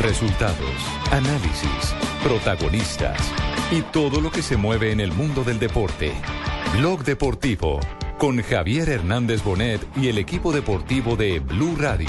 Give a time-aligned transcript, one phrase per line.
[0.00, 0.76] Resultados,
[1.10, 3.18] análisis, protagonistas
[3.72, 6.12] y todo lo que se mueve en el mundo del deporte.
[6.76, 7.80] Blog Deportivo
[8.16, 12.08] con Javier Hernández Bonet y el equipo deportivo de Blue Radio.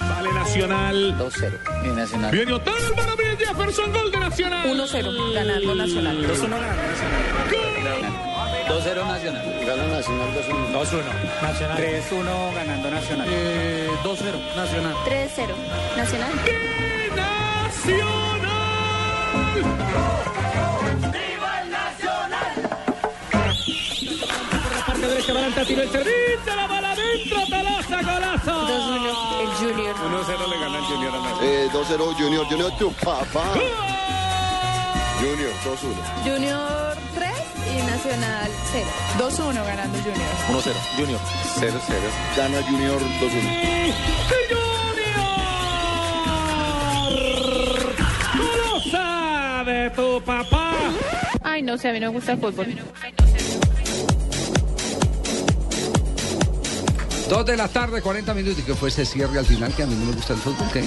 [0.00, 1.18] Vale Nacional.
[1.18, 1.58] 2-0.
[1.84, 2.30] Y Nacional.
[2.32, 4.68] Viene Otálvaro Maravilla Jefferson, gol de Nacional.
[4.68, 6.16] 1-0, ganando Nacional.
[6.26, 8.29] 2-1 gana Nacional.
[8.70, 9.42] 2-0 Nacional.
[9.66, 10.72] Gana Nacional 2-1.
[10.72, 11.02] 2-1.
[11.42, 11.76] Nacional.
[11.76, 13.26] 3-1 ganando Nacional.
[13.28, 14.38] Eh, 2-0.
[14.54, 14.94] Nacional.
[15.04, 15.54] 3-0,
[15.96, 16.30] Nacional.
[16.44, 18.30] ¡Qué Nacional!
[24.86, 28.68] Parte derecha, Balanta tiro el servicio, la bala adentro, Tolosa, golazo.
[28.68, 29.96] 2-1, el Junior.
[29.96, 31.44] 1-0 le gana el Junior a Nacional.
[31.44, 33.44] Eh, 2-0 Junior, Junior tu papá.
[35.20, 36.22] Junior, 2-1.
[36.24, 36.89] Junior 3
[37.72, 38.86] y Nacional 0.
[39.18, 40.30] 2-1 ganando Junior.
[40.48, 40.74] 1-0.
[40.96, 41.20] Junior.
[41.56, 41.76] 0-0.
[42.36, 43.30] Gana Junior 2-1.
[44.40, 44.74] ¡Junior!
[48.38, 50.72] ¡Golosa de tu papá!
[51.42, 52.66] Ay, no sé, a mí no me gusta el fútbol.
[57.30, 58.58] Dos de la tarde, 40 minutos.
[58.58, 59.72] ¿Y que fue ese cierre al final?
[59.72, 60.66] Que a mí no me gusta el fútbol.
[60.72, 60.82] ¿qué?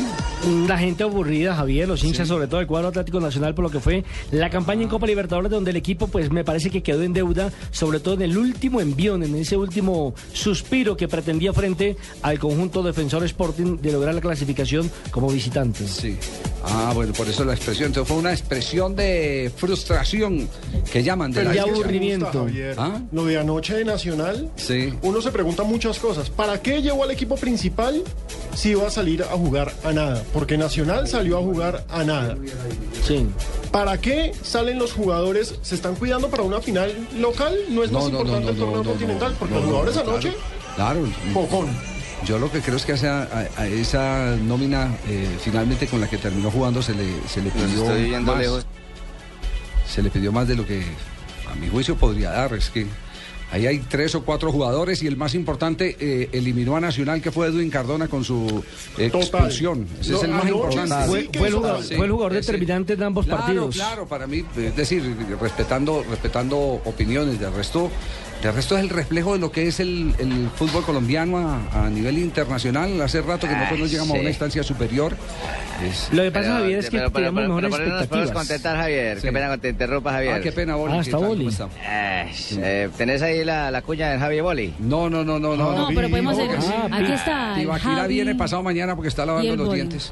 [0.68, 3.80] La gente aburrida, Javier, los hinchas, sobre todo el cuadro Atlético Nacional, por lo que
[3.80, 7.14] fue la campaña en Copa Libertadores, donde el equipo, pues me parece que quedó en
[7.14, 12.38] deuda, sobre todo en el último envión, en ese último suspiro que pretendía frente al
[12.40, 15.88] conjunto defensor Sporting de lograr la clasificación como visitante.
[15.88, 16.18] Sí.
[16.66, 17.88] Ah, bueno, por eso la expresión.
[17.88, 20.48] Entonces fue una expresión de frustración
[20.92, 22.48] que llaman de Pero la ya aburrimiento.
[22.78, 23.00] ¿Ah?
[23.14, 24.94] Lo de anoche de Nacional, Sí.
[25.04, 26.30] uno se pregunta muchas cosas.
[26.36, 28.04] ¿Para qué llevó al equipo principal
[28.56, 30.24] si iba a salir a jugar a nada?
[30.34, 32.36] Porque Nacional salió a jugar a nada.
[33.08, 33.28] Sí.
[33.72, 35.56] ¿Para qué salen los jugadores?
[35.62, 37.56] ¿Se están cuidando para una final local?
[37.70, 39.36] ¿No es No, más no, importante no, el torneo no, continental?
[39.38, 40.12] Porque no, los no, jugadores claro.
[40.12, 40.34] anoche,
[40.76, 41.00] Claro.
[41.34, 41.68] pocón.
[42.26, 46.00] Yo lo que creo es que a esa, a- a esa nómina, eh, finalmente con
[46.02, 48.42] la que terminó jugando, se le, se le pidió estoy viendo más.
[48.42, 48.66] lejos.
[49.88, 50.84] Se le pidió más de lo que
[51.52, 52.54] a mi juicio podría dar.
[52.54, 52.88] Es que
[53.54, 57.32] ahí hay tres o cuatro jugadores y el más importante eh, eliminó a Nacional, que
[57.32, 58.64] fue Edwin Cardona con su
[58.98, 59.88] expulsión.
[60.02, 60.96] Ese No, es el más importante.
[61.06, 61.98] sí Fue, el jugador, daño.
[61.98, 62.52] fue el jugador ese.
[62.52, 63.76] determinante de ambos Claro, partidos.
[63.76, 65.04] Claro, para mí, es decir,
[65.40, 67.92] respetando, respetando opiniones, de resto,
[68.44, 71.90] de resto es el reflejo de lo que es el, el fútbol colombiano a, a
[71.90, 73.02] nivel internacional.
[73.02, 74.20] Hace rato que nosotros no llegamos a sí.
[74.20, 75.16] una instancia superior.
[75.82, 78.00] Es- Lo que pasa, Javier, es que pero, pero, tenemos pero, mejores pero, pero no
[78.02, 78.32] expectativas.
[78.48, 79.16] contentar, Javier.
[79.18, 79.22] Sí.
[79.28, 80.34] Qué pena que te interrumpa, Javier.
[80.34, 80.94] Ah, qué pena, Boli.
[80.94, 81.18] Ah, ¿qué está?
[81.18, 81.50] Boli.
[81.88, 84.74] Eh, eh, ¿Tenés ahí la, la cuña de Javier Boli?
[84.80, 85.72] No, no, no, no, no.
[85.72, 85.96] No, no.
[85.96, 87.54] pero podemos hacer- Ah, Aquí está.
[87.56, 88.14] Tibaquira Javi.
[88.14, 89.78] viene pasado mañana porque está lavando los Boli.
[89.80, 90.12] dientes.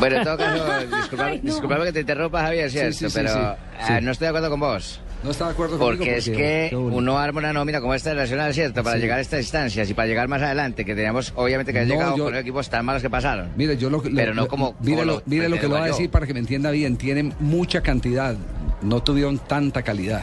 [0.00, 0.64] Bueno, en todo caso,
[0.96, 1.50] disculpame, Ay, no.
[1.52, 3.38] disculpame que te interrumpa, Javier, cierto, sí, sí, pero sí,
[3.86, 3.92] sí.
[3.92, 5.00] eh, no estoy de acuerdo con vos.
[5.24, 8.16] No está de acuerdo conmigo Porque es que uno arma una nómina como esta de
[8.16, 8.84] Nacional, ¿cierto?
[8.84, 9.02] Para Sí.
[9.02, 12.16] llegar a estas instancias y para llegar más adelante, que teníamos, obviamente, que No, llegado
[12.16, 13.48] yo- con equipos tan malos que pasaron.
[13.56, 15.84] Mire, yo lo, lo- Pero no como- mire, lo, mire lo que lo voy a
[15.86, 16.96] decir para que me entienda bien.
[16.96, 18.36] Tienen mucha cantidad,
[18.82, 20.22] no tuvieron tanta calidad.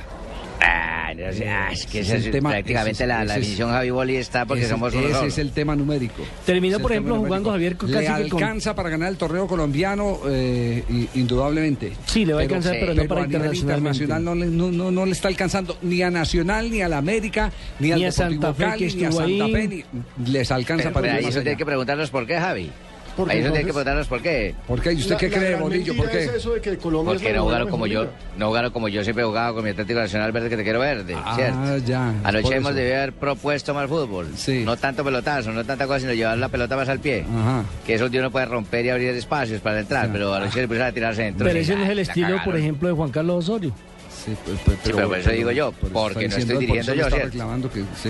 [0.61, 3.07] Ah, no sé, ah, es que Ese ese es el es tema, prácticamente ese es-
[3.27, 6.23] la, ese Javi Boli está porque ese, somos uno ese es el tema numérico.
[6.45, 7.51] Terminó, por ejemplo, jugando.
[7.51, 10.83] Javier Le casi que con- alcanza para ganar el torneo colombiano, eh,
[11.13, 11.93] indudablemente.
[12.05, 14.03] Sí, le va a Pero- alcanzar, pero, sí, no pero para a internacionalmente.
[14.03, 16.97] internacional no le, no, no- no le está alcanzando ni a Nacional, ni a la
[16.97, 19.51] América, ni, al Ni a Deportivo Santa Fe, Cali, que ni a Santa ahí.
[19.53, 19.83] Fe, ni-
[20.31, 22.71] les alcanza Pero, para pero ir ahí eso tiene que preguntarnos por qué, Javi.
[23.15, 24.55] Porque ahí eso tiene que entonces- preguntarnos por qué.
[24.67, 24.91] ¿Por qué?
[24.93, 26.23] ¿Y usted La- qué cree, mentira ¿Por qué?
[26.25, 29.03] es eso de que Colombia es Porque no jugaron como yo, no jugaron como yo
[29.03, 31.77] siempre he jugado con mi Atlético Nacional Verde que te quiero verde, Ah, ¿cierto?
[31.85, 34.27] ya, Anoche hemos debido haber propuesto más fútbol.
[34.35, 34.63] Sí.
[34.65, 37.21] No tanto pelotazo, no tanta cosa, sino llevar la pelota más al pie.
[37.23, 37.63] Ajá.
[37.85, 40.09] Que eso uno puede romper y abrir espacios para entrar, Sí.
[40.13, 41.45] pero anoche le pusieron a tirarse dentro.
[41.47, 43.71] Pero ese no es el estilo, por ejemplo, de Juan Carlos Osorio.
[44.25, 47.25] Sí, pues, pues, Sí, pero por eso digo yo, porque no estoy dirigiendo yo, ¿cierto?
[47.27, 48.09] reclamando que sí.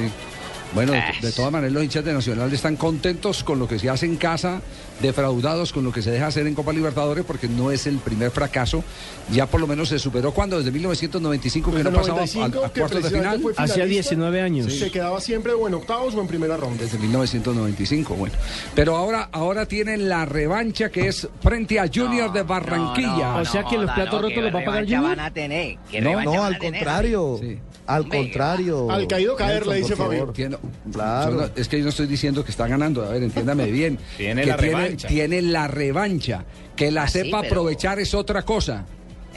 [0.74, 3.90] Bueno, de, de todas maneras los hinchas de Nacional están contentos con lo que se
[3.90, 4.62] hace en casa,
[5.02, 8.32] defraudados con lo que se deja hacer en Copa Libertadores, porque no es el primer
[8.32, 8.84] fracaso.
[9.32, 12.72] Ya por lo menos se superó cuando desde 1995 que no pasaba a, 95, a
[12.72, 13.42] que cuartos de final.
[13.58, 14.74] Hacía finalista, 19 años.
[14.74, 16.84] Se quedaba siempre o en octavos o en primera ronda.
[16.84, 18.36] Desde 1995, bueno.
[18.74, 23.38] Pero ahora, ahora tienen la revancha que es frente a Junior de Barranquilla.
[23.38, 25.04] O sea que los platos rotos los va a pagar Junior.
[25.04, 25.78] van a tener?
[25.90, 27.38] ¿Qué No, no, al tener, contrario.
[27.42, 27.60] Sí.
[27.88, 28.90] Al contrario.
[28.90, 30.32] Al caído caer, Nelson, le dice.
[30.34, 30.58] Tiene-
[30.92, 34.00] Yo no- es que yo no estoy diciendo que está ganando, a ver, entiéndame bien.
[34.18, 35.08] Tiene que la tiene, revancha.
[35.08, 36.46] tiene la revancha.
[36.76, 38.86] Que la Ah, sí, sepa pero- aprovechar es otra cosa.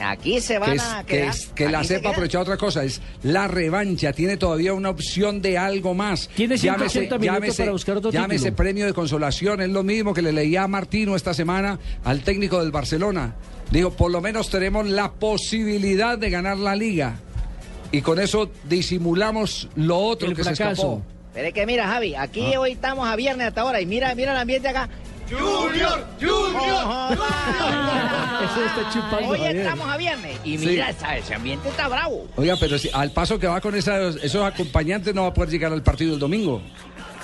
[0.01, 1.29] Aquí se van Que, es- a que, quedar.
[1.35, 5.43] es- que la se sepa aprovechar otra cosa, es la revancha, tiene todavía una opción
[5.43, 6.29] de algo más.
[6.37, 8.57] Tiene 180 minutos para buscar otro llámese título.
[8.57, 12.61] premio de consolación, es lo mismo que le leía a Martino esta semana al técnico
[12.61, 13.35] del Barcelona.
[13.73, 17.17] Digo, por lo menos tenemos la posibilidad de ganar la liga.
[17.93, 21.03] Y con eso disimulamos lo otro El que se escapó.
[21.35, 22.61] Pero es que mira, Javi, aquí Ah.
[22.61, 24.89] hoy estamos a viernes hasta ahora y mira, mira el ambiente acá.
[25.31, 27.19] Junior, Junior.
[28.45, 29.57] Eso está chupando, Hoy Javier.
[29.57, 30.67] estamos a viernes y Sí.
[30.67, 32.27] mira, esa- ese ambiente está bravo.
[32.37, 35.51] Oiga, pero si, al paso que va con esas- esos acompañantes no va a poder
[35.51, 36.63] llegar al partido el domingo.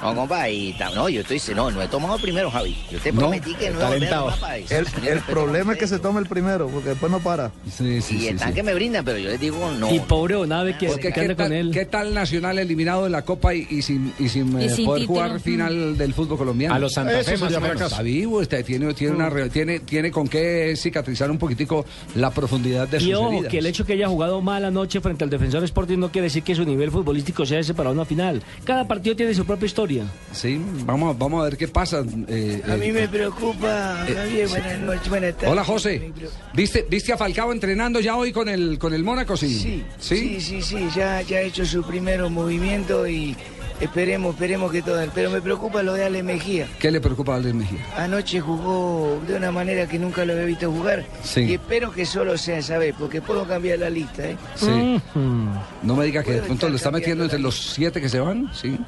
[0.05, 2.77] No, compa, y no, yo estoy, no, no he tomado primero, Javi.
[2.91, 4.57] Yo te No, prometí que no iba a.
[4.59, 7.51] El, Señor, el respeto problema es que se tome el primero, porque después no para.
[7.71, 8.55] Sí, sí, Y sí, están sí.
[8.55, 9.93] que me brindan, pero yo les digo no.
[9.93, 11.71] Y pobre Onave que, Porque que ¿qué anda con tal, él.
[11.73, 14.85] qué tal Nacional eliminado de la Copa y, y sin, y sin, Y eh, sin
[14.85, 15.21] poder título.
[15.25, 16.75] jugar final del fútbol colombiano?
[16.75, 17.83] A los Santa Fe Eso más o menos.
[17.83, 21.85] Está vivo, está- tiene, tiene, una, re- tiene, tiene con qué cicatrizar un poquitico
[22.15, 23.51] la profundidad de sus Y ojo, heridas.
[23.51, 26.43] que el hecho que haya jugado mal anoche frente al defensor Sporting no quiere decir
[26.43, 28.43] que su nivel futbolístico sea ese para una final.
[28.65, 29.94] Cada partido tiene su propia historia.
[30.33, 32.03] Sí, vamos, vamos a ver qué pasa.
[32.29, 34.55] eh, A eh, mí me preocupa, Javier, sí.
[34.55, 35.51] buenas noches, buenas tardes.
[35.51, 36.13] Hola José,
[36.53, 39.37] ¿viste, ¿viste a Falcao entrenando ya hoy con el, con el Mónaco?
[39.37, 43.37] Sí, Sí, sí, sí, sí, ya, ya ha hecho su primer movimiento y
[43.81, 45.01] esperemos, esperemos que todo.
[45.15, 46.67] Pero me preocupa lo de Ale Mejía.
[46.79, 47.79] ¿Qué le preocupa a Alex Mejía?
[47.97, 51.05] Anoche jugó de una manera que nunca lo había visto jugar.
[51.23, 51.41] Sí.
[51.43, 54.37] Y espero que solo sea esa vez, porque puedo cambiar la lista, ¿eh?
[54.57, 55.01] Sí.
[55.15, 55.49] Mm.
[55.83, 58.51] No me diga que de pronto lo está metiendo entre los siete que se van,
[58.55, 58.79] sí.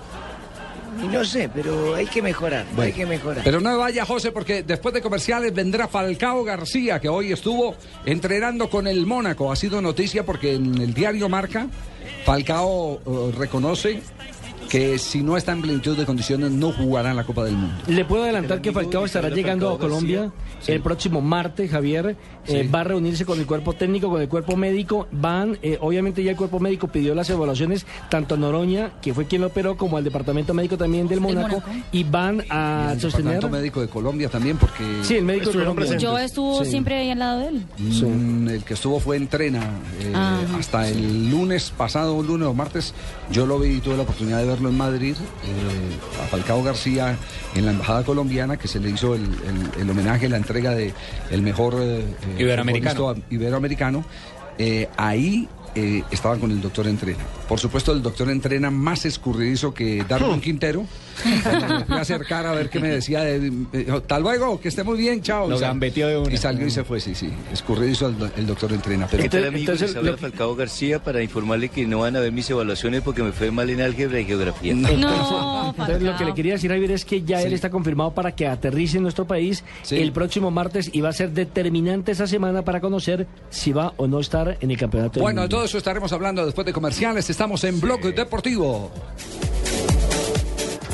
[1.03, 3.43] Y no sé, pero hay que mejorar, hay que mejorar.
[3.45, 8.71] Pero no vaya, José, porque después de comerciales vendrá Falcao García, que hoy estuvo entrenando
[8.71, 9.53] con el Mónaco.
[9.53, 11.67] Ha sido noticia porque en el diario Marca,
[12.25, 14.01] Falcao eh, reconoce
[14.69, 17.75] que si no está en plenitud de condiciones no jugará en la Copa del Mundo.
[17.87, 20.33] Le puedo adelantar que Falcao estará llegando a Colombia
[20.67, 22.17] el próximo martes, Javier.
[22.47, 22.69] Eh, Sí.
[22.69, 25.09] va a reunirse con el cuerpo técnico, con el cuerpo médico.
[25.11, 29.27] Van, eh, obviamente ya el cuerpo médico pidió las evaluaciones tanto a Noroña, que fue
[29.27, 31.63] quien lo operó, como al departamento médico también del Mónaco.
[31.91, 33.35] Y van a el sostener...
[33.35, 35.97] Departamento médico de Colombia también, porque Sí, el médico de Colombia.
[35.97, 36.71] Yo estuvo Sí.
[36.71, 37.67] siempre ahí al lado de él.
[37.79, 39.61] Mm, el que estuvo fue entrena
[40.01, 40.57] eh, Ajá.
[40.59, 42.95] hasta el lunes pasado, un lunes o martes.
[43.33, 45.15] Yo lo vi y tuve la oportunidad de verlo en Madrid.
[45.45, 47.17] eh, a Falcao García
[47.55, 50.93] en la embajada colombiana, que se le hizo el, el- el homenaje, la entrega de
[51.31, 52.05] el mejor eh, eh,
[52.39, 53.15] Iberoamericano.
[53.31, 54.05] iberoamericano.
[54.59, 57.23] Eh, ahí eh, estaban con el doctor Entrena.
[57.49, 60.87] Por supuesto, el doctor Entrena más escurridizo que Darwin Quintero.
[61.69, 63.21] Me fui a acercar a ver qué me decía.
[63.23, 63.53] De,
[63.93, 65.49] Hasta luego, que esté muy bien, chao.
[65.49, 66.33] Lo gambeteó de una.
[66.33, 67.31] Y salió y se fue, sí, sí.
[67.53, 69.07] Escurridizo el, el doctor Entrena.
[69.11, 69.75] Pero ¿Qué tal amigos?
[69.75, 73.23] entonces, habla lo- Falcao García para informarle que no van a ver mis evaluaciones porque
[73.23, 74.75] me fue mal en álgebra y geografía.
[74.75, 74.89] No,
[75.71, 78.47] Entonces, lo que le quería decir, Javier, es que ya él está confirmado para que
[78.47, 79.97] aterrice en nuestro país Sí.
[79.97, 84.07] el próximo martes y va a ser determinante esa semana para conocer si va o
[84.07, 85.21] no estar en el campeonato.
[85.21, 87.29] Bueno, de todo eso estaremos hablando después de comerciales.
[87.31, 88.91] Estamos en Blog Deportivo.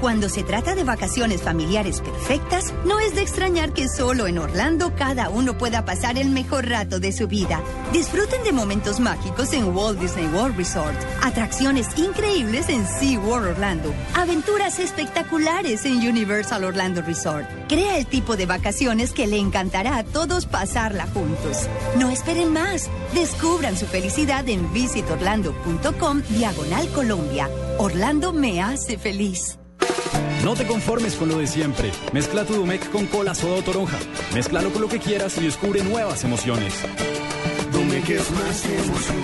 [0.00, 4.94] Cuando se trata de vacaciones familiares perfectas, no es de extrañar que solo en Orlando
[4.94, 7.60] cada uno pueda pasar el mejor rato de su vida.
[7.92, 14.78] Disfruten de momentos mágicos en Walt Disney World Resort, atracciones increíbles en SeaWorld Orlando, aventuras
[14.78, 17.48] espectaculares en Universal Orlando Resort.
[17.68, 21.68] Crea el tipo de vacaciones que le encantará a todos pasarla juntos.
[21.98, 22.88] No esperen más.
[23.14, 27.50] Descubran su felicidad en visitorlando.com diagonal Colombia.
[27.78, 29.58] Orlando me hace feliz.
[30.44, 31.90] No te conformes con lo de siempre.
[32.12, 33.98] Mezcla tu Domec con cola soda o toronja.
[34.34, 36.74] Mézclalo con lo que quieras y descubre nuevas emociones.
[37.72, 39.22] Domec es más emoción.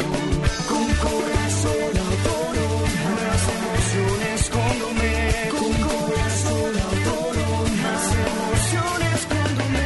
[0.68, 3.10] Con cola, soda o toronja.
[3.14, 5.48] Más emociones con Domec.
[5.50, 7.82] Con cola, soda o toronja.
[7.82, 9.80] Más emociones con Domec.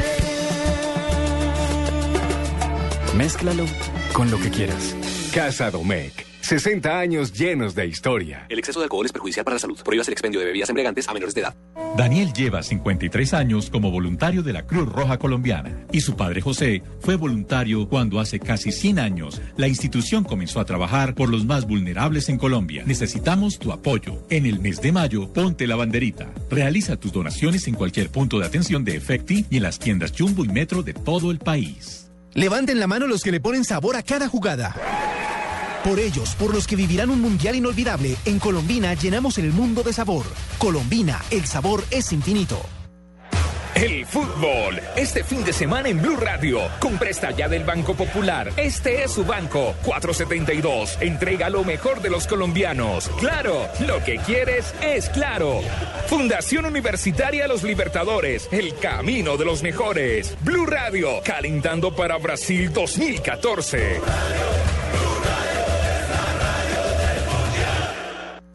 [3.14, 3.66] Mézclalo
[4.12, 4.95] con lo que quieras.
[5.33, 6.27] Casa Domecq.
[6.49, 8.47] 60 años llenos de historia.
[8.49, 9.78] El exceso de alcohol es perjudicial para la salud.
[9.85, 11.55] Prohíbas el expendio de bebidas embriagantes a menores de edad.
[11.95, 16.83] Daniel lleva 53 años como voluntario de la Cruz Roja Colombiana y su padre José
[17.00, 21.67] fue voluntario cuando hace casi 100 años la institución comenzó a trabajar por los más
[21.67, 22.83] vulnerables en Colombia.
[22.87, 24.25] Necesitamos tu apoyo.
[24.31, 26.33] En el mes de mayo, ponte la banderita.
[26.49, 30.47] Realiza tus donaciones en cualquier punto de atención de Efecti y en las tiendas Jumbo
[30.47, 32.11] y Metro de todo el país.
[32.33, 34.75] Levanten la mano los que le ponen sabor a cada jugada.
[35.85, 39.92] Por ellos, por los que vivirán un mundial inolvidable, en Colombina llenamos el mundo de
[39.92, 40.26] sabor.
[40.58, 42.61] Colombina, el sabor es infinito.
[43.75, 48.50] El fútbol, este fin de semana en Blue Radio, con presta ya del Banco Popular.
[48.56, 50.99] Este es su banco, 472.
[51.00, 53.08] Entrega lo mejor de los colombianos.
[53.20, 55.61] Claro, lo que quieres es claro.
[56.08, 60.37] Fundación Universitaria Los Libertadores, el camino de los mejores.
[60.40, 64.00] Blue Radio, calentando para Brasil 2014.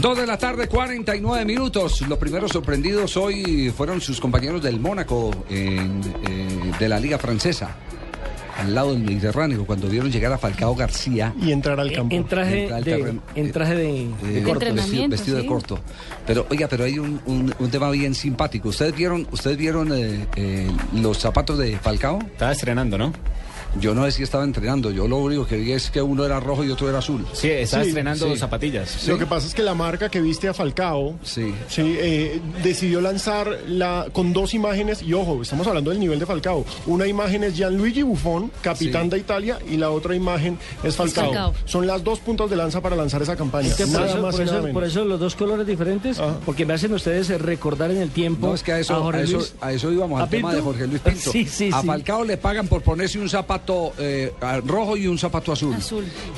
[0.00, 2.00] Dos de la tarde, 49 minutos.
[2.08, 7.76] Los primeros sorprendidos hoy fueron sus compañeros del Mónaco en, eh, de la Liga Francesa.
[8.58, 11.34] Al lado del Mediterráneo, cuando vieron llegar a Falcao García.
[11.40, 12.14] Y entrar al campo.
[12.14, 13.22] En traje Entra al de, terreno.
[13.34, 14.74] en traje de, Eh, de corto.
[14.74, 15.48] vestido, vestido de sí.
[15.48, 15.78] corto.
[16.26, 18.68] Pero, oiga, pero hay un, un- un tema bien simpático.
[18.68, 22.18] ¿Ustedes vieron, ustedes vieron eh, eh, los zapatos de Falcao?
[22.20, 23.12] Estaba estrenando, ¿no?
[23.80, 24.90] Yo no sé si estaba entrenando.
[24.90, 27.24] Yo lo único que vi es que uno era rojo y otro era azul.
[27.32, 29.06] Sí, estaba estrenando zapatillas.
[29.08, 31.54] Lo que pasa es que la marca que viste a Falcao sí.
[31.78, 36.64] eh, decidió lanzar la, con dos imágenes, y ojo, estamos hablando del nivel de Falcao.
[36.86, 39.10] Una imagen es Gianluigi Buffon, capitán Sí.
[39.10, 41.24] de Italia, y la otra imagen es Falcao.
[41.26, 41.54] Falcao.
[41.64, 43.68] Son las dos puntas de lanza para lanzar esa campaña.
[43.68, 46.20] Es que por, Nada eso, más por nada eso- por eso los dos colores diferentes,
[46.44, 49.22] porque me hacen ustedes recordar en el tiempo No, es que a eso, Jorge a
[49.24, 49.54] eso, Luis.
[49.60, 50.56] a eso íbamos al ¿A tema Pinto?
[50.56, 51.30] de Jorge Luis Pinto.
[51.32, 51.86] Sí, sí, a sí.
[51.86, 53.61] Falcao le pagan por ponerse un zapato
[53.98, 55.76] eh, a- rojo y un zapato azul.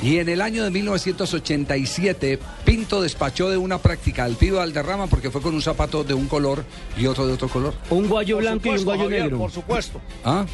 [0.03, 5.31] Y en el año de 1987, Pinto despachó de una práctica al pibe Valderrama porque
[5.31, 6.65] fue con un zapato de un color
[6.97, 7.75] y otro de otro color.
[7.91, 9.39] Un guayo Por blanco y un guayo Javier, negro.
[9.39, 10.45] Por supuesto, ¿Ah?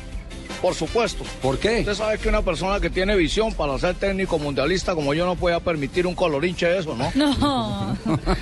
[0.61, 1.25] Por supuesto.
[1.43, 1.81] ¿Por qué?
[1.81, 5.37] Usted sabe que una persona que tiene visión para ser técnico mundialista como yo no
[5.37, 7.11] puede permitir un colorinche de eso, ¿no?
[7.15, 7.97] No.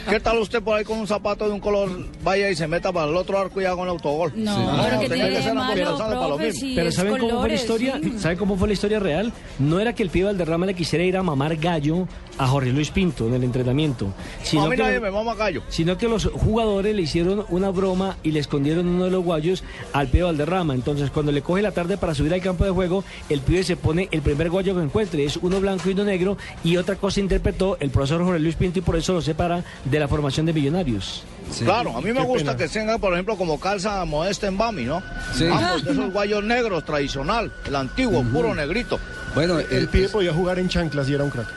[0.09, 1.91] ¿Qué tal usted por ahí con un zapato de un color,
[2.23, 4.33] vaya y se meta para el otro arco y haga un autogol?
[4.37, 4.63] No, Sí.
[4.85, 6.61] pero que tenía tiene que ser ambos malo, lanzando para lo profe, mismo.
[6.61, 6.73] sí.
[6.75, 8.01] Pero es ¿saben cómo fue la historia?
[8.03, 8.19] sí.
[8.19, 9.33] ¿Saben cómo fue la historia real?
[9.59, 12.07] No era que el pibe Valderrama le quisiera ir a mamar gallo
[12.39, 14.13] a Jorge Luis Pinto en el entrenamiento,
[14.45, 15.63] sino a mí que nadie me mama gallo.
[15.69, 19.65] sino que los jugadores le hicieron una broma y le escondieron uno de los guayos
[19.93, 20.75] al pibe Valderrama.
[20.75, 23.77] Entonces, cuando le coge la tarde para subir al campo de juego, el pibe se
[23.77, 27.21] pone el primer guayo que encuentre, es uno blanco y uno negro, y otra cosa
[27.21, 30.53] interpretó el profesor Jorge Luis Pinto y por eso lo separa de la formación de
[30.53, 31.23] millonarios.
[31.65, 32.57] Claro, a mí me Qué gusta pena.
[32.57, 35.03] que tenga, por ejemplo, como calza modesta en Bami, ¿no?
[35.35, 35.47] Sí.
[35.47, 38.99] Ambos de esos guayos negros tradicional, el antiguo, puro negrito.
[39.35, 41.49] Bueno, El pibe podía jugar en chanclas y era un crack.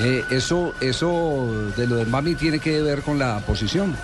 [0.00, 3.94] Eh, eso, eso de lo de Mami tiene que ver con la posición.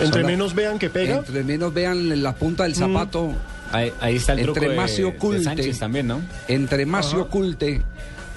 [0.00, 1.16] Entre menos vean que pega.
[1.16, 3.32] Entre menos vean la punta del zapato.
[3.72, 6.20] Ahí, ahí está el truco entre de- más se de oculte, Sánchez también, ¿no?
[6.48, 7.82] Entre más se oculte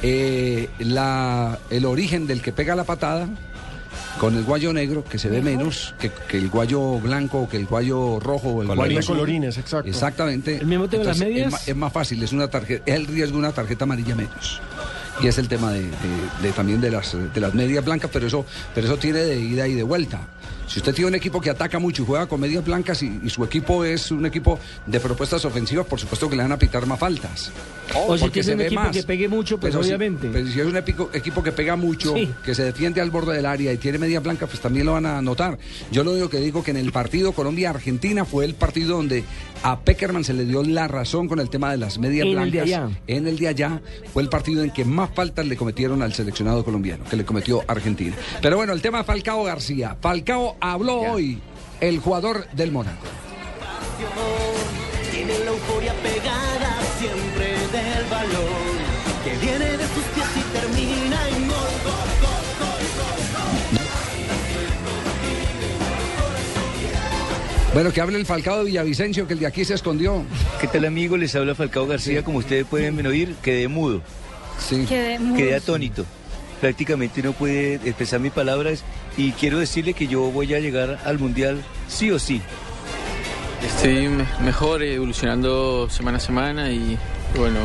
[0.03, 3.29] eh, la, el origen del que pega la patada
[4.19, 7.65] con el guayo negro, que se ve menos que, que el guayo blanco, que el
[7.65, 9.05] guayo rojo o el Colorines.
[9.07, 9.87] guayo colorines, exacto.
[9.89, 10.57] Exactamente.
[10.57, 11.53] ¿El mismo tema de las medias?
[11.63, 14.61] Es, es más fácil, es una tarjeta, es el riesgo de una tarjeta amarilla menos.
[15.21, 15.89] Y es el tema de, de-
[16.41, 19.67] de también de las, de las medias blancas, pero eso, pero eso tiene de ida
[19.67, 20.27] y de vuelta.
[20.67, 23.29] Si usted tiene un equipo que ataca mucho y juega con medias blancas y, y
[23.29, 26.85] su equipo es un equipo de propuestas ofensivas, por supuesto que le van a pitar
[26.85, 27.51] más faltas.
[27.93, 28.91] O si Porque tiene se un ve equipo más.
[28.95, 30.29] que pegue mucho, pues Pero si- obviamente.
[30.31, 32.29] pero si es un epico- equipo que pega mucho, Sí.
[32.45, 35.05] que se defiende al borde del área y tiene media blanca, pues también lo van
[35.07, 35.57] a notar.
[35.91, 39.25] Yo lo único que digo que en el partido Colombia-Argentina fue el partido donde
[39.63, 42.35] a Peckerman se le dio la razón con el tema de las medias En el
[42.35, 42.53] blancas.
[42.53, 42.89] de allá.
[43.07, 43.81] En el de allá
[44.13, 47.63] fue el partido en que más faltas le cometieron al seleccionado colombiano, que le cometió
[47.67, 48.15] Argentina.
[48.41, 49.97] Pero bueno, el tema de Falcao García.
[49.99, 51.39] Falcao habló hoy,
[51.79, 53.05] el jugador del Mónaco.
[55.11, 58.71] Tiene la euforia pegada siempre del balón
[59.23, 63.91] que viene de sus pies y termina en gol, gol, gol, gol, gol, gol.
[67.73, 70.25] Bueno, que hable el Falcao de Villavicencio, que el de aquí se escondió.
[70.59, 71.15] ¿Qué tal amigo?
[71.17, 72.23] Les habla Falcao García.
[72.23, 74.01] Como ustedes pueden oír, quedé mudo.
[74.67, 74.85] Sí.
[75.35, 76.05] Quedé atónito.
[76.61, 78.83] Prácticamente no pude expresar mis palabras
[79.17, 82.41] y quiero decirle que yo voy a llegar al Mundial sí o sí.
[83.65, 86.97] Estoy me- mejor, eh, evolucionando semana a semana y
[87.35, 87.59] bueno,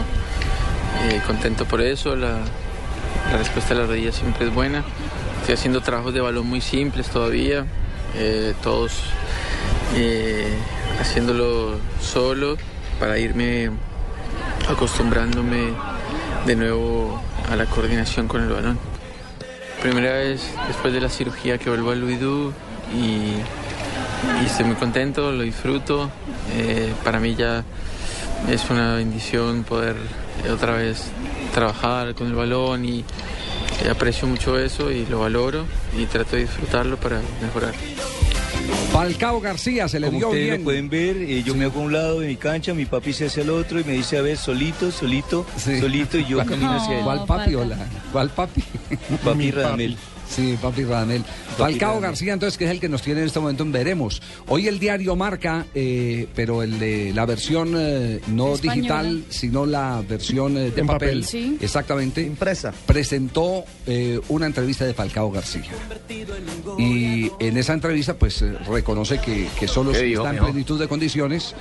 [1.11, 2.17] eh, contento por eso.
[2.17, 2.38] La,
[3.31, 4.85] la respuesta de la rodilla siempre es buena.
[5.41, 7.67] Estoy haciendo trabajos de balón muy simples todavía,
[8.17, 8.93] eh, todos
[9.95, 10.49] eh,
[11.00, 12.57] haciéndolo solo
[12.99, 13.71] para irme
[14.69, 15.69] acostumbrándome
[16.47, 18.79] de nuevo a la coordinación con el balón.
[19.83, 22.53] Primera vez después de la cirugía que vuelvo al Luidú
[22.95, 23.33] y,
[24.45, 26.09] estoy muy contento, lo disfruto.
[26.55, 27.65] Eh, para mí ya
[28.49, 29.97] es una bendición poder
[30.45, 31.11] eh, otra vez
[31.53, 33.05] trabajar con el balón y
[33.91, 35.65] aprecio mucho eso y lo valoro
[35.99, 37.75] y trato de disfrutarlo para mejorar.
[38.92, 40.58] Falcao García se le Como vio ustedes bien.
[40.61, 43.12] lo pueden ver, eh, yo me hago a un lado de mi cancha, mi papi
[43.12, 45.46] se hace al otro y me dice, a ver, solito, solito,
[45.80, 47.04] solito, y yo camino hacia él.
[47.04, 47.54] ¿Cuál papi?
[47.54, 47.76] Hola.
[48.12, 48.62] ¿Cuál papi?
[49.25, 49.96] Papi Radamel.
[50.28, 51.25] Sí, papi Radamel.
[51.56, 54.21] Falcao García, entonces, que es el que nos tiene en este momento en Veremos.
[54.49, 58.75] Hoy el diario marca, eh, pero el de la versión eh, no Española.
[58.75, 61.09] digital, sino la versión eh, de En papel.
[61.21, 61.25] papel.
[61.25, 61.56] Sí.
[61.61, 62.23] Exactamente.
[62.23, 62.73] Impresa.
[62.87, 65.71] Presentó eh, una entrevista de Falcao García.
[66.78, 70.78] Y en esa entrevista, pues, reconoce que, que solo ¿Qué si dijo, está en plenitud
[70.78, 71.54] de condiciones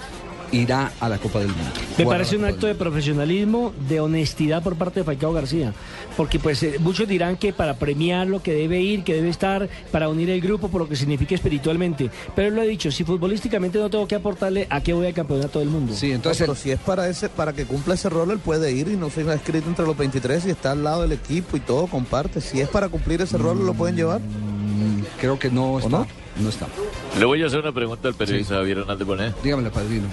[0.52, 1.72] irá a la Copa del Mundo.
[1.98, 5.74] Me parece un acto de profesionalismo, de honestidad por parte de Falcao García.
[6.18, 10.10] Porque pues eh, muchos dirán que para premiarlo, que debe ir, que debe estar, para
[10.10, 12.10] unir el grupo por lo que significa espiritualmente.
[12.36, 15.14] Pero él lo ha dicho, si futbolísticamente no tengo que aportarle, ¿a qué voy al
[15.14, 15.94] campeonato del mundo?
[15.94, 18.88] Sí, No, pero si es para ese, para que cumpla ese rol, él puede ir
[18.88, 21.60] y no se ha escrito entre los 23 y está al lado del equipo y
[21.60, 22.42] todo, comparte.
[22.42, 24.22] Si es para cumplir ese rol, ¿lo pueden llevar?
[24.22, 25.90] Mm, Creo que no está.
[25.90, 26.25] no?
[26.42, 26.68] No está.
[27.18, 29.42] Le voy a hacer una pregunta al periodista Javier Hernández Bonet.
[29.42, 30.08] Dígamelo, padrino.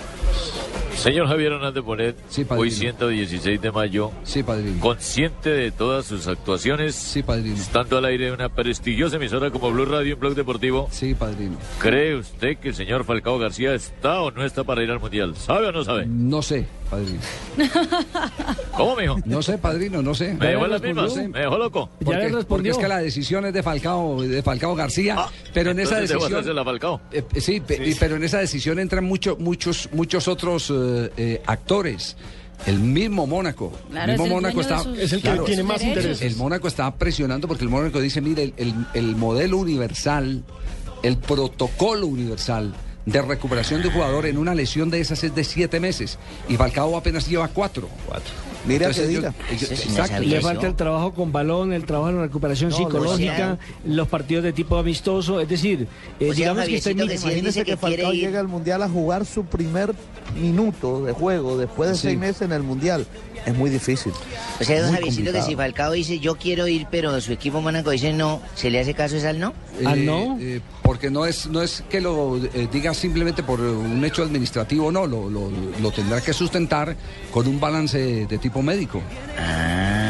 [0.96, 2.56] Señor Javier Hernández Bonet, padrino.
[2.60, 4.78] hoy 116 de mayo, Sí, padrino.
[4.78, 7.56] consciente de todas sus actuaciones, Sí, padrino.
[7.56, 11.56] estando al aire de una prestigiosa emisora como Blue Radio, un blog deportivo, Sí, padrino.
[11.80, 15.34] ¿cree usted que el señor Falcao García está o no está para ir al Mundial?
[15.36, 16.06] ¿Sabe o no sabe?
[16.06, 17.20] No sé, padrino.
[18.76, 19.16] ¿Cómo, mijo?
[19.24, 20.34] No sé, padrino, no sé.
[20.34, 21.14] ¿Me dejó las mismas?
[21.16, 21.90] ¿Me dejó loco?
[22.04, 25.96] Porque, porque es que la decisión es de Falcao, de Falcao García, pero en esa
[25.96, 26.64] Ah, decisión...
[26.64, 27.00] Falcao.
[27.10, 27.62] Eh, eh, sí,
[27.98, 32.16] pero en esa decisión entran muchos muchos, muchos otros eh, eh, actores.
[32.66, 33.72] El mismo Mónaco.
[33.90, 34.78] Claro, el mismo es el Mónaco está.
[34.84, 36.22] sus- Es el que tiene más intereses.
[36.22, 40.44] El Mónaco está presionando porque el Mónaco dice: mire, el, el- el modelo universal,
[41.02, 42.72] el protocolo universal
[43.06, 46.18] de recuperación de un jugador en una lesión de esas es de siete meses.
[46.48, 47.88] Y Falcao apenas lleva cuatro.
[48.06, 48.32] Cuatro.
[48.64, 49.34] Mira qué diga.
[50.20, 54.44] Le falta el trabajo con balón, el trabajo en la recuperación No, psicológica, los partidos
[54.44, 55.88] de tipo amistoso, es decir,
[56.20, 59.26] eh, O sea, digamos que está en imagínese que, Falcao llega al Mundial a jugar
[59.26, 59.92] su primer
[60.40, 62.02] minuto de juego después de Sí.
[62.02, 63.04] seis meses en el Mundial.
[63.46, 64.12] Es muy difícil.
[64.60, 67.90] O sea, don Javiercito, que si Falcao dice yo quiero ir, pero su equipo Mónaco
[67.90, 69.52] dice no, ¿se le hace caso es al no?
[69.80, 74.22] Eh, eh, porque no es, no es que lo eh, diga simplemente por un hecho
[74.22, 75.50] administrativo, no, lo, lo,
[75.80, 76.94] lo tendrá que sustentar
[77.32, 79.00] con un balance de tipo médico.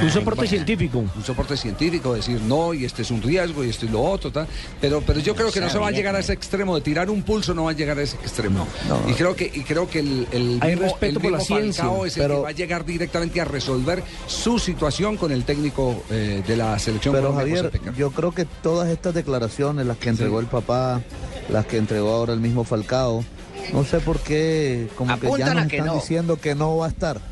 [0.03, 0.99] un soporte científico.
[0.99, 4.33] Un soporte científico, decir no, y este es un riesgo, y esto y lo otro,
[4.33, 4.47] tal.
[4.81, 7.09] Pero, pero yo creo que no se va a llegar a ese extremo, de tirar
[7.11, 8.67] un pulso no va a llegar a ese extremo.
[9.09, 11.57] y creo que, y creo que el, el Hay mismo, respeto el por la mismo
[11.57, 15.33] ciencia, Falcao es el pero- que va a llegar directamente a resolver su situación con
[15.33, 19.87] el técnico eh, de la selección Pero Colombia, Javier, yo creo que todas estas declaraciones,
[19.87, 21.01] las que entregó el papá,
[21.49, 23.25] las que entregó ahora el mismo Falcao,
[23.73, 25.95] no sé por qué, como que ya nos que están no.
[25.95, 27.32] diciendo que no va a estar.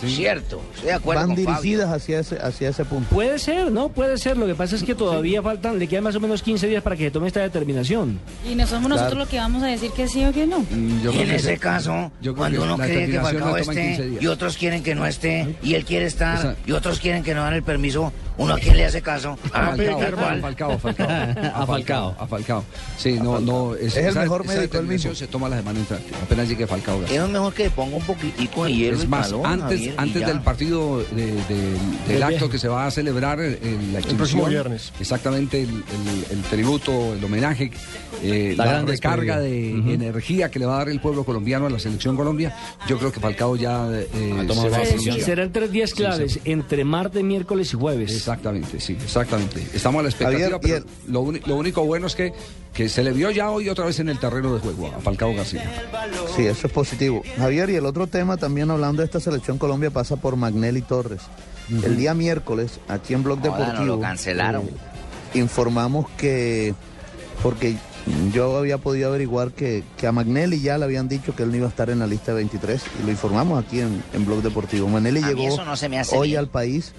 [0.00, 1.56] Cierto, estoy de acuerdo Van con Fabio.
[1.60, 3.08] dirigidas hacia ese, hacia ese punto.
[3.14, 3.88] Puede ser, ¿no?
[3.88, 4.36] Puede ser.
[4.36, 6.96] Lo que pasa es que todavía faltan, le quedan más o menos 15 días para
[6.96, 8.18] que se tome esta determinación.
[8.48, 9.20] Y no somos nosotros Claro.
[9.20, 10.64] los que vamos a decir que sí o que no.
[10.70, 14.26] Y en ese caso, yo cuando uno cree que Falcao toma en 15 esté y
[14.26, 17.42] otros quieren que no esté y él quiere estar Esa- y otros quieren que no
[17.42, 19.38] dan el permiso, ¿uno a quién le hace caso?
[19.52, 21.08] A Falcao, a Falcao, a Falcao,
[21.54, 22.64] a Falcao, a Falcao.
[22.98, 25.26] Sí, no, no, Es el mejor esa médico, el determinación mismo.
[25.26, 27.02] se toma la semana entrante, apenas llegue Falcao.
[27.04, 30.98] Es mejor que ponga un poquitico de hielo Es más, calor, antes, antes del partido
[30.98, 34.92] de- de- del Del acto que se va a celebrar en la exhibición, próximo viernes.
[35.00, 37.70] exactamente el, el- el tributo, el homenaje,
[38.22, 41.66] eh, La la, gran recarga de energía que le va a dar el pueblo colombiano
[41.66, 42.54] a la selección Colombia,
[42.88, 45.20] yo creo que Falcao ya eh, se va a posicionar.
[45.20, 46.40] Serán tres días claves, sí.
[46.44, 48.25] entre martes, miércoles y jueves.
[48.26, 49.64] Exactamente, sí, exactamente.
[49.72, 52.32] Estamos a la expectativa, Javier, pero lo, único bueno es que,
[52.74, 55.32] que se le vio ya hoy otra vez en el terreno de juego a Falcao
[55.32, 55.62] García.
[56.34, 57.22] Sí, eso es positivo.
[57.38, 61.22] Javier, y el otro tema también hablando de esta selección Colombia pasa por Magnelli Torres.
[61.84, 64.62] El día miércoles, aquí en Blog Joda, no Deportivo, lo cancelaron.
[64.62, 66.74] eh, informamos que,
[67.44, 67.76] porque
[68.32, 71.58] yo había podido averiguar que, que a Magnelli ya le habían dicho que él no
[71.58, 74.42] iba a estar en la lista de 23 y lo informamos aquí en, en Blog
[74.42, 74.88] Deportivo.
[74.88, 75.74] Magnelli A llegó no
[76.18, 76.38] hoy bien.
[76.40, 76.92] al país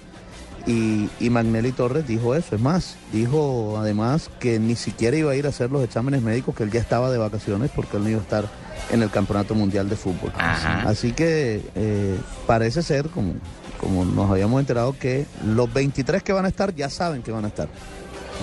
[0.68, 2.56] y, y Magnelli Torres dijo eso.
[2.56, 6.56] Es más, dijo además que ni siquiera iba a ir a hacer los exámenes médicos,
[6.56, 8.46] que él ya estaba de vacaciones porque él no iba a estar
[8.92, 10.32] en el Campeonato Mundial de Fútbol.
[10.38, 13.34] Así que eh, parece ser, como,
[13.80, 17.46] como nos habíamos enterado, que los 23 que van a estar ya saben que van
[17.46, 17.70] a estar.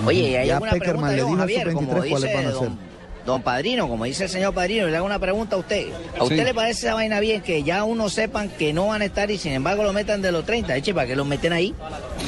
[0.05, 2.45] Oye, ¿y hay ya alguna Peckerman pregunta, le dijo a sus Como 23 cuáles van
[2.45, 2.69] a ser.
[2.69, 2.94] don,
[3.25, 5.87] don Padrino, como dice el señor Padrino, le hago una pregunta a usted.
[6.17, 6.43] ¿A usted Sí.
[6.43, 9.37] le parece esa vaina bien que ya uno sepan que no van a estar y
[9.37, 10.75] sin embargo lo metan de los 30?
[10.75, 11.73] Eche, ¿para qué los meten ahí?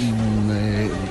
[0.02, 0.37] Mm,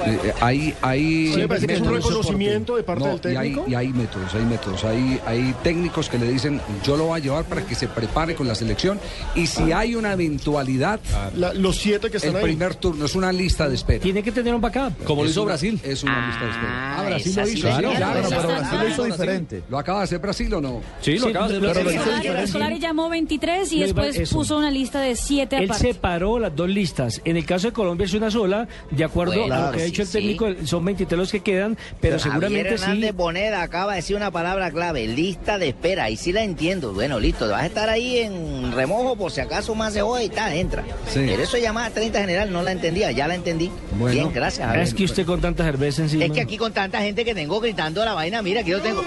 [0.07, 2.05] eh, eh, hay, hay Sí, me parece que es un métodos.
[2.11, 3.71] reconocimiento de parte No, del y hay- técnico.
[3.71, 4.85] Y hay, métodos, hay métodos.
[4.85, 8.35] Hay, hay técnicos que le dicen, yo lo voy a llevar para que se prepare
[8.35, 8.99] con la selección.
[9.35, 11.01] Y si hay una eventualidad,
[11.37, 12.43] La- los siete que están el ahí.
[12.45, 14.01] primer turno es una lista de espera.
[14.03, 15.05] Tiene que tener un backup.
[15.05, 15.81] Como lo hizo una- Brasil.
[15.83, 16.99] Es una lista de espera.
[17.01, 19.11] Ah, Brasil esa lo hizo, la sí, claro, pero Brasil lo hizo mal.
[19.13, 19.63] diferente.
[19.69, 20.81] ¿Lo acaba de hacer Brasil o no?
[21.01, 22.49] Sí, lo acaba de hacer Brasil.
[22.49, 27.21] Solari, llamó 23 y después puso una lista de 7 Él separó las dos listas.
[27.25, 30.03] En el caso de Colombia es una sola, de acuerdo a lo que ha dicho
[30.03, 30.13] el sí.
[30.19, 32.85] técnico, son 23 los que quedan, pero seguramente Javier sí.
[32.85, 36.93] Hernández Boneda acaba de decir una palabra clave, lista de espera, y sí la entiendo.
[36.93, 40.29] Bueno, listo, vas a estar ahí en remojo por si acaso más se jode y
[40.29, 40.83] tal, entra.
[41.13, 41.25] Sí.
[41.27, 43.71] Pero eso llamada 30 general no la entendía, ya la entendí.
[43.99, 44.67] Bien, gracias.
[44.67, 44.85] Javier.
[44.85, 46.25] Es que usted con tanta cerveza encima.
[46.25, 49.03] Es que aquí con tanta gente que tengo gritando la vaina, mira que yo tengo.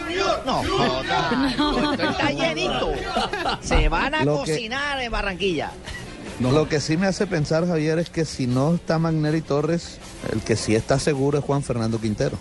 [0.46, 1.50] No, joda,
[1.92, 2.92] esto está llenito.
[3.62, 5.72] Se van a Lo que- cocinar en Barranquilla.
[6.40, 9.98] Lo que sí me hace pensar, Javier, es que si no está Magnelli Torres,
[10.32, 12.38] el que sí está seguro es Juan Fernando Quintero.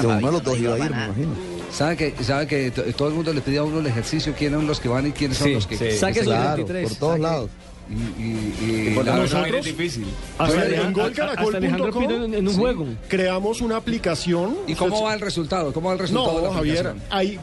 [0.00, 1.30] que uno de los dos iba a ir, me imagino.
[1.72, 4.58] ¿Sabe que, sabe que to- todo el mundo le pide a uno el ejercicio quiénes
[4.58, 5.98] son los que van y quiénes son los que sí.
[5.98, 6.88] Saque Claro, 23.
[6.90, 7.50] por todos Saque- lados.
[7.90, 10.06] Y, y, y nosotros- es difícil.
[10.38, 10.74] Hasta en
[11.54, 12.86] Alejandro Pino en- en un sí, juego.
[13.08, 14.56] Creamos una aplicación.
[14.66, 15.72] ¿Y cómo va el resultado?
[15.72, 17.38] ¿Cómo va el resultado de No, la Javier, hay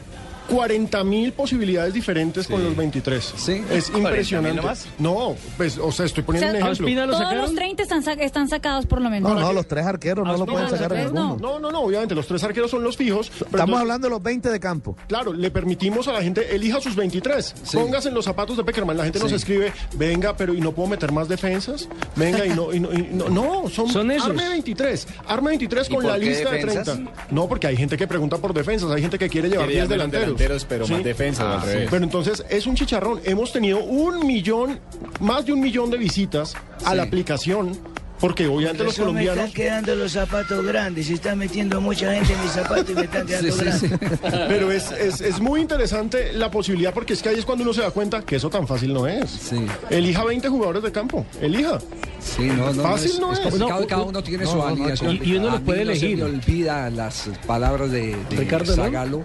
[0.48, 3.34] 40 mil posibilidades diferentes con los 23.
[3.36, 3.62] Sí.
[3.70, 4.62] Es 40.000 impresionante.
[4.98, 7.06] No, pues, o sea, estoy O poniendo sea, un ejemplo.
[7.06, 9.32] todos los 30 están, sa- están sacados por lo menos.
[9.32, 11.36] No, no, los tres arqueros no lo pueden no, sacar tres ninguno.
[11.40, 13.28] No, no, no, obviamente los tres arqueros son los fijos.
[13.30, 14.96] pero Estamos entonces- hablando de los 20 de campo.
[15.08, 17.54] Claro, le permitimos a la gente, elija sus 23.
[17.72, 18.96] Póngase en los zapatos de Peckerman.
[18.96, 19.36] La gente nos Sí.
[19.36, 21.88] escribe, venga, pero ¿y no puedo meter más defensas?
[22.14, 24.28] Venga, y no, y no, y no, no, son, Son esos.
[24.28, 25.06] Arme 23.
[25.26, 26.86] Arme 23 ¿Y con la lista defensas?
[26.86, 27.12] de 30.
[27.30, 29.88] No, porque hay gente que pregunta por defensas, hay gente que quiere llevar Quiere 10
[29.90, 30.35] llevar menos delanteros.
[30.36, 31.66] Delanteros, pero más defensas, Ah, al sí.
[31.68, 31.88] revés.
[31.90, 33.20] Pero entonces es un chicharrón.
[33.24, 34.78] Hemos tenido un millón,
[35.20, 37.76] más de un millón de visitas a la aplicación,
[38.20, 39.44] porque obviamente los eso me colombianos...
[39.44, 41.06] están quedando los zapatos grandes.
[41.08, 43.90] Se está metiendo mucha gente en mis zapatos y me están quedando Sí, sí, grandes.
[43.90, 44.28] sí.
[44.48, 47.74] Pero es, es, es muy interesante la posibilidad porque es que ahí es cuando uno
[47.74, 49.50] se da cuenta que eso tan fácil no es.
[49.90, 51.26] Elija 20 jugadores de campo.
[51.42, 51.78] Elija.
[52.20, 53.44] Sí, no, no, Fácil es, no es es.
[53.44, 55.20] complicado, No, cada u- uno tiene no, su no, no, alineación.
[55.22, 56.16] y- uno mí puede no se elegir.
[56.16, 59.22] me olvida las palabras de, de Ricardo, ¿no?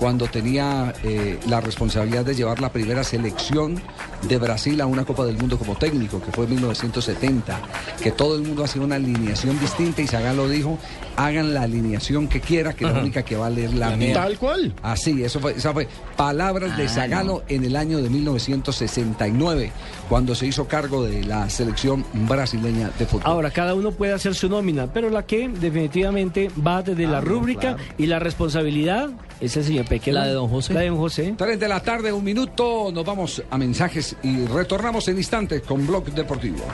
[0.00, 3.78] Cuando tenía eh, la responsabilidad de llevar la primera selección
[4.26, 7.60] de Brasil a una Copa del Mundo como técnico, que fue en 1970,
[8.02, 10.78] que todo el mundo hacía una alineación distinta y Zagallo dijo,
[11.16, 13.00] hagan la alineación que quiera, que la Ajá.
[13.00, 14.14] única que vale es la La mía.
[14.14, 14.74] Tal cual.
[14.82, 15.86] Así, eso fue, esa fue
[16.16, 19.72] palabras de Ah, Zagallo en el año de 1969,
[20.08, 23.22] cuando se hizo cargo de la selección brasileña de fútbol.
[23.26, 27.76] Ahora, cada uno puede hacer su nómina, pero la que definitivamente va desde la rúbrica
[27.98, 29.10] y la responsabilidad
[29.40, 30.12] es el señor Peque.
[30.12, 30.72] La de don José.
[30.72, 31.34] La de don José.
[31.36, 35.84] 3 de la tarde, un minuto, nos vamos a mensajes y retornamos en instantes con
[35.84, 36.64] Blog Deportivo.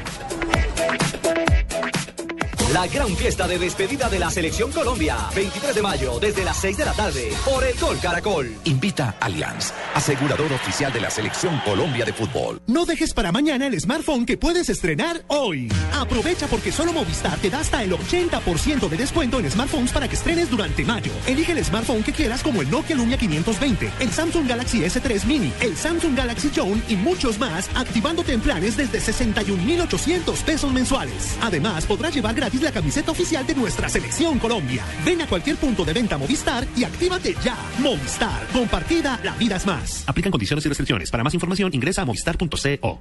[2.73, 5.17] La gran fiesta de despedida de la Selección Colombia.
[5.37, 8.53] 23 de mayo, desde las 6 de la tarde, por el Gol Caracol.
[8.65, 12.61] Invita Allianz, asegurador oficial de la Selección Colombia de Fútbol.
[12.67, 15.69] No dejes para mañana el smartphone que puedes estrenar hoy.
[15.95, 20.17] Aprovecha porque solo Movistar te da hasta el 80% de descuento en smartphones para que
[20.17, 21.13] estrenes durante mayo.
[21.29, 25.53] Elige el smartphone que quieras como el Nokia Lumia 520, el Samsung Galaxy S3 Mini,
[25.61, 31.37] el Samsung Galaxy Zone y muchos más, activándote en planes desde 61,800 pesos mensuales.
[31.41, 34.85] Además, podrás llevar gratis la camiseta oficial de nuestra selección Colombia.
[35.05, 37.57] Ven a cualquier punto de venta Movistar y actívate ya.
[37.79, 40.05] Movistar, compartida, la vida es más.
[40.07, 41.11] Aplican condiciones y restricciones.
[41.11, 43.01] Para más información ingresa a movistar.co.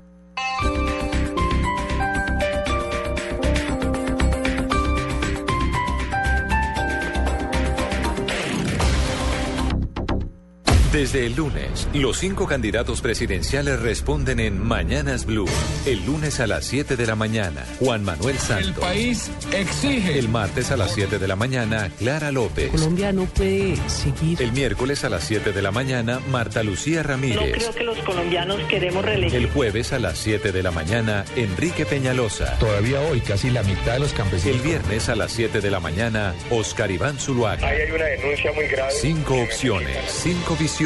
[10.95, 15.45] Desde el lunes, los cinco candidatos presidenciales responden en Mañanas Blue.
[15.85, 18.81] El lunes a las 7 de la mañana, Juan Manuel Santos.
[18.81, 20.17] El país exige.
[20.17, 22.71] El martes a las 7 de la mañana, Clara López.
[22.71, 24.41] Colombia no puede seguir.
[24.41, 27.55] El miércoles a las 7 de la mañana, Marta Lucía No Ramírez.
[27.55, 29.37] creo que los colombianos queremos reelegir.
[29.37, 32.57] El jueves a las 7 de la mañana, Enrique Peñalosa.
[32.57, 34.55] Todavía hoy, casi la mitad de los campesinos.
[34.55, 37.67] El viernes a las 7 de la mañana, Oscar Iván Zuluaga.
[37.67, 38.93] Ahí hay una denuncia muy grave.
[38.93, 40.84] Cinco opciones, cinco visiones.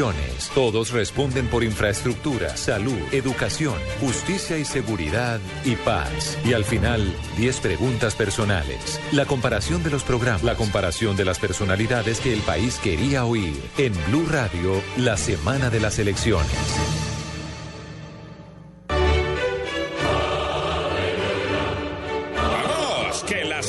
[0.54, 6.38] Todos responden por infraestructura, salud, educación, justicia y seguridad y paz.
[6.42, 8.98] Y al final, 10 preguntas personales.
[9.12, 13.60] La comparación de los programas, la comparación de las personalidades que el país quería oír.
[13.76, 17.09] En Blue Radio, la semana de las elecciones.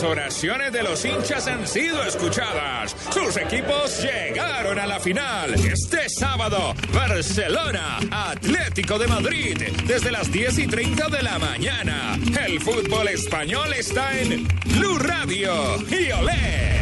[0.04, 2.96] Oraciones de los hinchas han sido escuchadas.
[3.12, 5.54] Sus equipos llegaron a la final.
[5.54, 12.18] Este sábado, Barcelona, Atlético de Madrid, desde las 10 y 30 de la mañana.
[12.46, 16.81] El fútbol español está en Blue Radio y Olé.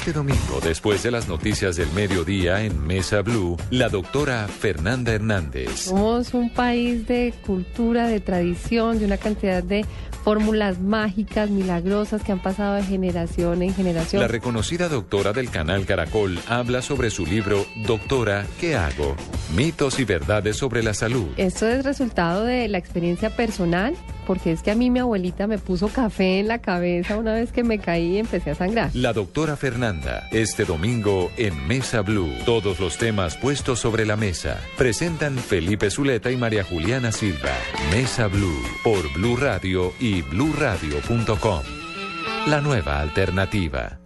[0.00, 5.80] Este domingo, después de las noticias del mediodía en Mesa Blue, la doctora Fernanda Hernández.
[5.80, 9.84] Somos un país de cultura, de tradición, de una cantidad de
[10.24, 14.22] fórmulas mágicas, milagrosas que han pasado de generación en generación.
[14.22, 19.16] La reconocida doctora del canal Caracol habla sobre su libro Doctora, ¿qué hago?
[19.54, 21.28] Mitos y verdades sobre la salud.
[21.36, 23.94] Esto es resultado de la experiencia personal,
[24.30, 27.50] porque es que a mí mi abuelita me puso café en la cabeza una vez
[27.50, 28.94] que me caí y empecé a sangrar.
[28.94, 32.32] La doctora Fernanda, este domingo en Mesa Blue.
[32.46, 34.56] Todos los temas puestos sobre la mesa.
[34.78, 37.50] Presentan Felipe Zuleta y María Juliana Silva.
[37.90, 41.62] Mesa Blue por Blue Radio y bluradio.com.
[42.46, 43.99] La nueva alternativa.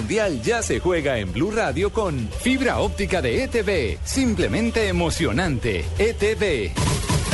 [0.00, 3.98] Mundial ya se juega en Blue Radio con fibra óptica de ETV.
[4.02, 5.84] Simplemente emocionante.
[5.98, 6.72] ETV.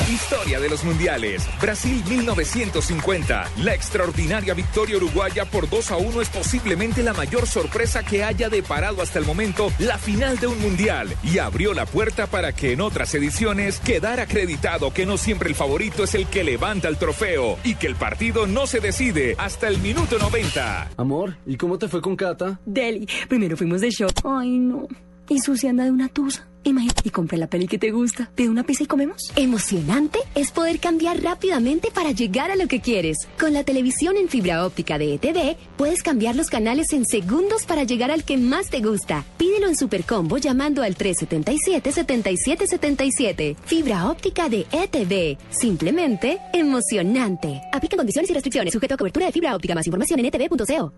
[0.09, 1.45] Historia de los mundiales.
[1.61, 3.51] Brasil 1950.
[3.64, 8.49] La extraordinaria victoria uruguaya por 2 a 1 es posiblemente la mayor sorpresa que haya
[8.49, 12.71] deparado hasta el momento la final de un mundial y abrió la puerta para que
[12.71, 16.99] en otras ediciones quedara acreditado que no siempre el favorito es el que levanta el
[16.99, 20.90] trofeo y que el partido no se decide hasta el minuto 90.
[20.99, 22.61] Amor, ¿y cómo te fue con Cata?
[22.64, 24.12] Deli, primero fuimos de shop.
[24.25, 24.87] Ay, no.
[25.29, 26.47] Y Susi anda de una tusa.
[26.66, 28.29] Imagínate, y compré la peli que te gusta.
[28.35, 29.31] ¿Pide una pizza y comemos?
[29.37, 33.18] Emocionante es poder cambiar rápidamente para llegar a lo que quieres.
[33.38, 37.85] Con la televisión en fibra óptica de ETV, puedes cambiar los canales en segundos para
[37.85, 39.24] llegar al que más te gusta.
[39.38, 43.55] Pídelo en Supercombo llamando al 377-7777.
[43.64, 45.38] Fibra óptica de ETV.
[45.50, 47.61] Simplemente emocionante.
[47.72, 48.72] Aplica condiciones y restricciones.
[48.72, 49.76] Sujeto a cobertura de fibra óptica.
[49.76, 50.92] Más información en etv.co.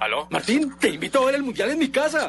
[0.00, 0.28] ¿Aló?
[0.30, 2.28] Martín, te invito a ver el mundial en mi casa.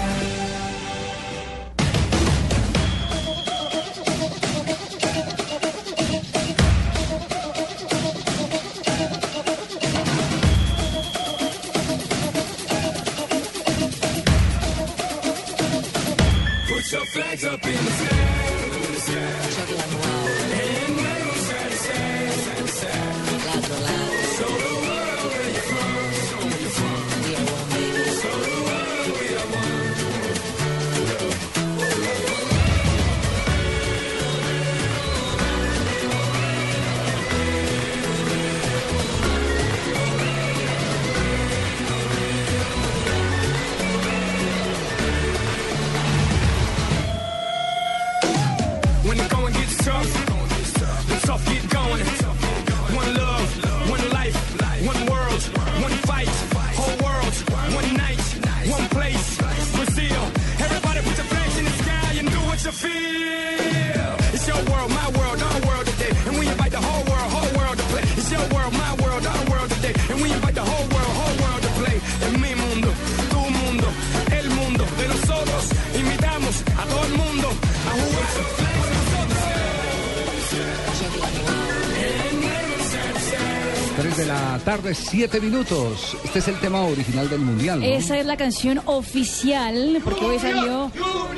[84.93, 86.17] Tarde, 7 minutos.
[86.23, 87.79] Este es el tema original del Mundial.
[87.79, 87.85] ¿no?
[87.85, 90.91] Esa es la canción oficial, porque hoy salió...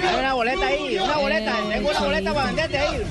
[0.04, 1.56] Hay una boleta ahí, una boleta.
[1.70, 3.02] Tengo una boleta para venderte ahí.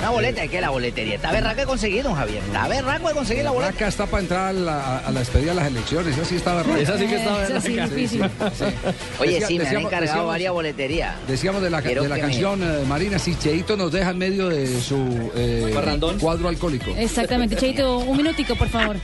[0.00, 1.14] Una boleta, ¿de qué la boletería?
[1.16, 2.42] Está berraca de conseguir, don Javier.
[2.42, 3.72] Está berraco de conseguir la boleta.
[3.72, 6.16] Acá está para entrar a la, a la despedida de las elecciones.
[6.16, 6.80] Esa sí está berraca.
[6.80, 7.58] Esa sí que está berraca.
[7.58, 8.22] Esa sí, difícil.
[9.20, 11.16] Oye, Decía- sí, me han decíamos- encargado decíamos- varias boleterías.
[11.28, 14.18] Decíamos de la, de la que me- canción eh, Marina, si Cheito nos deja en
[14.18, 15.74] medio de su eh,
[16.18, 16.90] cuadro alcohólico.
[16.96, 18.96] Exactamente, Cheito, un minutico, por favor.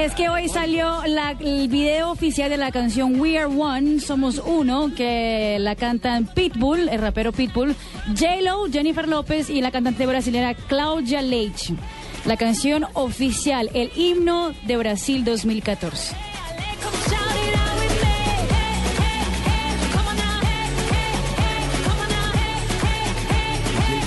[0.00, 4.90] Es que hoy salió el video oficial de la canción We Are One, Somos Uno,
[4.96, 7.76] que la cantan Pitbull, el rapero Pitbull,
[8.18, 11.74] J-Lo, Jennifer López y la cantante brasileña Claudia Leite.
[12.24, 16.14] La canción oficial, el himno de Brasil 2014.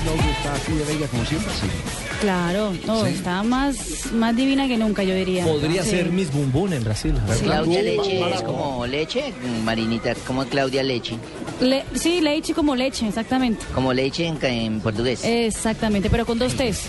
[0.08, 2.03] J-Lo está así de bella como siempre, sí.
[2.24, 5.44] Claro, no, está más, más divina que nunca, yo diría.
[5.46, 5.90] Podría Sí.
[5.90, 7.14] ser Miss Boom en Brasil.
[7.44, 9.34] Claudia Leche es como leche,
[9.66, 11.18] Marinita, como Claudia Leche.
[11.60, 13.66] Le- sí, leche como leche, exactamente.
[13.76, 15.20] Como leche en, en portugués.
[15.26, 16.84] Exactamente, pero con dos T's.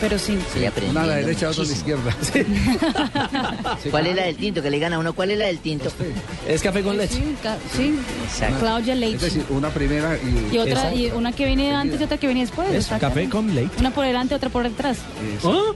[0.00, 0.32] Pero sí.
[0.34, 2.16] Estoy aprendiendo Una a la derecha, otra a la izquierda.
[3.90, 4.62] ¿Cuál es la del tinto?
[4.62, 5.12] Que le gana a uno.
[5.12, 5.90] ¿Cuál es la del tinto?
[6.48, 7.14] Es café con leche.
[7.14, 7.34] Sí,
[7.76, 7.94] sí.
[8.24, 8.60] Exacto.
[8.60, 9.24] Claudia Es Leite.
[9.26, 10.98] decir, una primera y, Y otra, Exacto.
[10.98, 12.70] y una que viene antes y otra que viene después.
[12.72, 13.70] Es café con leche.
[13.78, 14.98] Una por delante, otra por detrás.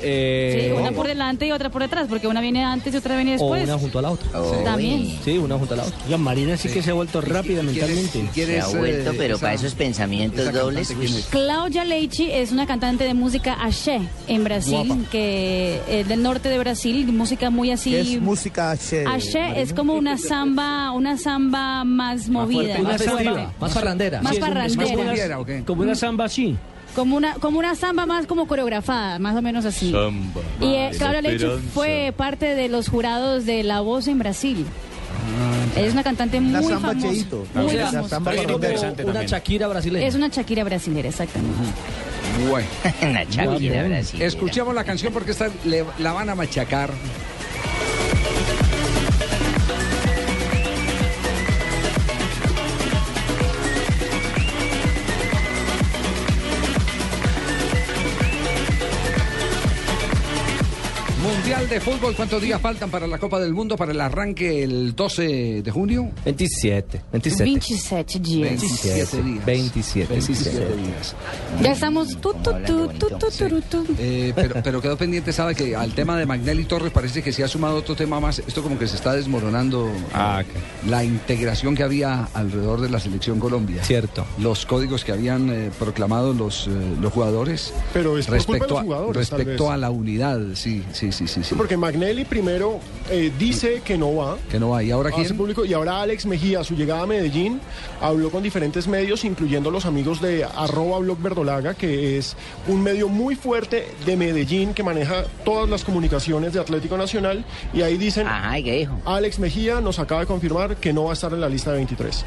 [0.01, 3.17] Eh, Sí, una por delante y otra por detrás, porque una viene antes y otra
[3.17, 3.65] viene o después.
[3.65, 4.29] una junto a la otra.
[4.65, 5.19] También.
[5.25, 5.99] Sí, una junto a la otra.
[6.07, 8.25] Oiga, Marina sí, que se ha vuelto rápida mentalmente.
[8.35, 10.95] Se ha vuelto, pero para esos pensamientos dobles.
[11.31, 16.59] Claudia Leite es una cantante de música axé en Brasil, que es del norte de
[16.59, 17.91] Brasil, música muy así.
[17.91, 19.05] ¿Qué es música H?
[19.07, 23.47] Axé es como una samba, una samba más movida, fuerte, más, fuerte.
[23.61, 24.23] más parrandera.
[24.23, 24.77] Más Sí, parrandera.
[24.83, 25.63] más cumbiera, ¿o qué?
[25.65, 26.57] Como una samba así.
[26.95, 29.93] Como una, como una samba más como coreografada, más o menos así.
[30.61, 34.65] Y eh, Claudia Leite fue parte de los jurados de La Voz en Brasil.
[35.77, 37.09] Ella es una cantante muy samba famosa.
[37.11, 37.45] Cheito.
[37.55, 38.09] Muy O sea, famosa.
[38.09, 40.07] samba Es como una Shakira brasileña.
[40.07, 41.57] Es una Shakira brasilera, exactamente.
[43.47, 43.83] Brasilera.
[44.27, 46.91] Escuchemos la canción porque esta le- la van a machacar.
[61.75, 65.63] De Fútbol, ¿cuántos días faltan para la Copa del Mundo, para el arranque el 12
[65.63, 66.09] de junio?
[66.25, 67.01] 27.
[67.11, 67.45] 27.
[67.45, 68.49] 27 días.
[68.61, 69.45] 27 días.
[69.45, 70.13] 27.
[70.13, 71.17] 27 días.
[71.61, 73.87] Ya estamos tu, tu, tu, tu, tu, tu, tu.
[73.99, 77.43] Eh, pero, pero quedó pendiente, sabe que al tema de Magnelli Torres parece que se
[77.43, 78.39] ha sumado otro tema más.
[78.39, 80.45] Esto como que se está desmoronando Ah,
[80.87, 83.83] la integración que había alrededor de la selección Colombia.
[83.83, 84.25] Cierto.
[84.39, 87.75] Los códigos que habían eh, proclamado los, eh, los jugadores.
[87.93, 89.73] Pero es por culpa de los a, jugadores, respecto vez.
[89.73, 91.43] a la unidad, sí, sí, sí, sí.
[91.43, 91.55] sí.
[91.65, 92.79] Porque Magnelli primero
[93.11, 94.37] eh, dice que no va.
[94.51, 94.89] Que no hay.
[94.89, 95.35] ¿Y ahora quién?
[95.35, 97.59] público y ahora Alex Mejía, a su llegada a Medellín,
[98.03, 102.37] habló con diferentes medios, incluyendo los amigos de arroba blog verdolaga, que es
[102.69, 107.47] un medio muy fuerte de Medellín que maneja todas las comunicaciones de Atlético Nacional.
[107.73, 109.01] Y ahí dicen, Ajá, ¿y qué dijo?
[109.07, 111.79] Alex Mejía nos acaba de confirmar que no va a estar en la lista de
[111.79, 112.27] 23.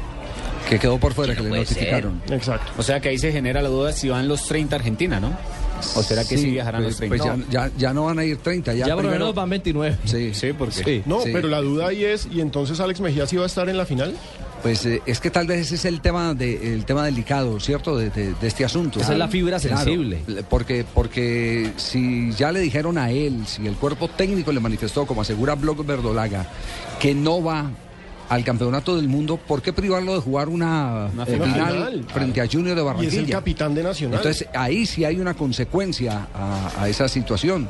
[0.68, 2.20] Que quedó por fuera, que le notificaron.
[2.28, 2.72] Exacto.
[2.76, 5.30] O sea que ahí se genera la duda si van los 30 a Argentina, ¿no?
[5.96, 7.24] ¿O será que sí, viajarán pues, los 30?
[7.34, 8.74] Pues ya, ya, ya no van a ir 30.
[8.74, 9.96] Ya, Ya por lo primero- menos van 29.
[10.04, 11.02] Sí, Sí, porque Sí.
[11.06, 11.30] No, Sí.
[11.32, 13.86] pero la duda ahí es, ¿y entonces Alex Mejía sí va a estar en la
[13.86, 14.14] final?
[14.62, 17.96] Pues eh, es que tal vez ese es el tema de, el tema delicado, ¿cierto?
[17.96, 19.00] De, de- de este asunto.
[19.00, 20.18] Esa es la fibra Claro, sensible.
[20.50, 25.22] porque, porque si ya le dijeron a él, si el cuerpo técnico le manifestó, como
[25.22, 26.46] asegura Blog Verdolaga,
[26.98, 27.70] que no va
[28.28, 32.04] al campeonato del mundo, ¿por qué privarlo de jugar una, Una eh, final.
[32.12, 33.12] frente a Junior de Y Barranquilla?
[33.12, 34.16] es el capitán de Nacional.
[34.18, 37.68] Entonces ahí sí hay una consecuencia a, a esa situación.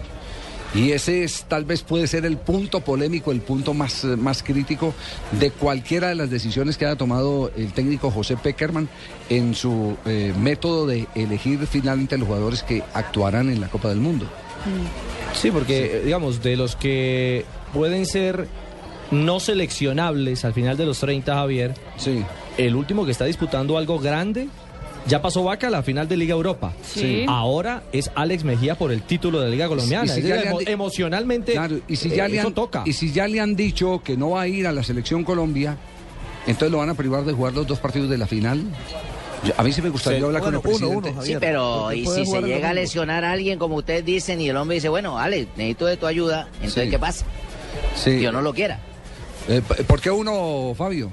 [0.75, 4.93] Y ese es tal vez puede ser el punto polémico, el punto más, más crítico
[5.41, 8.87] de cualquiera de las decisiones que haya tomado el técnico José Peckerman
[9.31, 13.99] en su eh, método de elegir finalmente los jugadores que actuarán en la Copa del
[14.01, 14.27] Mundo.
[15.33, 18.47] Sí, porque, digamos, de los que pueden ser
[19.11, 22.25] no seleccionables al final de los 30, Javier, Sí.
[22.57, 24.49] el último que está disputando algo grande.
[25.07, 26.73] Ya pasó Vaca a la final de Liga Europa.
[26.83, 27.25] Sí.
[27.27, 30.05] Ahora es Alex Mejía por el título de la Liga Colombiana.
[30.05, 32.83] Y si Es decir, han emocionalmente, Claro, y si ya eh, le eso han, toca.
[32.85, 35.79] y si ya le han dicho que no va a ir a la selección Colombia,
[36.47, 38.63] entonces lo van a privar de jugar los dos partidos de la final.
[39.45, 40.25] Yo- a mí sí me gustaría Sí.
[40.27, 41.11] hablar Bueno, con el uno, presidente.
[41.13, 44.49] uno, Sí, pero y si se llega a lesionar a alguien, como ustedes dicen, y
[44.51, 46.91] el hombre dice, bueno, Alex, necesito de tu ayuda, entonces, Sí.
[46.91, 47.25] ¿qué pasa?
[47.95, 48.21] Sí.
[48.21, 48.81] Yo no lo quiera.
[49.49, 51.11] Eh, ¿Por qué uno, Fabio?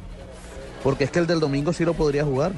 [0.83, 2.53] Porque es que el del domingo sí lo podría jugar.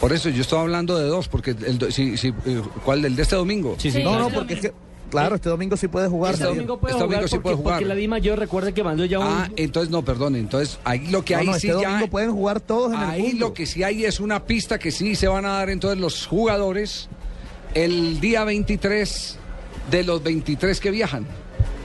[0.00, 3.22] Por eso yo estaba hablando de dos, porque el, si, si, eh, ¿cuál del de
[3.22, 3.76] este domingo?
[3.78, 4.02] Sí, sí.
[4.02, 4.24] No, claro.
[4.30, 4.72] no, porque es que,
[5.10, 6.32] claro, este domingo sí puede jugar.
[6.34, 7.74] Este domingo puede Este jugar domingo sí puede jugar.
[7.76, 9.26] porque la Di Mayor recuerde que mandó ya un...
[9.26, 12.32] Ah, entonces no, perdón, entonces ahí lo que No, hay no, sí este ya pueden
[12.32, 13.48] jugar todos en el ahí mundo.
[13.48, 16.26] lo que sí hay es una pista que sí se van a dar entonces los
[16.26, 17.08] jugadores
[17.74, 19.36] el día 23
[19.90, 21.26] de los 23 que viajan.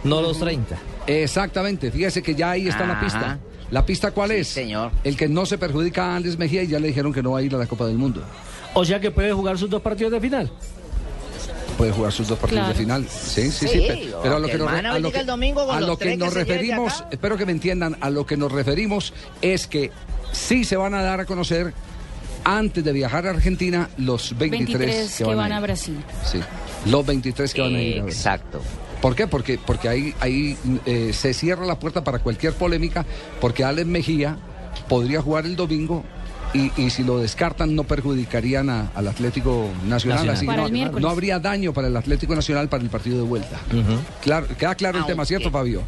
[0.06, 0.78] No los 30.
[1.08, 3.40] Exactamente, fíjese que ya ahí está la pista.
[3.72, 4.48] ¿La pista cuál Sí, es?
[4.48, 4.92] señor.
[5.04, 7.40] El que no se perjudica a Andrés Mejía y ya le dijeron que no va
[7.40, 8.24] a ir a la Copa del Mundo.
[8.76, 10.52] O sea que puede jugar sus dos partidos de final.
[11.78, 12.74] Puede jugar sus dos partidos Claro.
[12.78, 13.08] de final.
[13.10, 13.68] Sí, sí, sí.
[13.68, 16.34] Sí, pe- pero, a lo que que nos, a lo que, a lo que nos
[16.34, 19.92] que referimos, espero que me entiendan, a lo que nos referimos es que
[20.32, 21.74] sí se van a dar a conocer
[22.46, 25.62] antes de viajar a Argentina los 23, 23 que van a ir.
[25.64, 25.98] Brasil.
[26.24, 26.40] Sí.
[26.86, 28.02] Los 23 que van a ir.
[28.02, 28.06] a.
[28.06, 28.62] Exacto.
[29.06, 29.28] ¿Por qué?
[29.28, 33.06] Porque, porque ahí, ahí eh, se cierra la puerta para cualquier polémica,
[33.40, 34.36] porque Alex Mejía
[34.90, 36.04] podría jugar el domingo
[36.56, 40.26] y, y si lo descartan no perjudicarían a- al Atlético Nacional.
[40.26, 40.60] Nacional.
[40.66, 43.60] Así no, no habría daño para el Atlético Nacional para el partido de vuelta.
[44.24, 45.84] Claro, queda claro el tema, ¿cierto, Fabio?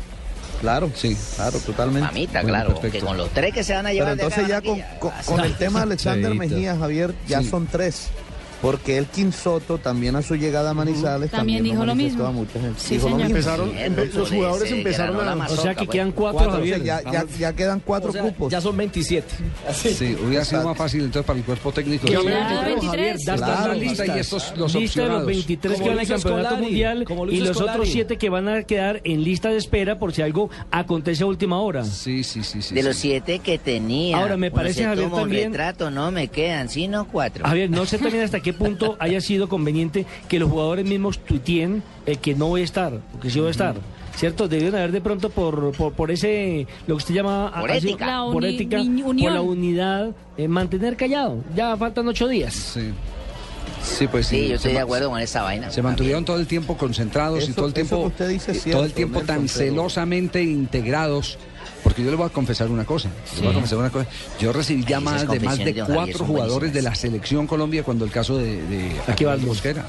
[0.62, 2.02] Claro, sí, claro, totalmente.
[2.08, 3.00] Mamita, Bueno, claro, perfecto.
[3.00, 5.16] que con los tres que se van a Pero llevar de acá entonces ya con,
[5.26, 6.36] con- el tema de Alexander.
[6.36, 7.50] Mejía, Javier, ya Sí.
[7.50, 8.10] son tres.
[8.62, 12.26] Porque el Soto también a su llegada a Manizales También dijo lo mismo.
[12.26, 12.80] a mucha gente.
[12.80, 13.30] Sí, Dijo lo mismo.
[13.30, 15.46] Empezaron, empe- los jugadores empezaron a...
[15.48, 16.82] O sea que quedan cuatro, Cuatro, Javier.
[16.82, 18.52] o sea, ya, ya, ya quedan cuatro O sea, cupos.
[18.52, 19.28] Ya son 27.
[19.74, 22.08] Sí, hubiera sido más fácil entonces para el cuerpo técnico.
[22.08, 22.14] Sí.
[22.14, 22.86] ya, Ya, 23.
[22.90, 24.08] Javier, ya las listas.
[24.08, 25.26] y estos, los lista de los opcionados.
[25.28, 27.78] 23 Como que van al campeonato Scolari, mundial y los Scolari.
[27.80, 31.28] otros siete que van a quedar en lista de espera por si algo acontece a
[31.28, 31.84] última hora.
[31.86, 32.74] Sí, sí, sí, sí.
[32.76, 32.88] De sí.
[32.88, 34.18] los siete que tenía.
[34.18, 37.46] Ahora, me parece, Javier, también- retrato, no me quedan, sino cuatro.
[37.46, 41.84] Javier, no sé también hasta qué punto haya sido conveniente que los jugadores mismos tuiteen
[42.06, 43.76] el que no voy a estar, o que sí voy a estar.
[44.16, 44.48] ¿Cierto?
[44.48, 47.52] Debieron haber de pronto por, por, por ese, lo que usted llama...
[47.60, 48.08] Por así- ética.
[48.26, 51.44] La por ética, la unidad, eh, mantener callado.
[51.56, 52.54] Ya faltan ocho días.
[52.54, 52.94] Sí.
[53.84, 54.42] Sí, pues sí.
[54.42, 55.72] Sí, yo estoy Se de acuerdo con esa vaina.
[55.72, 58.78] Se mantuvieron todo el tiempo concentrados y todo el tiempo, que usted dice es cierto,
[58.80, 61.38] todo el tiempo Nelson, tan pero- celosamente integrados.
[61.84, 63.10] Porque yo le voy a confesar una cosa.
[63.36, 64.08] le voy a confesar una cosa.
[64.40, 68.38] Yo recibí llamadas de más de cuatro jugadores de la selección Colombia cuando el caso
[68.38, 69.48] de, de Aquivaldo.
[69.48, 69.86] Mosquera.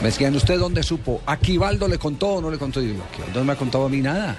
[0.00, 1.22] Me decían, ¿usted dónde supo?
[1.24, 2.82] ¿Aquivaldo le contó o no le contó?
[2.82, 4.36] Y digo, Aquivaldo no me ha contado a mí nada.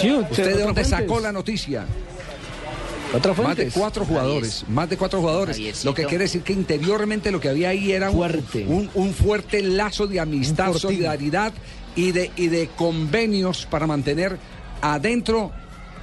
[0.00, 1.84] Sí, ¿Usted de dónde sacó la noticia?
[3.16, 5.56] Otra Más de cuatro jugadores, más de cuatro jugadores.
[5.56, 5.88] Javiercito.
[5.88, 8.66] Lo que quiere decir que interiormente lo que había ahí era un Fuerte.
[8.66, 11.52] un, un fuerte lazo de amistad, solidaridad
[11.94, 14.38] y de, y de convenios para mantener
[14.82, 15.52] adentro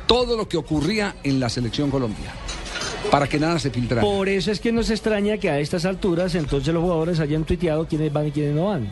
[0.08, 2.34] todo lo que ocurría en la selección Colombia.
[3.12, 4.02] Para que nada se filtrara.
[4.02, 7.88] Por eso es que nos extraña que a estas alturas entonces los jugadores hayan tuiteado
[7.88, 8.90] quiénes van y quiénes no van.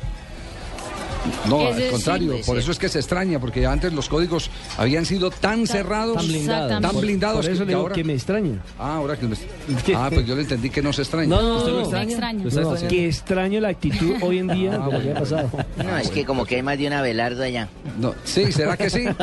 [1.47, 5.05] No, al contrario, puede por eso es que se extraña, porque antes los códigos habían
[5.05, 6.81] sido tan cerrados, Tan blindados.
[6.81, 8.59] tan blindados Por eso que le digo ahora- que me extraña.
[8.79, 9.35] Ah, ahora que me-
[9.95, 11.27] Ah, pues yo le entendí que no se extraña.
[11.29, 11.81] No, no, ¿Usted lo no.
[11.81, 12.43] extraña?
[12.43, 12.87] Extraña.
[12.87, 15.49] Que extraño la actitud hoy en día que ha pasado.
[15.77, 17.67] No, es que como que hay más de un Abelardo allá.
[17.99, 19.03] No, sí, ¿será que sí?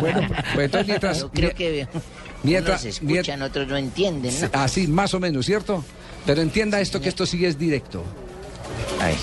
[0.00, 1.86] bueno, pues entonces mientras, Yo creo que
[2.42, 4.48] mientras- unos escuchan, otros no entienden, ¿no?
[4.60, 5.84] así más o menos, ¿cierto?
[6.24, 8.02] Pero entienda esto que esto sí es directo.
[9.00, 9.14] Ay.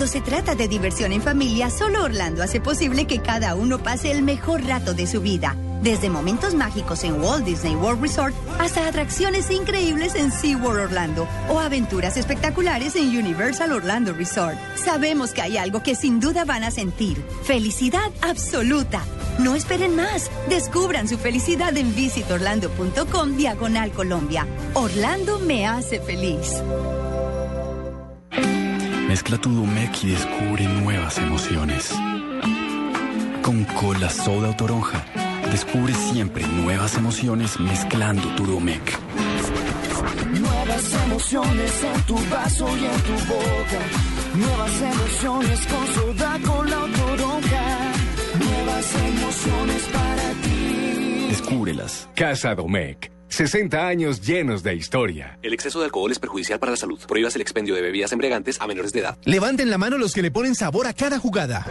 [0.00, 4.10] Cuando se trata de diversión en familia, solo Orlando hace posible que cada uno pase
[4.10, 5.54] el mejor rato de su vida.
[5.82, 11.60] Desde momentos mágicos en Walt Disney World Resort hasta atracciones increíbles en SeaWorld Orlando o
[11.60, 14.56] aventuras espectaculares en Universal Orlando Resort.
[14.74, 17.22] Sabemos que hay algo que sin duda van a sentir.
[17.42, 19.02] Felicidad absoluta.
[19.38, 20.30] No esperen más.
[20.48, 24.46] Descubran su felicidad en visitorlando.com diagonal Colombia.
[24.72, 26.62] Orlando me hace feliz.
[29.10, 31.92] Mezcla tu Domec y descubre nuevas emociones.
[33.42, 35.04] Con cola, soda o toronja,
[35.50, 39.00] descubre siempre nuevas emociones mezclando tu Domec.
[40.30, 43.80] Nuevas emociones en tu vaso y en tu boca.
[44.34, 47.92] Nuevas emociones con soda, con la toronja.
[48.38, 51.26] Nuevas emociones para ti.
[51.30, 52.08] Descúbrelas.
[52.14, 53.19] Casa Domecq.
[53.30, 55.38] 60 años llenos de historia.
[55.42, 57.00] El exceso de alcohol es perjudicial para la salud.
[57.08, 59.16] Prohíbas el expendio de bebidas embriagantes a menores de edad.
[59.24, 61.66] Levanten la mano los que le ponen sabor a cada jugada.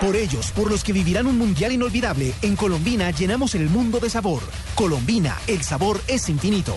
[0.00, 4.10] Por ellos, por los que vivirán un mundial inolvidable, en Colombina llenamos el mundo de
[4.10, 4.42] sabor.
[4.74, 6.76] Colombina, el sabor es infinito.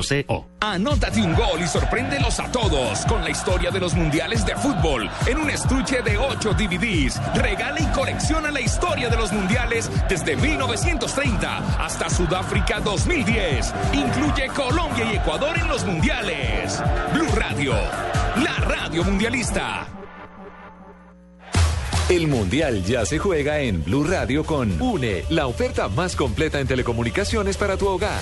[0.59, 5.09] Anótate un gol y sorpréndelos a todos con la historia de los mundiales de fútbol
[5.27, 7.19] en un estuche de 8 DVDs.
[7.35, 13.73] Regala y colecciona la historia de los mundiales desde 1930 hasta Sudáfrica 2010.
[13.93, 16.81] Incluye Colombia y Ecuador en los mundiales.
[17.13, 17.73] Blue Radio,
[18.43, 19.87] la radio mundialista.
[22.11, 26.67] El Mundial ya se juega en Blue Radio con UNE, la oferta más completa en
[26.67, 28.21] telecomunicaciones para tu hogar.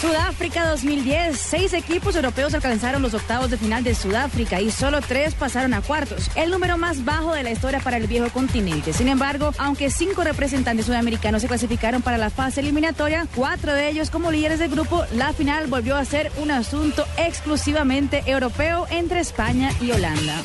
[0.00, 1.36] Sudáfrica 2010.
[1.36, 5.82] Seis equipos europeos alcanzaron los octavos de final de Sudáfrica y solo tres pasaron a
[5.82, 8.92] cuartos, el número más bajo de la historia para el viejo continente.
[8.92, 14.10] Sin embargo, aunque cinco representantes sudamericanos se clasificaron para la fase eliminatoria, cuatro de ellos
[14.10, 19.72] como líderes de grupo, la final volvió a ser un asunto exclusivamente europeo entre España
[19.80, 20.44] y Holanda.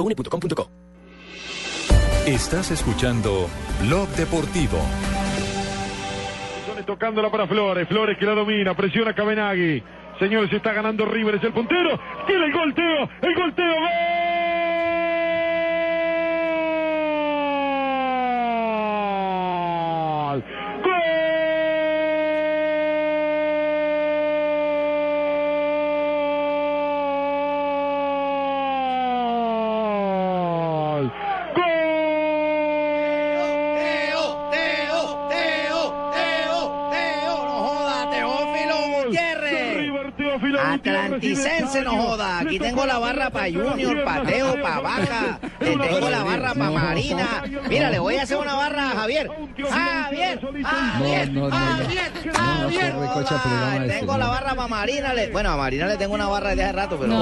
[0.00, 0.70] www.une.com.co.
[2.26, 3.48] Estás escuchando
[3.80, 4.78] Blog Deportivo.
[6.86, 9.82] Tocándola para Flores, Flores que la domina, presiona Cabenagui.
[10.18, 12.00] Señores, está ganando River, es el puntero.
[12.26, 14.19] Tiene el gol, Teo, el gol, Teo, gol.
[41.70, 42.38] Atlanticense, no joda.
[42.40, 45.40] Aquí tengo la barra para Junior, para Teo, para Baja.
[45.60, 47.44] Le tengo la barra para Marina.
[47.68, 49.30] Mira, le voy a hacer una barra a Javier.
[49.70, 50.40] Javier, Javier.
[50.64, 51.32] Javier,
[52.32, 52.94] Javier.
[53.84, 55.12] este, Tengo la barra para Marina.
[55.32, 57.12] Bueno, a Marina le tengo una barra desde hace rato, pero.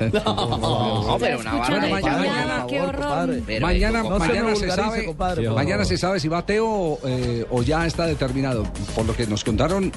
[0.00, 2.66] No, pero una barra mañana,
[3.60, 8.06] mañana, mañana, se sabe, compadre, mañana se sabe si va Teo eh, o ya está
[8.06, 8.64] determinado.
[8.94, 9.92] Por lo que nos contaron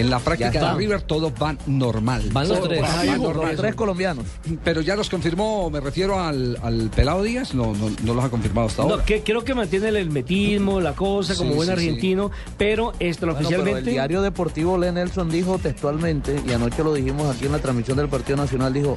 [0.00, 2.22] en la práctica de River, todos van normal.
[2.32, 2.80] Van los tres.
[2.82, 3.46] van Fijo, normal.
[3.52, 4.24] los tres colombianos.
[4.64, 8.30] Pero ya los confirmó, me refiero al, al Pelado Díaz, no, no, no los ha
[8.30, 9.04] confirmado hasta No, ahora.
[9.04, 11.80] que, creo que mantiene el hermetismo, la cosa, como Sí, buen sí, sí.
[11.80, 16.94] argentino, pero esto Bueno, pero el diario deportivo Len Nelson dijo textualmente, y anoche lo
[16.94, 18.96] dijimos aquí en la transmisión del Partido Nacional, dijo,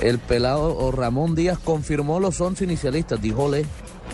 [0.00, 3.64] el pelado o Ramón Díaz confirmó los 11 inicialistas, dijo Le.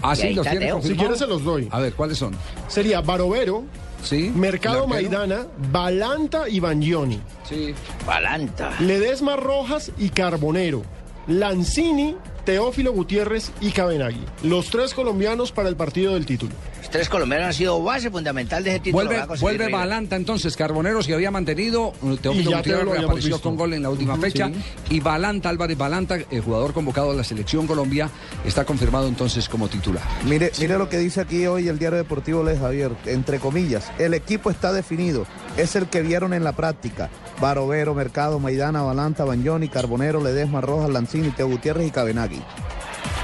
[0.02, 0.98] Ah, sí, los tiene Si confirmados.
[1.02, 1.68] quieres se los doy.
[1.72, 2.32] A ver, ¿cuáles son?
[2.68, 3.64] Sería Barovero,
[4.02, 4.32] Sí.
[4.34, 4.86] Mercado.
[4.86, 7.20] Maidana, Balanta y Bangioni.
[7.48, 7.74] Sí.
[8.06, 8.72] Balanta.
[8.80, 10.82] Ledesma Rojas y Carbonero.
[11.26, 14.24] Lanzini, Teófilo Gutiérrez y Cabenagui.
[14.42, 16.54] Los tres colombianos para el partido del título.
[16.90, 19.04] Tres colombianos han sido base fundamental de ese título.
[19.04, 19.68] Vuelve, vuelve.
[19.70, 23.42] Balanta entonces, Carbonero se había mantenido, Y Teófilo ya Gutiérrez reapareció visto.
[23.42, 24.96] con gol en la última fecha sí.
[24.96, 28.08] y Balanta, Álvarez Balanta, el jugador convocado a la selección Colombia,
[28.44, 30.02] está confirmado entonces como titular.
[30.24, 34.14] Mire, mire lo que dice aquí hoy el diario deportivo Le Javier, entre comillas, el
[34.14, 35.26] equipo está definido,
[35.58, 37.10] es el que vieron en la práctica.
[37.40, 42.42] Barovero, Mercado, Maidana, Balanta, Bagnoni, Carbonero, Ledesma, Rojas, Lanzini, Teo Gutiérrez y Cabenagui.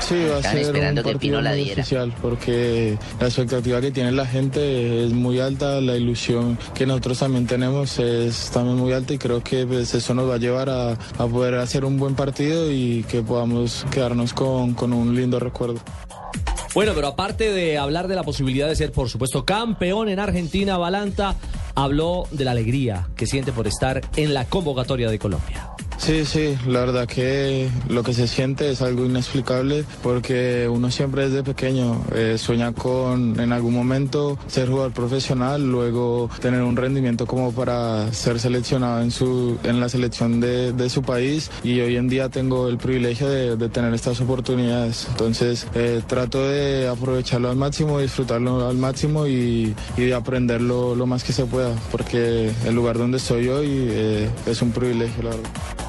[0.01, 1.81] Sí, va a ser esperando un que partido Pino la muy diera.
[1.83, 7.19] especial porque la expectativa que tiene la gente es muy alta, la ilusión que nosotros
[7.19, 10.69] también tenemos es también muy alta y creo que pues, eso nos va a llevar
[10.71, 15.39] a, a poder hacer un buen partido y que podamos quedarnos con, con un lindo
[15.41, 15.81] recuerdo.
[16.75, 20.77] Bueno, pero aparte de hablar de la posibilidad de ser, por supuesto, campeón en Argentina,
[20.77, 21.37] Balanta
[21.77, 25.69] habló de la alegría que siente por estar en la convocatoria de Colombia.
[25.99, 31.29] Sí, sí, la verdad que lo que se siente es algo inexplicable porque uno siempre
[31.29, 37.27] desde pequeño eh, sueña con en algún momento ser jugador profesional, luego tener un rendimiento
[37.27, 42.09] como para ser seleccionado en, su, en la selección de, su país y hoy en
[42.09, 45.07] día tengo el privilegio de, tener estas oportunidades.
[45.11, 51.07] Entonces eh, trato de aprovecharlo al máximo, disfrutarlo al máximo y, y de aprenderlo lo
[51.07, 55.31] más que se pueda porque el lugar donde estoy hoy eh, es un privilegio, la
[55.31, 55.84] verdad.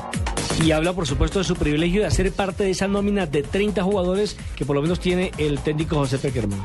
[0.63, 3.83] Y habla, por supuesto, de su privilegio de hacer parte de esa nómina de 30
[3.83, 6.59] jugadores que por lo menos tiene el técnico José Peckerman.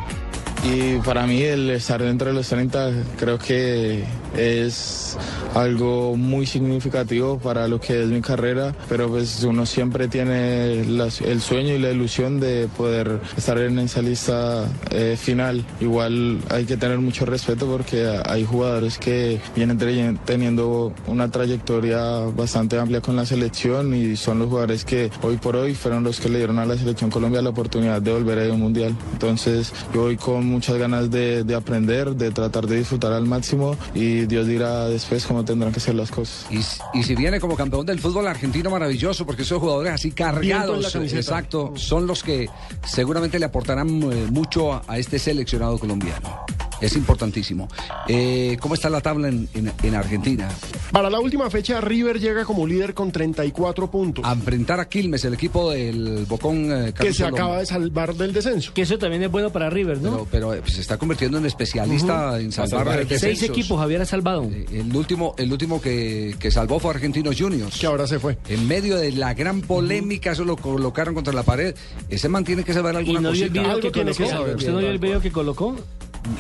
[0.63, 4.05] Y para mí el estar dentro de los 30 creo que
[4.37, 5.17] es
[5.55, 11.21] algo muy significativo para lo que es mi carrera, pero pues uno siempre tiene las-
[11.21, 15.65] el sueño y la ilusión de poder estar en esa lista eh, final.
[15.81, 19.79] Igual hay que tener mucho respeto porque hay jugadores que vienen
[20.25, 22.01] teniendo una trayectoria
[22.37, 26.21] bastante amplia con la selección y son los jugadores que hoy por hoy fueron los
[26.21, 28.95] que le dieron a la selección Colombia la oportunidad de volver a ir un mundial.
[29.13, 33.77] Entonces yo voy con muchas ganas de, de aprender, de tratar de disfrutar al máximo
[33.95, 36.47] y Dios dirá después cómo tendrán que ser las cosas.
[36.51, 40.95] Y, y si viene como campeón del fútbol argentino, maravilloso, porque esos jugadores así cargados,
[40.95, 42.49] exacto, son los que
[42.85, 46.45] seguramente le aportarán eh, mucho a, a este seleccionado colombiano.
[46.81, 47.69] Es importantísimo.
[48.09, 50.49] Eh, ¿Cómo está la tabla en, en- en Argentina?
[50.93, 54.25] Para la última fecha, River llega como líder con 34 puntos.
[54.25, 58.33] A enfrentar a Quilmes, el equipo del Bocón eh, que se acaba de salvar del
[58.33, 58.73] descenso.
[58.75, 60.11] Que eso también es bueno para River, ¿no?
[60.11, 63.49] Pero, pero, eh, se está convirtiendo en especialista en salvar Seis descensos.
[63.51, 64.43] equipos Javier ha salvado.
[64.73, 67.79] El último, el último que, que salvó fue Argentinos Juniors.
[67.79, 68.39] Que ahora se fue.
[68.49, 71.75] En medio de la gran polémica, eso lo colocaron contra la pared.
[72.09, 74.25] Ese man tiene que saber Y alguna vio el que colocó.
[74.55, 75.77] ¿Usted no vio el video que colocó?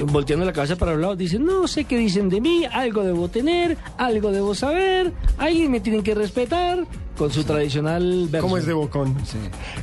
[0.06, 3.28] Volteando la cabeza para el lado, dice, no sé qué dicen de mí, algo debo
[3.28, 6.86] tener, algo debo saber, alguien me tienen que respetar,
[7.20, 8.46] con su tradicional verso.
[8.46, 9.14] ¿Cómo es de Bocón?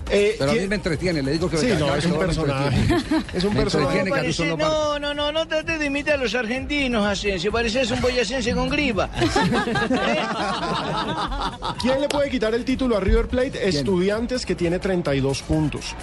[0.09, 2.13] Eh, Pero a ¿quién- mí me entretiene, le digo que Sí, no, que es un
[2.13, 2.77] no personaje.
[3.31, 3.97] Es un personaje.
[4.09, 4.73] Caruso Parece- Lombardi.
[4.73, 7.51] no, no, no, no trate de imitar a los argentinos, Asensio.
[7.51, 9.07] Pareces un boyacense con gripa.
[11.79, 13.67] ¿Quién le puede quitar el título a River Plate?
[13.69, 15.93] Estudiantes que tiene 32 puntos.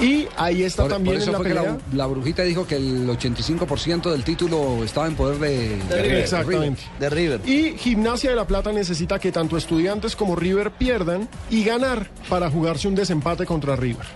[0.00, 2.66] Y ahí está Por, también por eso en la fue que la, la brujita dijo
[2.66, 6.18] que el 85% del título estaba en poder de, de River.
[6.20, 6.80] Exactamente.
[6.98, 7.40] De River.
[7.46, 12.50] Y Gimnasia de la Plata necesita que tanto Estudiantes como River pierdan y ganar para
[12.50, 14.06] jugarse un desempate contra River.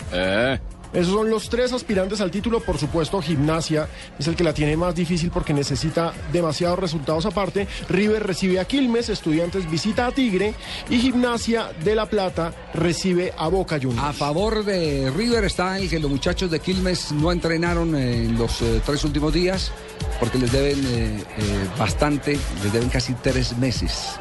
[0.94, 2.60] Esos son los tres aspirantes al título.
[2.60, 7.66] Por supuesto, Gimnasia es el que la tiene más difícil porque necesita demasiados resultados aparte.
[7.88, 10.54] River recibe a Quilmes, Estudiantes visita a Tigre
[10.88, 14.06] y Gimnasia de la Plata recibe a Boca Juniors.
[14.06, 18.62] A favor de River está el que los muchachos de Quilmes no entrenaron en los
[18.62, 19.72] eh, tres últimos días
[20.20, 24.16] porque les deben eh, eh, bastante, les deben casi tres meses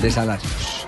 [0.00, 0.81] de salarios.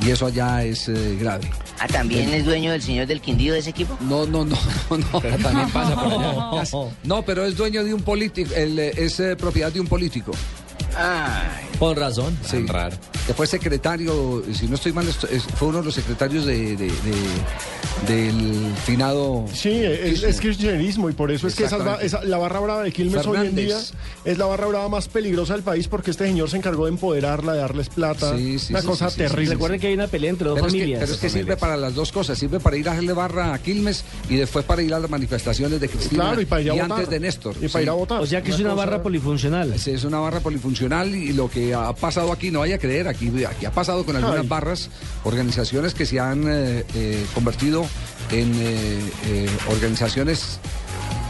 [0.00, 1.50] Y eso allá es eh, grave.
[1.78, 3.96] Ah, ¿también es dueño del señor del Quindío de ese equipo?
[4.00, 4.56] No, no, no,
[4.90, 4.98] no.
[4.98, 5.20] no.
[5.20, 6.94] Pero también pasa por allá.
[7.04, 10.32] No, pero es dueño de un político, eh, es eh, propiedad de un político.
[11.78, 12.36] Con razón.
[12.48, 12.64] Sí.
[12.66, 12.96] Raro.
[13.26, 15.06] Que fue secretario, si no estoy mal,
[15.56, 16.92] fue uno de los secretarios de, de- de-
[18.06, 19.44] del finado.
[19.52, 22.92] Sí, es, es kirchnerismo y por eso es que esa, esa- la barra brava de
[22.92, 23.78] Quilmes hoy en día
[24.24, 27.52] es la barra brava más peligrosa del país porque este señor se encargó de empoderarla,
[27.54, 28.36] de darles plata.
[28.36, 29.28] Sí, sí, una sí, cosa sí, sí, sí.
[29.28, 29.54] terrible.
[29.54, 31.00] Recuerden que hay una pelea entre dos Pero es, que, familias.
[31.00, 32.38] pero es que sirve para las dos cosas.
[32.38, 35.80] Sirve para ir a hacerle barra a Quilmes y después para ir a las manifestaciones
[35.80, 36.24] de Cristina.
[36.24, 36.92] Claro, y para ir a votar.
[36.92, 37.54] antes de Néstor.
[37.60, 38.20] Y para ir a votar.
[38.22, 39.78] O sea que es una barra polifuncional.
[39.78, 43.08] Sí, es una barra polifuncional y lo que ha pasado aquí, no vaya a creer,
[43.08, 44.46] aquí, aquí ha pasado con algunas Ay.
[44.48, 44.90] barras,
[45.24, 47.86] organizaciones que se han eh, eh, convertido
[48.30, 50.58] en eh, eh, organizaciones,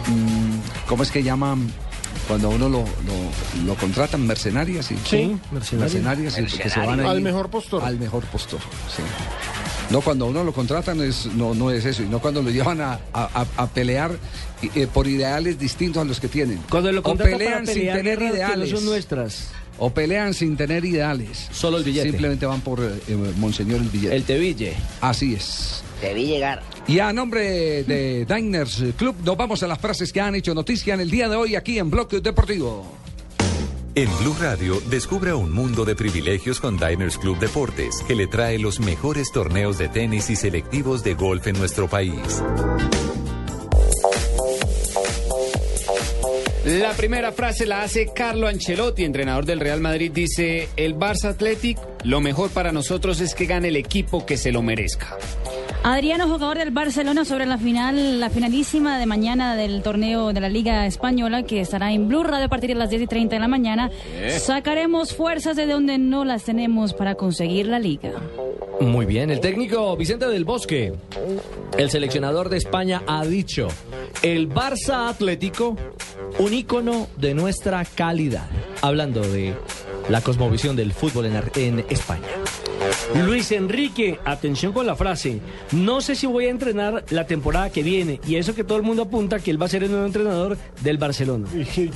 [0.09, 1.73] mm, ¿cómo es que llaman?
[2.29, 4.87] Cuando a uno lo, lo, lo contratan, mercenarias.
[4.87, 4.97] ¿sí?
[5.05, 6.35] Sí, mercenarias.
[6.35, 7.85] sí, porque se van Al mejor postor.
[7.85, 8.61] Al mejor postor,
[8.95, 9.03] sí.
[9.91, 12.51] No, cuando a uno lo contratan es, no, no es eso, y no cuando lo
[12.57, 14.16] llevan a, a- pelear
[14.74, 16.59] eh, por ideales distintos a los que tienen.
[16.70, 18.70] Cuando lo o contratan pelean para sin pelear tener que no ideales.
[18.70, 19.49] son nuestras.
[19.78, 21.49] O pelean sin tener ideales.
[21.53, 22.09] Solo el billete.
[22.09, 24.16] Simplemente van por eh, eh, Monseñor el billete.
[24.16, 24.72] El Teville.
[25.03, 25.82] Así es.
[26.01, 26.62] Te vi llegar.
[26.89, 30.95] Y a nombre de Diners Club, nos vamos a las frases que han hecho noticia
[30.95, 32.87] en el día de hoy aquí en Bloque Deportivo.
[33.99, 38.59] En Blue Radio, descubra un mundo de privilegios con Diners Club Deportes, que le trae
[38.59, 42.42] los mejores torneos de tenis y selectivos de golf en nuestro país.
[46.66, 50.12] La primera frase la hace Carlo Ancelotti, entrenador del Real Madrid.
[50.12, 54.53] Dice, el Barça Athletic, lo mejor para nosotros es que gane el equipo que se
[54.53, 55.16] lo merezca.
[55.82, 60.49] Adriano, jugador del Barcelona, sobre la final, la finalísima de mañana del torneo de la
[60.49, 63.40] Liga Española, que estará en Blue Radio a partir de las 10 y 30 de
[63.40, 63.90] la mañana.
[64.16, 64.36] Eh.
[64.40, 68.11] Sacaremos fuerzas de donde no las tenemos para conseguir la Liga.
[68.80, 70.92] Muy bien, el técnico Vicente del Bosque,
[71.78, 73.68] el seleccionador de España, ha dicho,
[74.22, 75.76] el Barça Atlético,
[76.40, 78.49] un ícono de nuestra calidad.
[78.82, 79.55] Hablando de
[80.09, 82.45] la cosmovisión del fútbol en, en España.
[83.14, 85.41] Luis Enrique, atención con la frase.
[85.72, 88.20] No sé si voy a entrenar la temporada que viene.
[88.27, 90.57] Y eso que todo el mundo apunta que él va a ser el nuevo entrenador
[90.83, 91.49] del Barcelona.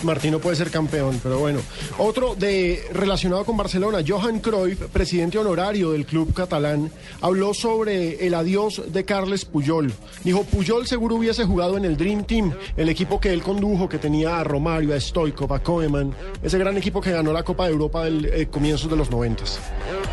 [0.03, 1.61] Martino puede ser campeón, pero bueno.
[1.99, 8.35] Otro de relacionado con Barcelona, Johan Cruyff, presidente honorario del club catalán, habló sobre el
[8.35, 9.93] adiós de Carles Puyol.
[10.25, 13.99] Dijo, Puyol seguro hubiese jugado en el Dream Team, el equipo que él condujo, que
[13.99, 17.73] tenía a Romario, a Stoikov, a Koeman, ese gran equipo que ganó la Copa de
[17.73, 19.61] Europa del eh, comienzos de los noventas.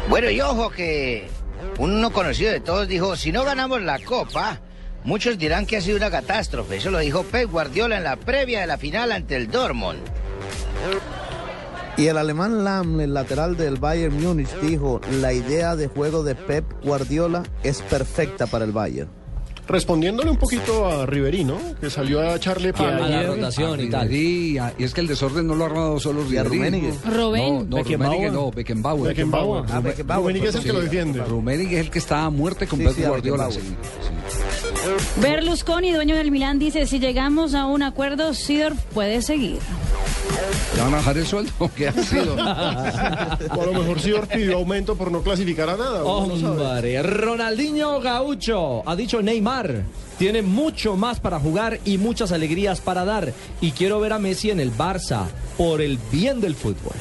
[0.10, 1.28] Bueno, y ojo que
[1.80, 4.62] uno conocido de todos dijo, si no ganamos la Copa,
[5.04, 6.78] muchos dirán que ha sido una catástrofe.
[6.78, 10.00] Eso lo dijo Pep Guardiola en la previa de la final ante el Dortmund.
[11.98, 16.36] Y el alemán Lam, el lateral del Bayern Múnich, dijo, la idea de juego de
[16.36, 19.10] Pep Guardiola es perfecta para el Bayern.
[19.68, 24.12] Respondiéndole un poquito a Riverino, que salió a echarle a la rotación y tal.
[24.14, 26.24] Y, y es que el desorden no lo ha armado solo.
[26.24, 26.94] Rummenigge.
[27.06, 27.68] Rubén.
[27.70, 27.84] No, no.
[27.84, 29.10] Rummenigge no, Beckenbauer.
[29.10, 29.66] Beckenbauer.
[29.70, 31.24] Ah, Beckenbauer, Rummenigge es el que lo defiende.
[31.24, 33.48] Rummenigge es el que está a muerte con Sí, Pep Guardiola.
[33.48, 33.54] Beckenbauer.
[33.54, 33.76] sí,
[34.08, 35.22] sí.
[35.22, 39.60] Berlusconi, dueño del Milán, dice, si llegamos a un acuerdo, Sidorf puede seguir.
[40.76, 41.52] ¿Le van a bajar el sueldo?
[41.76, 42.36] ¿Qué ha sido?
[42.36, 42.40] O
[43.62, 46.00] a lo mejor Sidor pidió aumento por no clasificar a nada.
[46.00, 46.06] no.
[46.06, 49.57] Hombre, Ronaldinho Gaucho, ha dicho Neymar,
[50.18, 53.34] tiene mucho más para jugar y muchas alegrías para dar.
[53.62, 55.26] Y quiero ver a Messi en el Barça,
[55.58, 56.94] por el bien del fútbol.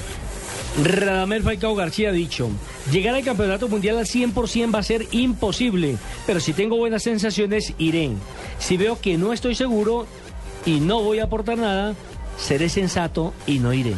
[0.83, 2.51] Radamel Falcao García ha dicho,
[2.93, 5.97] llegar al campeonato mundial al 100% va a ser imposible,
[6.27, 8.11] pero si tengo buenas sensaciones, iré.
[8.59, 10.07] Si veo que no estoy seguro
[10.67, 11.95] y no voy a aportar nada,
[12.39, 13.95] seré sensato y no iré.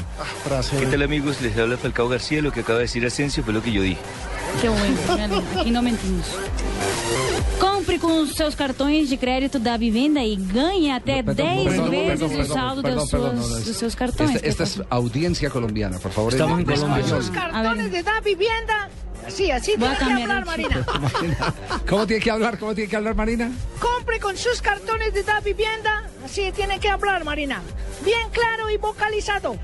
[0.79, 1.41] ¿Qué tal amigos?
[1.43, 2.43] Les habla Falcao García.
[2.43, 4.01] Lo que acaba de decir Asensio fue lo que yo dije.
[4.61, 4.97] Que bueno,
[5.71, 6.27] não mentimos.
[7.61, 12.21] Compre com os seus cartões de crédito da Vivenda e ganhe até 10 Perdón, vezes
[12.21, 14.35] perdón, o saldo perdón, das perdón, suas- dos seus cartões.
[14.37, 16.33] Esta, esta es audiencia colombiana, por favor.
[16.33, 16.65] Estamos en.
[16.67, 17.05] Colombia.
[17.07, 18.89] Sus cartones de da vivienda.
[19.29, 20.45] Sí, así Voy tiene que hablar.
[20.47, 20.87] Marina.
[21.89, 22.59] ¿Cómo tiene que hablar?
[22.59, 23.51] ¿Cómo tiene que hablar, Marina?
[23.79, 26.05] Compre con sus cartones de da vivienda.
[26.25, 27.61] Así tiene que hablar, Marina.
[28.05, 29.57] Bien claro y vocalizado.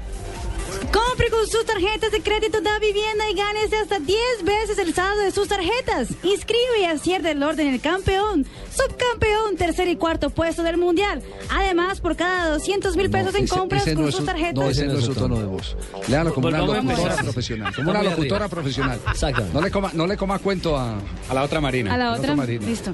[0.93, 5.23] Compre con sus tarjetas de crédito da vivienda y gánese hasta 10 veces el saldo
[5.23, 6.09] de sus tarjetas.
[6.23, 8.47] Inscribe y acierte el orden el campeón,
[8.77, 11.23] subcampeón, tercer y cuarto puesto del mundial.
[11.51, 14.55] Además, por cada 200 mil pesos en Ese- compras ese con no sus su- tarjetas.
[14.55, 15.77] No, ese no es su tono de voz.
[16.09, 17.75] Léalo como una locutora profesional.
[17.75, 18.99] Como una locutora profesional.
[19.11, 19.55] Exactamente.
[19.55, 20.99] No le coma, no le coma cuento a,
[21.29, 21.95] A la otra Marina.
[21.95, 22.67] A la otra Marina.
[22.67, 22.93] listo.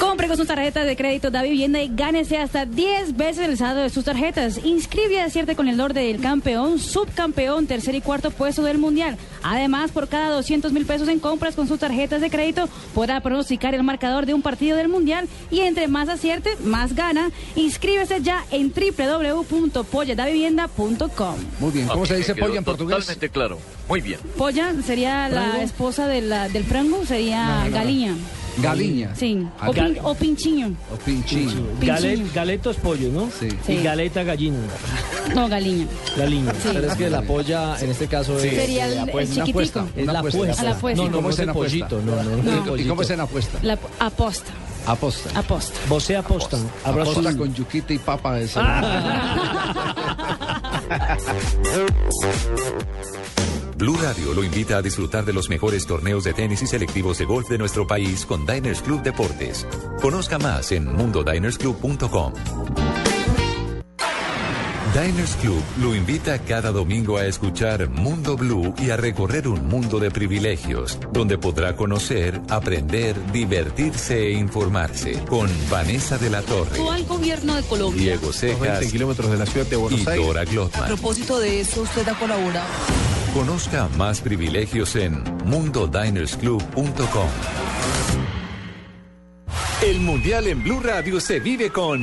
[0.00, 3.82] Compre con sus tarjetas de crédito da vivienda y gánese hasta 10 veces el saldo
[3.82, 4.58] de sus tarjetas.
[4.64, 9.16] Inscribe y acierte con el orden del campeón, subcampeón, tercer y cuarto puesto del mundial.
[9.48, 13.74] Además, por cada 200 mil pesos en compras con sus tarjetas de crédito, podrá pronosticar
[13.76, 17.30] el marcador de un partido del mundial y entre más acierte, más gana.
[17.54, 21.36] Inscríbese ya en www.polladavivienda.com.
[21.60, 21.86] Muy bien.
[21.88, 22.96] ¿Cómo se dice polla en portugués?
[22.98, 23.58] Totalmente claro.
[23.88, 24.18] Muy bien.
[24.36, 25.62] Polla sería la ¿Frango?
[25.62, 27.76] esposa de la- del frango, sería No, no, no.
[27.76, 28.14] galiña.
[28.58, 29.14] Galiña.
[29.14, 30.74] Sí, Ah, o, pin- gal- o pinchiño.
[30.92, 31.50] O pinchín.
[31.80, 33.28] Galet, galeto es pollo, ¿no?
[33.38, 33.48] Sí.
[33.66, 33.72] Sí.
[33.74, 34.56] Y galeta gallina.
[35.34, 35.86] No, galiña.
[36.16, 36.52] Galiña.
[36.54, 36.70] Sí.
[36.72, 38.42] Pero es que la polla en este caso es...
[38.42, 39.86] Sería el, el Una chiquitico.
[39.96, 40.62] Es la apuesta.
[40.62, 41.02] la apuesta.
[41.02, 41.88] No, no, ¿Cómo es en apuesta?
[41.88, 42.02] pollito.
[42.02, 43.58] No, no, ¿Y cómo es en apuesta?
[43.62, 44.52] La aposta.
[44.86, 45.38] Aposta.
[45.38, 45.74] Aposta.
[45.88, 46.60] Vos apostan.
[46.84, 47.10] Abrazo.
[47.10, 48.38] Aposta con yuquita y papa.
[48.38, 48.60] Eso.
[53.86, 57.24] Blue Radio lo invita a disfrutar de los mejores torneos de tenis y selectivos de
[57.24, 59.64] golf de nuestro país con Diners Club Deportes.
[60.02, 62.32] Conozca más en mundodinersclub.com.
[64.92, 70.00] Diners Club lo invita cada domingo a escuchar Mundo Blue y a recorrer un mundo
[70.00, 77.04] de privilegios, donde podrá conocer, aprender, divertirse e informarse con Vanessa de la Torre, al
[77.04, 78.02] gobierno de Colombia.
[78.02, 80.26] Diego Cejas 20 kilómetros de la ciudad de Buenos y Aires.
[80.26, 80.86] Dora A Glotman.
[80.88, 82.66] propósito de eso, usted ha colaborado.
[83.36, 87.28] Conozca más privilegios en mundodinersclub.com.
[89.82, 92.02] El Mundial en Blue Radio se vive con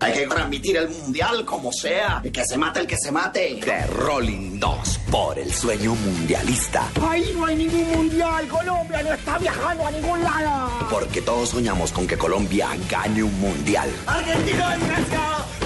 [0.00, 2.20] Hay que transmitir el mundial como sea.
[2.24, 3.60] Y que se mate el que se mate.
[3.62, 6.88] The Rolling 2 por el sueño mundialista.
[7.08, 8.48] Ahí no hay ningún mundial.
[8.48, 10.70] Colombia no está viajando a ningún lado.
[10.90, 13.90] Porque todos soñamos con que Colombia gane un mundial.
[14.06, 15.57] Argentina y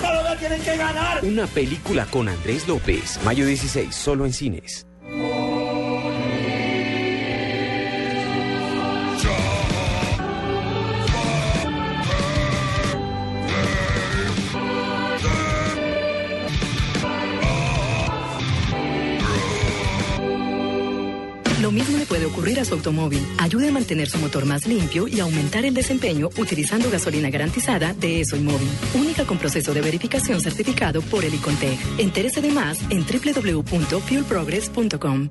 [1.22, 3.18] Una película con Andrés López.
[3.24, 4.86] Mayo 16, solo en cines.
[21.72, 23.26] Mismo le puede ocurrir a su automóvil.
[23.38, 28.20] Ayude a mantener su motor más limpio y aumentar el desempeño utilizando gasolina garantizada de
[28.20, 28.68] ESO y Móvil.
[28.94, 31.78] Única con proceso de verificación certificado por el ICONTEC.
[31.98, 35.30] Entérese de más en www.fuelprogress.com.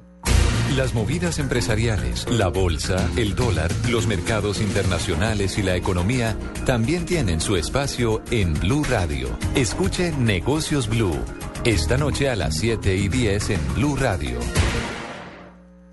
[0.76, 7.42] Las movidas empresariales, la bolsa, el dólar, los mercados internacionales y la economía también tienen
[7.42, 9.38] su espacio en Blue Radio.
[9.54, 11.20] Escuche Negocios Blue.
[11.66, 14.40] Esta noche a las 7 y 10 en Blue Radio.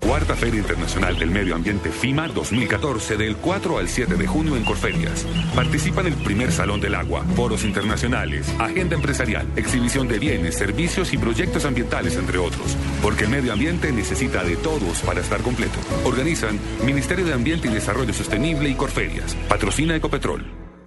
[0.09, 4.63] Cuarta Feria Internacional del Medio Ambiente FIMA 2014 del 4 al 7 de junio en
[4.63, 5.27] Corferias.
[5.53, 11.13] Participa en el primer Salón del Agua, foros internacionales, agenda empresarial, exhibición de bienes, servicios
[11.13, 12.75] y proyectos ambientales, entre otros.
[13.03, 15.77] Porque el medio ambiente necesita de todos para estar completo.
[16.03, 19.35] Organizan Ministerio de Ambiente y Desarrollo Sostenible y Corferias.
[19.47, 20.68] Patrocina Ecopetrol.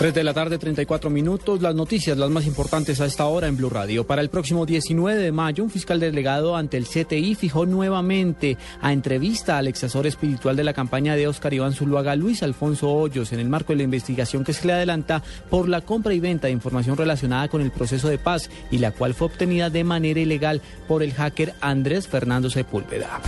[0.00, 1.60] 3 de la tarde, 34 minutos.
[1.60, 4.06] Las noticias, las más importantes a esta hora en Blue Radio.
[4.06, 8.94] Para el próximo 19 de mayo, un fiscal delegado ante el CTI fijó nuevamente a
[8.94, 13.34] entrevista al ex asesor espiritual de la campaña de Oscar Iván Zuluaga, Luis Alfonso Hoyos,
[13.34, 16.46] en el marco de la investigación que se le adelanta por la compra y venta
[16.46, 20.18] de información relacionada con el proceso de paz y la cual fue obtenida de manera
[20.18, 23.20] ilegal por el hacker Andrés Fernando Sepúlveda.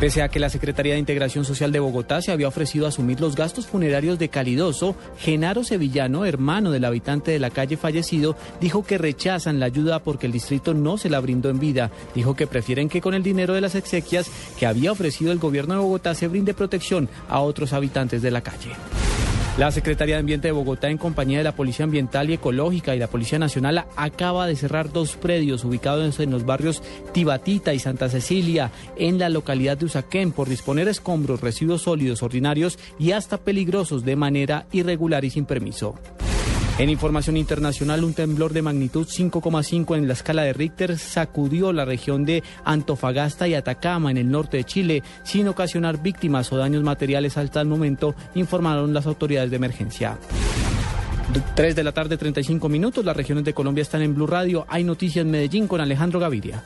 [0.00, 3.36] Pese a que la Secretaría de Integración Social de Bogotá se había ofrecido asumir los
[3.36, 8.98] gastos funerarios de Calidoso, Genaro Sevillano, hermano del habitante de la calle fallecido, dijo que
[8.98, 11.92] rechazan la ayuda porque el distrito no se la brindó en vida.
[12.14, 15.74] Dijo que prefieren que con el dinero de las exequias que había ofrecido el gobierno
[15.74, 18.72] de Bogotá se brinde protección a otros habitantes de la calle.
[19.56, 22.98] La Secretaría de Ambiente de Bogotá, en compañía de la Policía Ambiental y Ecológica y
[22.98, 26.82] la Policía Nacional, acaba de cerrar dos predios ubicados en los barrios
[27.12, 32.80] Tibatita y Santa Cecilia, en la localidad de Usaquén, por disponer escombros, residuos sólidos ordinarios
[32.98, 35.94] y hasta peligrosos de manera irregular y sin permiso.
[36.76, 41.84] En información internacional, un temblor de magnitud 5,5 en la escala de Richter sacudió la
[41.84, 46.82] región de Antofagasta y Atacama en el norte de Chile, sin ocasionar víctimas o daños
[46.82, 50.18] materiales hasta el momento, informaron las autoridades de emergencia.
[51.54, 53.04] 3 de la tarde, 35 minutos.
[53.04, 54.66] Las regiones de Colombia están en Blue Radio.
[54.68, 56.60] Hay noticias en Medellín con Alejandro Gaviria.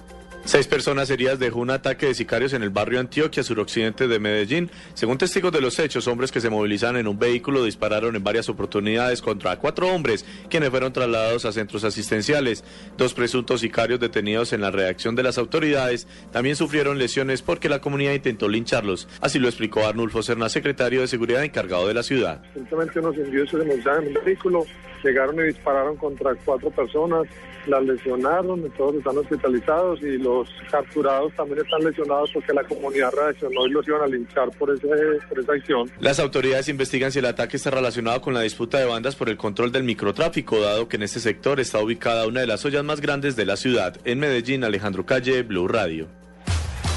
[0.49, 4.70] Seis personas heridas dejó un ataque de sicarios en el barrio Antioquia, suroccidente de Medellín.
[4.94, 8.49] Según testigos de los hechos, hombres que se movilizaron en un vehículo dispararon en varias
[8.49, 12.64] oportunidades contra cuatro hombres, quienes fueron trasladados a centros asistenciales.
[12.96, 17.82] Dos presuntos sicarios detenidos en la reacción de las autoridades también sufrieron lesiones porque la
[17.82, 19.07] comunidad intentó lincharlos.
[19.20, 22.40] Así lo explicó Arnulfo Serna, secretario de Seguridad encargado de la ciudad.
[22.55, 24.64] Simplemente unos individuos se en un vehículo,
[25.05, 27.26] llegaron y dispararon contra cuatro personas,
[27.69, 33.66] las lesionaron, todos están hospitalizados y los capturados también están lesionados porque la comunidad reaccionó
[33.66, 34.89] y los iban a linchar por, ese,
[35.29, 35.91] por esa acción.
[36.01, 39.37] Las autoridades investigan si el ataque está relacionado con la disputa de bandas por el
[39.37, 43.01] control del microtráfico, dado que en este sector está ubicada una de las ollas más
[43.01, 43.97] grandes de la ciudad.
[44.05, 46.09] En Medellín, Alejandro Calle, Blue Radio.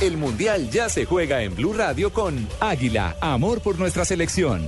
[0.02, 4.68] El Mundial ya se juega en Blue Radio con Águila, amor por nuestra selección.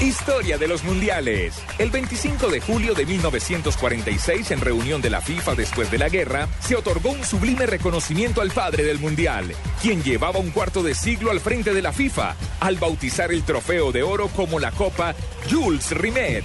[0.00, 1.60] Historia de los Mundiales.
[1.76, 6.48] El 25 de julio de 1946, en reunión de la FIFA después de la guerra,
[6.60, 11.32] se otorgó un sublime reconocimiento al padre del Mundial, quien llevaba un cuarto de siglo
[11.32, 15.16] al frente de la FIFA, al bautizar el trofeo de oro como la Copa
[15.50, 16.44] Jules Rimet.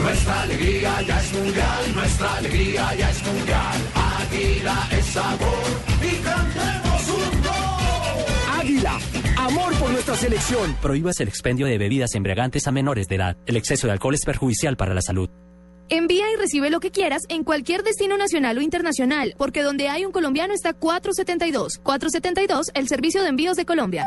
[0.00, 3.80] Nuestra alegría ya es mundial, nuestra alegría ya es mundial.
[4.90, 5.16] Es
[6.02, 6.89] y cantemos.
[8.60, 8.98] Águila,
[9.38, 10.76] amor por nuestra selección.
[10.82, 13.38] Prohíbas el expendio de bebidas embriagantes a menores de edad.
[13.46, 15.30] El exceso de alcohol es perjudicial para la salud.
[15.88, 20.04] Envía y recibe lo que quieras en cualquier destino nacional o internacional, porque donde hay
[20.04, 21.80] un colombiano está 472.
[21.82, 24.06] 472, el servicio de envíos de Colombia.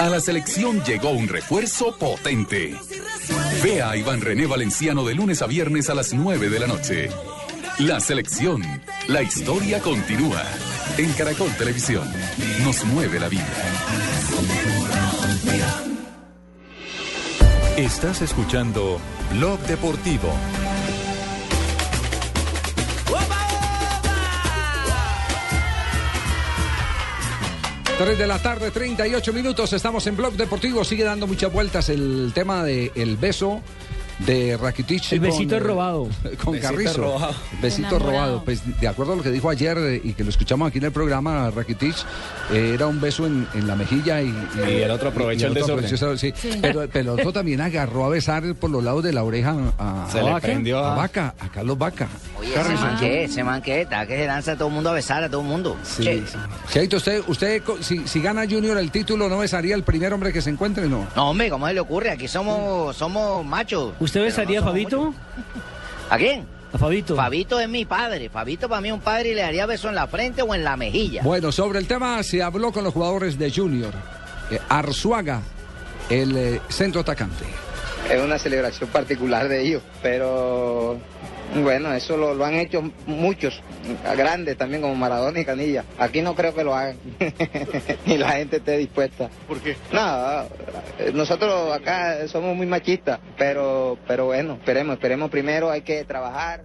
[0.00, 2.74] A la selección llegó un refuerzo potente.
[3.62, 7.10] Ve a Iván René Valenciano de lunes a viernes a las 9 de la noche.
[7.80, 8.62] La selección.
[9.08, 10.42] La historia continúa.
[10.96, 12.10] En Caracol Televisión.
[12.64, 13.46] Nos mueve la vida.
[17.76, 18.98] Estás escuchando
[19.34, 20.32] Blog Deportivo.
[28.00, 29.74] 3 de la tarde, 38 minutos.
[29.74, 30.84] Estamos en Blog Deportivo.
[30.84, 33.60] Sigue dando muchas vueltas el tema del el beso
[34.26, 35.12] de Rakitic.
[35.12, 36.08] El besito con, robado.
[36.44, 37.02] Con Besito Carrizo.
[37.02, 37.34] robado.
[37.62, 38.10] Besito Enamorado.
[38.10, 38.44] robado.
[38.44, 40.84] Pues de acuerdo a lo que dijo ayer eh, y que lo escuchamos aquí en
[40.84, 41.94] el programa, Rakitic,
[42.52, 44.34] eh, era un beso en, en la mejilla y,
[44.68, 45.84] Y el otro aprovechó el desorden.
[45.86, 46.32] aprovechó, sí.
[46.36, 46.58] Sí.
[46.60, 50.06] Pero, pero el otro también agarró a besar por los lados de la oreja a,
[50.10, 52.08] Se a le Vaca, prendió a a- Vaca, a Carlos Vaca.
[52.38, 54.90] Oye, ese man que, ese man que, está que se lanza a todo el mundo
[54.90, 55.76] a besar a todo el mundo.
[55.82, 56.36] Sí, sí.
[56.72, 60.42] Cheito, usted, usted si, si gana Junior el título, ¿no besaría al primer hombre que
[60.42, 60.88] se encuentre?
[60.88, 61.06] No.
[61.16, 62.10] No, hombre, ¿cómo se le ocurre?
[62.10, 63.92] Aquí somos, somos machos.
[64.10, 65.14] ¿Usted besaría a Fabito?
[66.10, 66.44] ¿A quién?
[66.72, 67.14] A Fabito.
[67.14, 68.28] Fabito es mi padre.
[68.28, 70.64] Fabito para mí es un padre y le daría beso en la frente o en
[70.64, 71.22] la mejilla.
[71.22, 73.94] Bueno, sobre el tema se habló con los jugadores de Junior.
[74.50, 75.42] Eh, Arzuaga,
[76.08, 77.44] el eh, centro atacante.
[78.10, 80.98] es una celebración particular de ellos, pero
[81.56, 83.60] bueno, eso lo, lo han hecho muchos,
[84.16, 85.84] grandes también como Maradona y Canilla.
[85.98, 86.96] Aquí no creo que lo hagan,
[88.06, 89.28] ni la gente esté dispuesta.
[89.48, 89.76] ¿Por qué?
[89.92, 90.46] Nada,
[90.98, 96.62] eh, nosotros acá somos muy machistas, pero, pero bueno, esperemos, esperemos primero, hay que trabajar.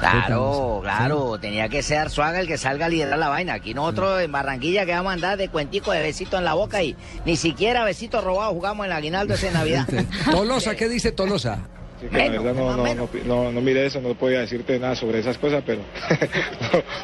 [0.00, 3.54] Claro, claro, tenía que ser Arzuaga el que salga a liderar la vaina.
[3.54, 6.82] Aquí nosotros en Barranquilla que vamos a andar de cuentico de besito en la boca
[6.82, 9.86] y ni siquiera besito robado jugamos en el aguinaldo ese Navidad.
[10.30, 11.60] Tolosa, ¿qué dice Tolosa?
[12.00, 14.94] Sí, que la verdad no, no, no, no, no mire eso, no podía decirte nada
[14.94, 15.80] sobre esas cosas, pero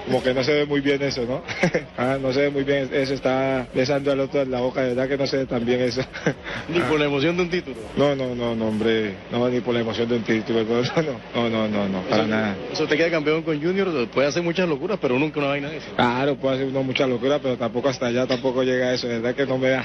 [0.05, 1.43] como que no se ve muy bien eso, ¿no?
[1.97, 4.89] Ah, no se ve muy bien eso, está besando al otro en la boca, de
[4.89, 6.03] verdad que no se ve tan bien eso.
[6.69, 7.77] Ni por la emoción de un título.
[7.97, 10.83] No, no, no, no, hombre, no, ni por la emoción de un título, no,
[11.35, 12.57] no, no, no, no, para nada.
[12.73, 15.71] O sea, usted queda campeón con Junior, puede hacer muchas locuras, pero nunca una vaina
[15.71, 15.89] de eso.
[15.97, 19.21] Claro, puede hacer uno mucha locura, pero tampoco hasta allá tampoco llega a eso, de
[19.21, 19.85] verdad que no me da.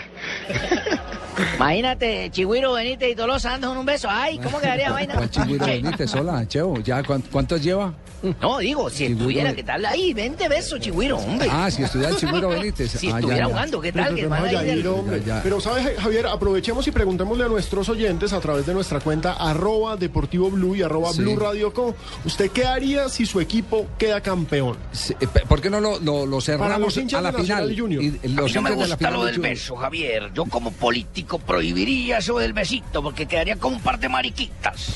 [1.56, 4.08] Imagínate, Chigüiro, Benítez y Tolosa andan con un beso.
[4.10, 5.16] Ay, ¿cómo quedaría vaina?
[5.16, 6.16] ¿Cuál Chigüiro Benítez?
[6.16, 6.78] Hola, Cheo.
[6.82, 7.94] ¿Ya cuán- cuántos lleva?
[8.42, 9.86] No, digo, si estuviera, ¿qué tal?
[9.86, 11.48] Ahí, vente beso, Chigüiro, hombre.
[11.52, 12.92] Ah, si estudiara el Chigüiro Benítez.
[12.92, 13.46] Si Ah, estuviera ya.
[13.46, 14.16] jugando, ¿qué tal?
[14.16, 15.20] Pero, Que pero, del- hombre.
[15.20, 15.44] Ya, ya.
[15.44, 16.26] Pero, ¿sabes, Javier?
[16.26, 20.82] Aprovechemos y preguntémosle a nuestros oyentes a través de nuestra cuenta arroba Deportivo Blue y
[20.82, 21.22] arroba Sí.
[21.22, 21.94] Blue Radio Co.
[22.26, 24.78] ¿Usted qué haría si su equipo queda campeón?
[24.92, 27.76] Sí, eh, ¿Por qué no lo, lo, lo Para cerramos a la final?
[27.78, 28.02] Junior.
[28.04, 29.54] Y- A los mí no me hinchas de la gusta lo de del Junior.
[29.54, 30.32] beso, Javier.
[30.34, 34.87] Yo como político prohibiría eso del besito porque quedaría como un par de mariquitas.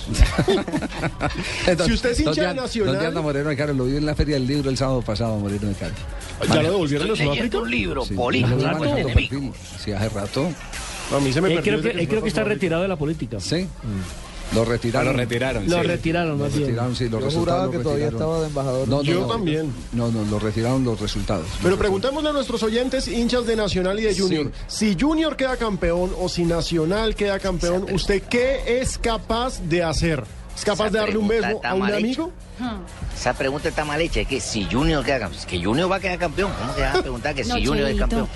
[1.85, 3.73] Si usted es hincha ¿Dónde de an- Nacional- ¿Dónde anda Moreno de Caro?
[3.73, 5.93] Lo vi en la Feria del Libro el sábado pasado, Moreno de Caro.
[6.47, 7.57] ¿Ya lo devolvieron a Sudáfrica?
[7.59, 8.57] un libro, Sí, político.
[9.83, 10.49] Sí, hace rato.
[11.15, 12.95] A mí se me Él perdió creo que, él creo que está retirado de la
[12.95, 13.39] política.
[13.39, 13.67] Sí.
[14.53, 15.13] Lo retiraron.
[15.13, 15.87] Lo retiraron, Lo sí.
[15.87, 16.65] retiraron, Lo más bien.
[16.67, 18.21] retiraron, sí, los Yo juraba lo que todavía retiraron.
[18.29, 18.87] estaba de embajador.
[18.87, 19.27] No, no, Yo no.
[19.27, 19.73] también.
[19.93, 21.47] No, no, lo retiraron los resultados.
[21.63, 26.11] Pero preguntémosle a nuestros oyentes, hinchas de Nacional y de Junior, si Junior queda campeón
[26.19, 30.23] o si Nacional queda campeón, ¿usted qué es capaz de hacer?
[30.55, 32.31] ¿Es capaz Esa de darle un beso a un amigo?
[33.17, 34.19] Esa pregunta está mal hecha.
[34.21, 35.43] Es que si Junior queda campeón.
[35.47, 36.51] Que Junior va a quedar campeón.
[36.59, 38.27] ¿Cómo que vas a preguntar que No, si Junior es campeón?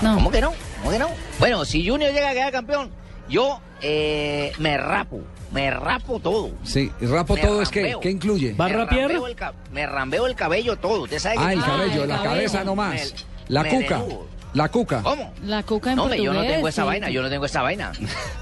[0.00, 0.14] No.
[0.14, 0.52] ¿Cómo que no?
[0.78, 1.08] ¿Cómo que no?
[1.40, 2.90] Bueno, si Junior llega a quedar campeón,
[3.28, 5.20] yo eh, me rapo.
[5.52, 6.50] Me rapo todo.
[6.64, 7.94] Sí, rapo Me todo es que.
[8.00, 8.54] ¿qué incluye?
[8.54, 9.02] ¿Va a Me rapear?
[9.10, 11.02] rambeo el ca- Me rambeo el cabello todo.
[11.02, 12.30] ¿Usted sabe Ah, que el cabello, el la cabello.
[12.34, 12.94] cabeza nomás.
[12.94, 14.02] Me- La me cuca.
[14.54, 15.02] La cuca.
[15.02, 15.32] ¿Cómo?
[15.44, 16.86] La cuca en No, hombre, yo no portugués, tengo esa sí.
[16.86, 17.92] vaina, yo no tengo esa vaina.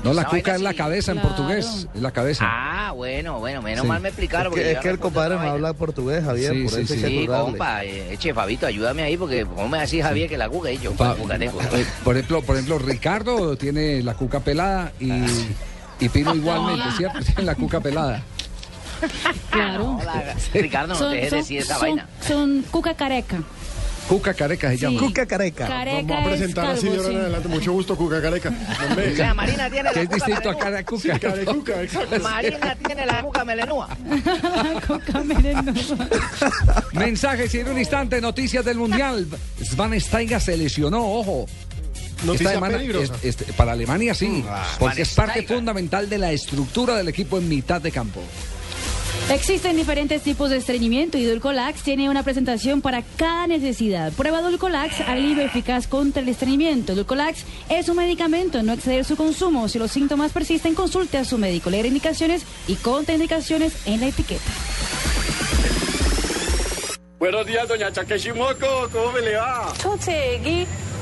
[0.05, 1.35] No, la Esa cuca vaina es la cabeza en Claro.
[1.37, 1.89] portugués.
[1.95, 2.45] Es la cabeza.
[2.47, 3.89] Ah, bueno, bueno, menos Sí.
[3.89, 4.53] mal me explicaron.
[4.53, 7.27] Es porque es que el compadre no habla portugués, Javier, Sí, por sí, eso sí.
[7.27, 10.83] compa, eh, eche, Fabito, ayúdame ahí porque ¿cómo me decís Javier que la cuca es
[10.83, 10.93] yo?
[10.93, 11.59] Pa- cuca tengo.
[11.63, 15.11] eh, por ejemplo, por ejemplo, Ricardo tiene la cuca pelada y,
[15.99, 17.21] y Pino igualmente, ¿cierto?
[17.25, 18.23] Tiene la cuca pelada.
[19.51, 19.99] Claro.
[20.01, 22.07] Hola, Ricardo, no Son- te dejes son- decir esa son- vaina.
[22.27, 23.39] Son cuca careca.
[24.09, 25.01] Cuca careca se llama.
[25.01, 25.67] Cuca careca.
[25.67, 27.49] Careca Vamos a presentar es así de ahora en adelante.
[27.49, 28.51] Mucho gusto, Cuca Careca.
[29.17, 30.59] Sea, Marina tiene la es cuca distinto a melenúa.
[30.65, 31.19] cara cuca.
[31.19, 32.21] Carecuca, exacto.
[32.21, 33.89] Marina tiene la cuca melenúa.
[34.87, 35.97] Cuca melenosa.
[36.93, 39.27] Mensajes y en un instante, noticias del Mundial.
[39.63, 41.47] Svansteiga se lesionó, ojo.
[42.25, 43.15] Noticia semana- peligrosa.
[43.17, 44.45] es- este, para Alemania sí,
[44.79, 48.21] porque es parte fundamental de la estructura del equipo en mitad de campo.
[49.33, 54.13] Existen diferentes tipos de estreñimiento y Dulcolax tiene una presentación para cada necesidad.
[54.13, 56.95] Prueba Dulcolax, alivio eficaz contra el estreñimiento.
[56.95, 59.69] Dulcolax es un medicamento, no exceder su consumo.
[59.69, 61.71] Si los síntomas persisten, consulte a su médico.
[61.71, 64.43] Leer indicaciones y contraindicaciones en la etiqueta.
[67.19, 68.91] Buenos días, doña Chaqueshimoco.
[68.93, 69.73] ¿Cómo me le va?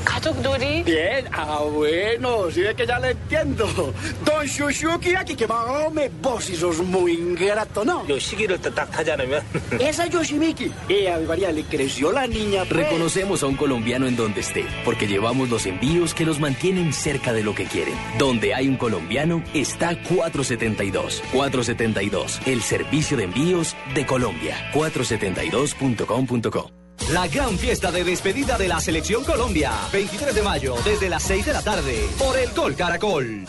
[0.03, 0.83] ¿Katuk Duri?
[0.83, 3.93] Bien, ah, bueno, si es que ya le entiendo.
[4.25, 5.47] Don Shushuki, aquí que
[5.93, 8.05] me vos y sos muy ingrato, ¿no?
[8.07, 8.55] Yoshikiro
[9.79, 10.71] Esa Yoshimiki.
[10.89, 12.63] Y a mi María le creció la niña.
[12.65, 12.83] Pues.
[12.83, 17.33] Reconocemos a un colombiano en donde esté, porque llevamos los envíos que los mantienen cerca
[17.33, 17.95] de lo que quieren.
[18.17, 21.23] Donde hay un colombiano está 472.
[21.31, 24.71] 472, el servicio de envíos de Colombia.
[24.73, 29.71] 472.com.co la gran fiesta de despedida de la Selección Colombia.
[29.91, 33.45] 23 de mayo, desde las 6 de la tarde, por el Gol Caracol.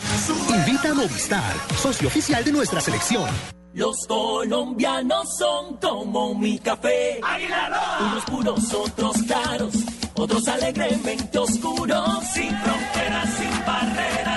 [0.49, 3.29] Invita a Movistar, socio oficial de nuestra selección.
[3.73, 7.21] Los colombianos son como mi café.
[8.01, 9.73] Unos puros, otros claros,
[10.15, 12.23] otros alegremente oscuros.
[12.33, 14.32] Sin fronteras, sin barreras,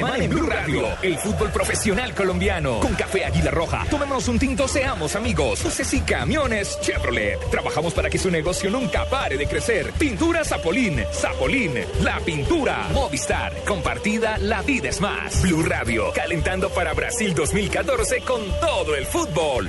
[0.00, 2.80] Blue Radio, el fútbol profesional colombiano.
[2.80, 3.84] Con Café Águila Roja.
[3.90, 5.62] Tomémonos un tinto, seamos amigos.
[5.62, 7.38] Buses y camiones Chevrolet.
[7.50, 9.92] Trabajamos para que su negocio nunca pare de crecer.
[9.98, 11.04] Pintura Zapolín.
[11.12, 11.74] Zapolín.
[12.02, 12.88] La pintura.
[12.94, 13.52] Movistar.
[13.66, 15.42] Compartida, la vida es más.
[15.42, 16.12] Blue Radio.
[16.14, 19.68] Calentando para Brasil 2014 con todo el fútbol.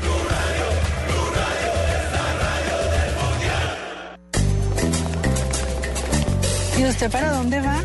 [6.78, 7.84] ¿Y usted para dónde va?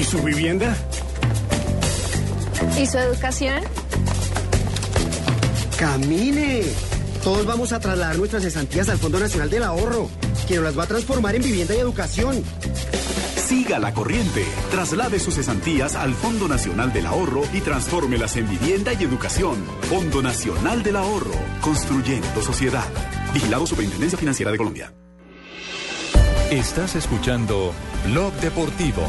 [0.00, 0.74] ¿Y su vivienda?
[2.80, 3.62] ¿Y su educación?
[5.78, 6.62] ¡Camine!
[7.22, 10.08] Todos vamos a trasladar nuestras cesantías al Fondo Nacional del Ahorro,
[10.48, 12.42] que nos las va a transformar en vivienda y educación.
[13.36, 14.46] Siga la corriente.
[14.70, 19.62] Traslade sus cesantías al Fondo Nacional del Ahorro y transfórmelas en vivienda y educación.
[19.82, 21.34] Fondo Nacional del Ahorro.
[21.60, 22.88] Construyendo sociedad.
[23.34, 24.94] Vigilado Superintendencia Financiera de Colombia.
[26.50, 27.74] Estás escuchando
[28.06, 29.06] Blog Deportivo.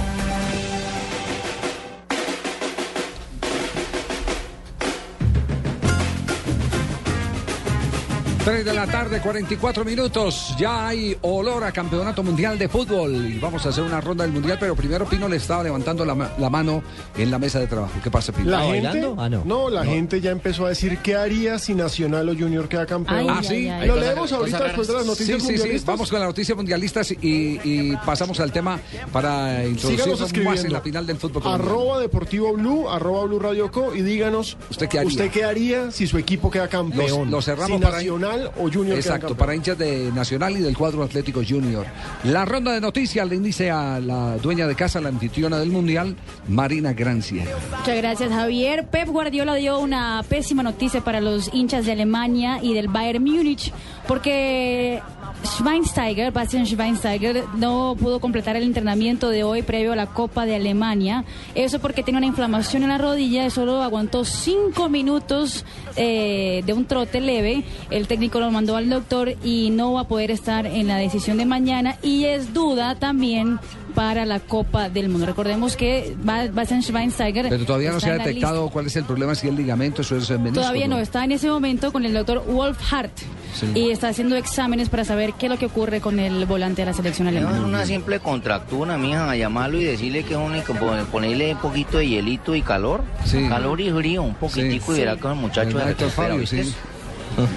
[8.44, 10.56] Tres de la tarde, 44 minutos.
[10.58, 13.14] Ya hay olor a campeonato mundial de fútbol.
[13.36, 16.16] Y vamos a hacer una ronda del mundial, pero primero Pino le estaba levantando la,
[16.16, 16.82] ma- la mano
[17.16, 17.94] en la mesa de trabajo.
[18.04, 18.50] ¿Qué pasa, Pino?
[18.50, 19.02] La gente,
[19.46, 19.70] no.
[19.70, 23.28] la gente ya empezó a decir qué haría si Nacional o Junior queda campeón.
[23.30, 23.70] ah, sí.
[23.86, 25.58] Lo leemos ahorita después de las noticias Sí, sí, sí.
[25.60, 25.86] mundialistas.
[25.86, 27.18] Vamos con las noticias mundialistas y,
[27.64, 28.80] y pasamos al tema
[29.12, 31.72] para Síganos introducirnos más en la final del fútbol colombiano.
[31.72, 33.94] Arroba Deportivo Blue, arroba Blue Radio Co.
[33.96, 35.08] Y díganos, ¿Usted qué haría?
[35.10, 37.08] ¿usted qué haría si su equipo queda campeón?
[37.08, 40.78] Los- los cerramos si para- Nacional o Junior Exacto, para hinchas de Nacional y del
[40.78, 41.86] cuadro Atlético Junior.
[42.24, 46.16] La ronda de noticias le inicia a la dueña de casa, la anfitriona del Mundial,
[46.48, 47.46] Marina Grancia.
[47.78, 48.88] Muchas gracias, Javier.
[48.88, 53.72] Pep Guardiola dio una pésima noticia para los hinchas de Alemania y del Bayern Múnich,
[54.08, 55.02] porque
[55.44, 60.56] Schweinsteiger, Bastian Schweinsteiger, no pudo completar el entrenamiento de hoy previo a la Copa de
[60.56, 61.26] Alemania.
[61.56, 65.66] Eso porque tenía una inflamación en la rodilla y solo aguantó cinco minutos
[65.96, 67.64] eh, de un trote leve.
[67.90, 71.38] El técnico lo mandó al doctor y no va a poder estar en la decisión
[71.38, 73.60] de mañana y es duda también
[73.94, 75.26] para la Copa del Mundo.
[75.28, 79.36] Recordemos que Ba- Bastian Schweinsteiger Pero todavía no se ha detectado cuál es el problema,
[79.36, 80.62] si el ligamento, eso es el menisco.
[80.62, 83.12] Todavía no, está en ese momento con el doctor Wolf Hart
[83.54, 83.68] Sí.
[83.76, 86.86] y está haciendo exámenes para saber qué es lo que ocurre con el volante de
[86.86, 87.66] la selección Es alemana.
[87.66, 92.08] una simple contractura, mija, a llamarlo y decirle que es pon- ponerle un poquito de
[92.08, 93.04] hielito y calor.
[93.26, 93.46] Sí.
[93.50, 95.02] Calor y frío, un poquitico y Sí.
[95.02, 96.46] verá que el muchacho El recupera, Fabio.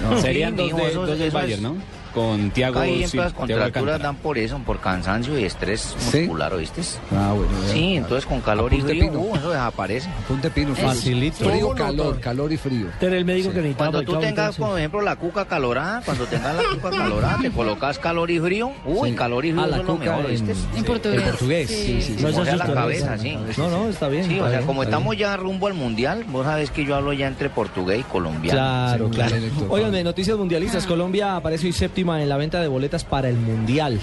[0.09, 0.19] No.
[0.21, 1.75] Serían dos, de, dos es- Bayern, ¿no?
[2.15, 6.19] Con Tiago Ahí sí, siempre las contracturas dan por eso, por cansancio y estrés ¿Sí?
[6.21, 6.81] muscular, ¿oíste?
[7.11, 7.51] Ah, bueno.
[7.67, 7.73] ya.
[7.73, 9.19] Sí, entonces con calor y frío, Pino.
[9.19, 10.09] uh, eso desaparece.
[10.23, 11.49] Apunte Pino, Es- facilito.
[11.49, 12.87] Frío, calor, calor y frío.
[13.01, 13.91] Era el médico que necesitaba.
[13.91, 14.65] Cuando tú tengas, entonces.
[14.65, 18.71] por ejemplo, la cuca calorada, cuando tengas la cuca calorada, te colocas calor y frío.
[18.85, 19.15] Uy, Sí.
[19.15, 20.51] calor y frío Ah, es lo mejor, en- ¿viste?
[20.77, 21.21] En portugués.
[21.21, 21.75] En portugués, Sí.
[21.75, 22.23] sí, sí.
[22.23, 23.37] No se o sea, la cabeza, no, sí.
[23.57, 26.71] no, no, está bien, Sí, o sea, como estamos ya rumbo al mundial, vos sabés
[26.71, 28.57] que yo hablo ya entre portugués y colombiano.
[28.57, 29.35] Claro, Sí, claro.
[29.69, 30.85] Óiganme, noticias mundialistas.
[30.85, 31.73] Colombia aparece hoy
[32.21, 33.99] en la venta de boletas para el Mundial.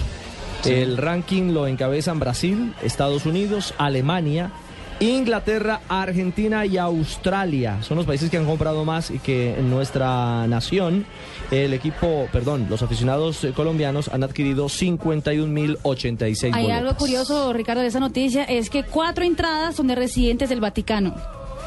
[0.65, 4.51] El ranking lo encabezan Brasil, Estados Unidos, Alemania,
[4.99, 7.79] Inglaterra, Argentina y Australia.
[7.81, 11.05] Son los países que han comprado más y que en nuestra nación,
[11.51, 16.77] el equipo, perdón, los aficionados colombianos han adquirido 51.086 Hay boletas.
[16.77, 21.13] algo curioso, Ricardo, de esa noticia, es que cuatro entradas son de residentes del Vaticano.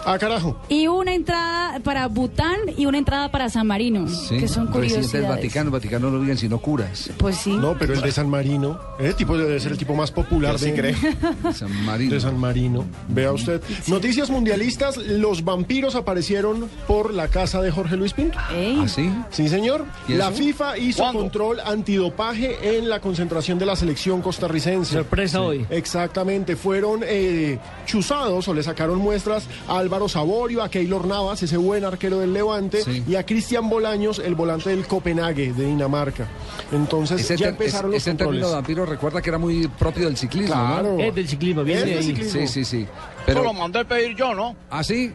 [0.08, 0.56] Ah, carajo.
[0.68, 5.18] Y una entrada para Bután y una entrada para San Marino, Sí, que son presidente
[5.18, 5.28] del curiosidades.
[5.28, 5.64] Vaticano.
[5.66, 7.10] El Vaticano no viven sino curas.
[7.18, 7.56] Pues sí.
[7.56, 10.70] No, pero el de San Marino, ese tipo debe ser el tipo más popular sí
[10.70, 10.94] de,
[11.54, 12.14] San Marino.
[12.14, 12.84] de San Marino.
[13.08, 13.60] Vea usted.
[13.88, 18.38] Noticias mundialistas, los vampiros aparecieron por la casa de Jorge Luis Pinto.
[18.38, 19.10] ¿Ah, sí?
[19.30, 19.84] Sí, señor.
[20.06, 20.30] ¿Y La?
[20.30, 24.92] FIFA hizo control antidopaje en la concentración de la selección costarricense.
[24.92, 25.66] Sorpresa hoy.
[25.70, 26.54] Exactamente.
[26.56, 31.82] Fueron eh, chuzados o le sacaron muestras a Álvaro Saborio, a Keylor Navas, ese buen
[31.82, 36.26] arquero del Levante, y a Cristian Bolaños, el volante del Copenhague de Dinamarca.
[36.70, 38.48] Entonces Ese, ya empezaron ese- los ese término controles.
[38.50, 40.96] de vampiro recuerda que era muy propio del ciclismo, Claro.
[40.98, 41.00] ¿no?
[41.02, 42.40] Es del ciclismo, Es de del ciclismo.
[42.42, 42.82] Sí, sí, sí.
[42.82, 42.90] Eso
[43.24, 44.54] Pero, lo mandé pedir yo, ¿no?
[44.68, 45.14] ¿Ah, sí?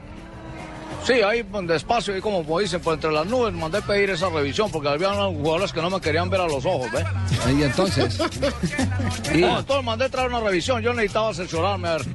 [1.03, 4.69] Sí, ahí pues, despacio, ahí como dicen, por entre las nubes, mandé pedir esa revisión
[4.72, 7.03] porque había unos jugadores que no me querían ver a los ojos, ¿ves?
[7.57, 8.19] Y entonces.
[9.34, 12.06] Y- No, entonces mandé traer una revisión, yo necesitaba asesorarme a ver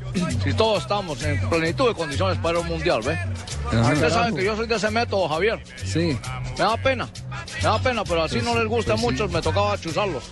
[0.44, 3.18] si todos estamos en plenitud de condiciones para un mundial, ¿ves?
[3.66, 5.60] Ustedes saben que yo soy de ese método, Javier.
[5.84, 6.16] Sí.
[6.56, 7.08] Me da pena,
[7.56, 10.22] me da pena, pero así no les gusta a muchos, me tocaba chuzarlos.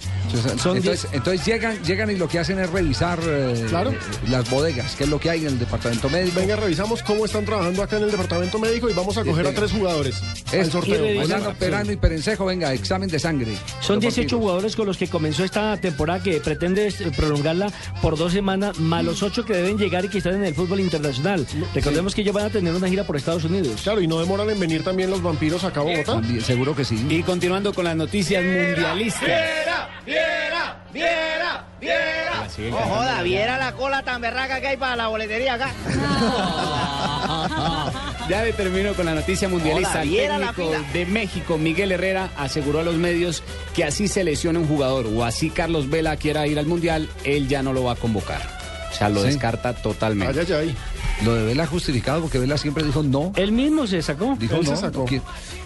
[0.50, 3.90] entonces, entonces llegan, llegan y lo que hacen es revisar eh, Claro.
[3.90, 3.98] eh,
[4.30, 6.38] las bodegas, que es lo que hay en el departamento médico.
[6.40, 9.52] Venga, revisamos cómo están trabajando acá en el departamento médico y vamos a coger a
[9.52, 10.22] tres jugadores
[10.52, 11.20] al Es sorteo.
[11.20, 13.52] Molano, Perano y Perencejo, venga, examen de sangre.
[13.80, 14.40] Son Los 18 vampiros.
[14.40, 17.72] jugadores con los que comenzó esta temporada que pretende eh, prolongarla
[18.02, 20.80] por dos semanas, más los ocho que deben llegar y que están en el fútbol
[20.80, 21.46] internacional.
[21.74, 23.80] Recordemos que ellos van a tener una gira por Estados Unidos.
[23.82, 26.12] Claro, y no demoran en venir también los vampiros acá a Bogotá.
[26.14, 27.04] También, Seguro que sí.
[27.08, 29.22] Y continuando con las noticias mundialistas.
[29.24, 32.48] ¡Viera, viera, viera, viera!
[32.70, 35.70] No joda, viera la cola tan berraca que hay para la boletería acá.
[38.28, 40.00] Ya le termino con la noticia mundialista.
[40.00, 43.42] Hola, El técnico de México, Miguel Herrera, aseguró a los medios
[43.74, 47.48] que así se lesione un jugador o así Carlos Vela quiera ir al Mundial, él
[47.48, 48.63] ya no lo va a convocar.
[48.94, 49.26] O sea, lo Sí.
[49.28, 50.40] descarta totalmente.
[50.40, 50.76] Ay, ay, ay.
[51.24, 53.32] Lo de Vela justificado porque Vela siempre dijo no.
[53.36, 54.36] Él mismo se sacó.
[54.38, 55.06] Dijo Él no, se sacó.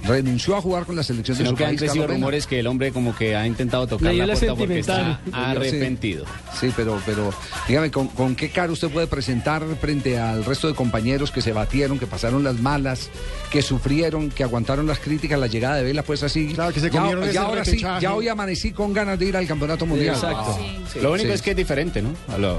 [0.04, 1.80] renunció a jugar con la selección de Sino su que han país.
[1.80, 2.18] crecido Carlos Vela.
[2.18, 6.24] rumores que el hombre como que ha intentado tocar la la puerta porque está arrepentido.
[6.58, 7.32] Sí, pero, pero
[7.66, 11.52] dígame, ¿con, con qué cara usted puede presentar frente al resto de compañeros que se
[11.52, 13.08] batieron, que pasaron las malas,
[13.50, 16.52] que sufrieron, que aguantaron las críticas, la llegada de Vela, pues así?
[16.54, 19.26] Claro, que se ya, comieron ya ese ahora sí, ya hoy amanecí con ganas de
[19.26, 20.14] ir al campeonato mundial.
[20.14, 20.58] Exacto.
[20.92, 21.00] Sí.
[21.00, 21.34] Lo único Sí.
[21.34, 22.10] es que es diferente, ¿no?
[22.32, 22.56] A los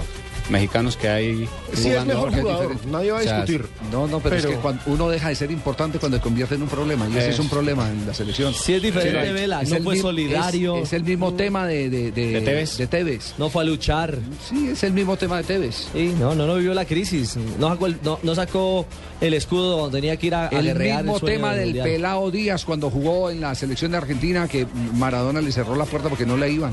[0.49, 2.41] mexicanos que hay Sí, es mejor ahora.
[2.41, 2.91] jugador, diferente.
[2.91, 3.65] nadie va a O sea, discutir.
[3.91, 6.55] No, no, pero, Pero- es que cuando uno deja de ser importante cuando se convierte
[6.55, 8.53] en un problema, y ese es un problema en la selección.
[8.53, 10.77] Sí es diferente, Sí, Vela, es no el fue mismo- solidario.
[10.77, 12.77] Es, es el mismo tema de, de, de, ¿De Tevez?
[12.77, 13.33] de Tevez.
[13.37, 14.17] No fue a luchar.
[14.49, 15.87] Sí, es el mismo tema de Tevez.
[15.93, 17.37] Sí, no, no, no vivió la crisis.
[17.59, 18.85] No sacó el, no, no sacó
[19.21, 21.87] el escudo donde tenía que ir a, El mismo sueño tema del Mundial.
[21.87, 24.65] pelao Díaz cuando jugó en la selección de Argentina que
[24.95, 26.71] Maradona le cerró la puerta porque no le iban.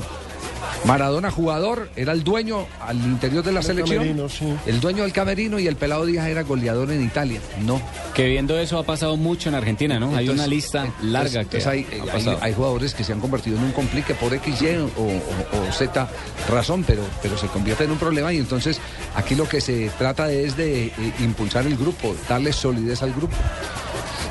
[0.85, 4.45] Maradona jugador, era el dueño al interior de la Del selección, camerino, sí.
[4.65, 7.39] el dueño del camerino y el pelado Díaz era goleador en Italia.
[7.65, 7.81] No.
[8.13, 10.15] Que viendo eso ha pasado mucho en Argentina, ¿no?
[10.15, 13.57] hay una lista entonces- larga que hay, ha hay- hay jugadores que se han convertido
[13.57, 16.07] en un complique por X, Y o, o- o Z
[16.49, 18.79] razón, pero, pero se convierte en un problema y entonces
[19.15, 23.35] aquí lo que se trata es de eh, impulsar el grupo, darle solidez al grupo.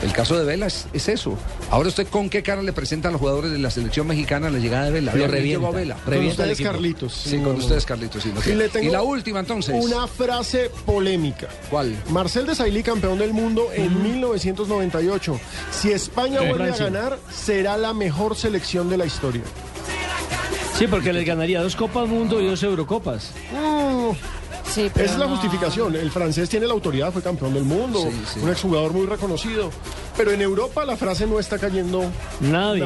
[0.02, 1.36] El caso de Vela es, es eso.
[1.70, 4.58] Ahora usted con qué cara le presenta a los jugadores de la selección mexicana la
[4.58, 5.12] llegada de Vela.
[5.12, 5.60] Lo Vea, ¿quién revienta.
[5.66, 5.96] llegó Vela?
[6.04, 6.60] Con ustedes.
[6.60, 7.12] Carlitos.
[7.14, 8.22] Sí, con ustedes, Carlitos.
[8.22, 9.74] sí, no Y, le tengo Y la última entonces.
[9.82, 11.48] Una frase polémica.
[11.70, 11.96] ¿Cuál?
[12.10, 15.40] Marcel Desailly, campeón del mundo en 1998.
[15.72, 16.86] Si España vuelve Francia.
[16.86, 19.42] a ganar, será la mejor selección de la historia.
[20.78, 23.30] Sí, porque les ganaría dos Copas Mundo y dos Eurocopas.
[24.72, 25.32] Sí, pero es la no.
[25.36, 25.96] justificación.
[25.96, 28.40] El francés tiene la autoridad, fue campeón del mundo, Sí, sí.
[28.40, 29.70] un exjugador muy reconocido.
[30.16, 32.04] Pero en Europa la frase no está cayendo
[32.40, 32.84] bien.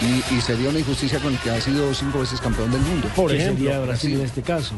[0.00, 3.06] Y, y sería una injusticia con el que ha sido cinco veces campeón del mundo.
[3.14, 4.16] Por que ejemplo, sería Brasil sí.
[4.16, 4.74] en este caso.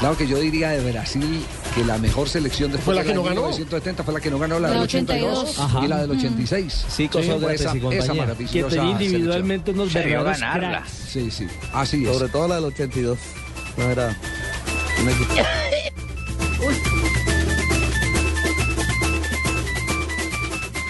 [0.00, 1.44] Claro que yo diría de Brasil
[1.74, 3.42] que la mejor selección después Fue la de que no ganó.
[3.42, 5.38] 1970 fue la que no ganó, la, del 82.
[5.38, 5.84] 82 Ajá.
[5.84, 6.84] y la del 86.
[6.88, 10.84] Sí, con esa, esa Que maravillosa tenía individualmente unos Se vio verdaderos ganarla.
[10.86, 11.30] selección.
[11.30, 12.12] Sí, sí, así es.
[12.16, 13.18] Sobre todo la del 82.
[13.76, 14.16] No era
[14.98, 15.34] un equipo.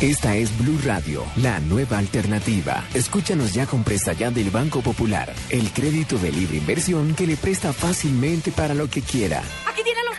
[0.00, 2.84] Esta es Blue Radio, la nueva alternativa.
[2.94, 7.72] Escúchanos ya con presta del Banco Popular, el crédito de libre inversión que le presta
[7.72, 9.42] fácilmente para lo que quiera.
[9.66, 10.18] Aquí tienen los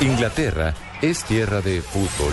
[0.00, 2.32] Inglaterra es tierra de fútbol,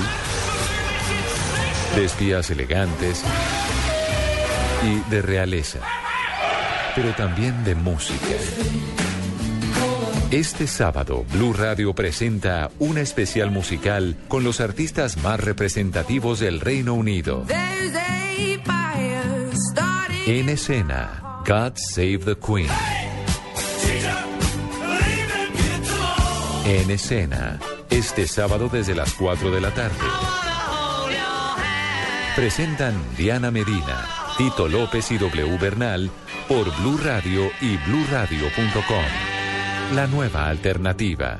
[1.95, 3.23] de espías elegantes
[4.83, 5.79] y de realeza,
[6.95, 8.35] pero también de música.
[10.31, 16.93] Este sábado, Blue Radio presenta una especial musical con los artistas más representativos del Reino
[16.93, 17.45] Unido.
[20.25, 22.96] En escena, God Save the Queen.
[26.67, 29.95] En escena, este sábado desde las 4 de la tarde.
[32.35, 34.05] Presentan Diana Medina,
[34.37, 36.11] Tito López y W Bernal
[36.49, 39.95] por Blue Radio y bluradio.com.
[39.95, 41.39] La nueva alternativa.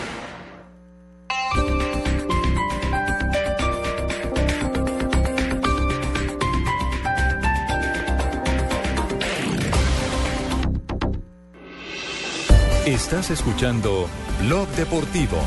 [12.85, 14.09] Estás escuchando
[14.39, 15.37] Blog Deportivo.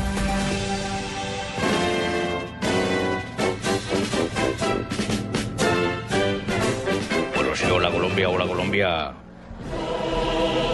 [7.35, 9.11] Bueno, sí, hola Colombia, hola Colombia.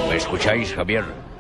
[0.08, 1.31] ¿Me escucháis, Javier?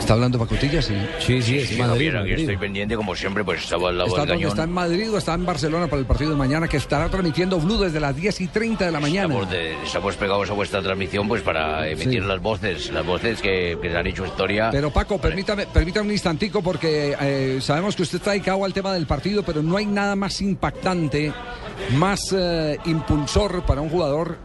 [0.00, 0.82] ¿Está hablando Pacotilla?
[0.82, 0.94] Sí.
[1.20, 4.28] Sí, sí, Sí, Javier, aquí estoy pendiente, como siempre, pues estaba al lado ¿Está del
[4.30, 4.50] donde cañón.
[4.50, 7.60] está en Madrid o está en Barcelona para el partido de mañana que estará transmitiendo
[7.60, 9.26] Blue desde las 10 y 30 de la mañana?
[9.32, 12.28] Estamos, de- estamos pegados a vuestra transmisión pues para emitir Sí.
[12.28, 14.70] las voces, las voces que, que han hecho historia.
[14.72, 18.92] Pero Paco, permítame, permítame un instantico porque eh, sabemos que usted está dedicado al tema
[18.92, 21.32] del partido, pero no hay nada más impactante,
[21.96, 24.38] más eh, impulsor para un jugador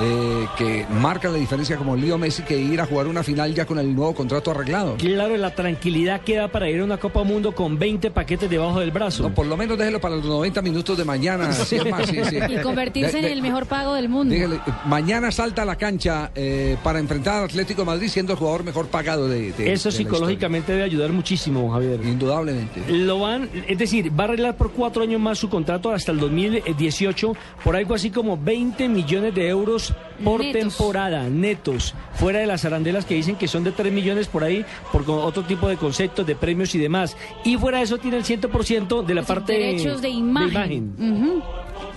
[0.00, 3.66] eh, que marca la diferencia como Leo Messi que ir a jugar una final ya
[3.66, 4.96] con el nuevo contrato arreglado.
[4.96, 8.80] Claro, la tranquilidad que da para ir a una Copa Mundo con 20 paquetes debajo
[8.80, 9.28] del brazo.
[9.34, 11.52] por lo menos déjelo para los 90 minutos de mañana.
[11.52, 12.36] si es más, sí, sí.
[12.48, 14.34] Y convertirse De- en el mejor pago del mundo.
[14.34, 18.38] dígale, mañana salta a la cancha eh, para enfrentar al Atlético de Madrid siendo el
[18.38, 22.00] jugador mejor pagado de, de- Eso de la psicológicamente debe ayudar muchísimo, Javier.
[22.04, 22.82] Indudablemente.
[22.88, 26.18] Lo van, es decir, va a arreglar por cuatro años más su contrato hasta el
[26.20, 29.81] 2018 por algo así como 20 millones de euros
[30.24, 30.60] por Netos.
[30.76, 34.64] temporada, netos, fuera de las arandelas que dicen que son de 3 millones por ahí,
[34.92, 37.16] por otro tipo de conceptos, de premios y demás.
[37.44, 40.94] Y fuera de eso tiene el 100% de la parte derechos de imagen.
[40.98, 41.42] Ujú.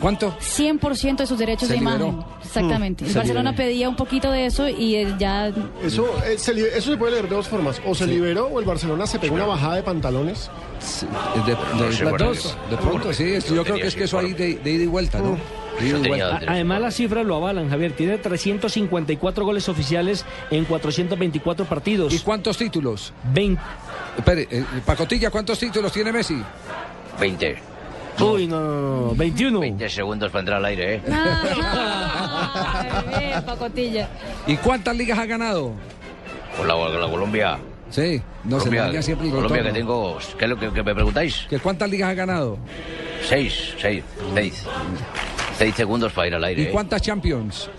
[0.02, 0.36] ¿Cuánto?
[0.40, 2.08] 100% de sus derechos Se de liberó.
[2.08, 2.26] imagen.
[2.44, 3.04] Exactamente.
[3.04, 3.70] Mm, el Barcelona liberó.
[3.70, 5.52] pedía un poquito de eso y ya
[5.84, 7.82] Eso, eh, se, eso se puede leer de dos formas.
[7.86, 10.50] O se liberó o el Barcelona se pegó una bajada de pantalones.
[11.46, 13.36] De, de- las dos, de pronto, sí.
[13.54, 15.32] yo creo que es que eso hay de, de ida y vuelta, ¿no?
[15.32, 15.38] De
[16.48, 17.94] Además las cifras lo avalan, Javier.
[17.94, 22.14] Tiene 354 goles oficiales en 424 partidos.
[22.14, 23.14] ¿Y cuántos títulos?
[23.34, 23.62] 20.
[24.18, 26.42] Espere, eh, Pacotilla, ¿cuántos títulos tiene Messi?
[27.20, 27.58] 20.
[28.20, 29.60] Uy, no, no, no, 21.
[29.60, 31.02] 20 segundos para entrar al aire, ¿eh?
[33.20, 34.08] Bien, pacotilla.
[34.48, 35.74] ¿Y cuántas ligas ha ganado?
[36.56, 37.60] Con la, con la Colombia.
[37.90, 40.18] Sí, no se Colombia, daña siempre el Colombia que tengo...
[40.38, 41.46] ¿Qué es lo que, que me preguntáis?
[41.50, 42.58] ¿Que ¿Cuántas ligas ha ganado?
[43.28, 44.04] Seis, seis,
[44.34, 44.66] seis.
[45.58, 46.62] Seis segundos para ir al aire.
[46.64, 46.70] ¿Y ¿eh?
[46.72, 47.70] cuántas Champions?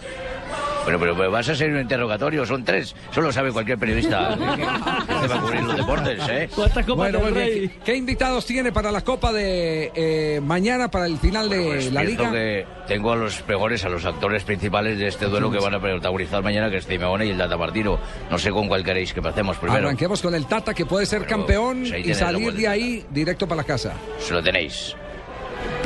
[0.86, 2.94] Bueno, pero pero vas a ser un interrogatorio, son tres.
[3.12, 4.36] Solo sabe cualquier periodista
[5.20, 6.48] que va a cubrir los deportes, ¿eh?
[6.94, 7.48] Bueno, muy bien.
[7.48, 11.92] ¿Qué, qué invitados tiene para la Copa de eh, mañana, para el final de Pues
[11.92, 12.30] la Liga?
[12.30, 15.80] que tengo a los mejores, a los actores principales de este duelo que van a
[15.80, 17.98] protagonizar mañana, que es Simeone y el Data Martino.
[18.30, 19.86] No sé con cuál queréis que pasemos primero.
[19.86, 23.48] Arranquemos con el Tata, que puede ser Pero, campeón pues y salir de ahí directo
[23.48, 23.94] para la casa.
[24.20, 24.94] Se lo tenéis.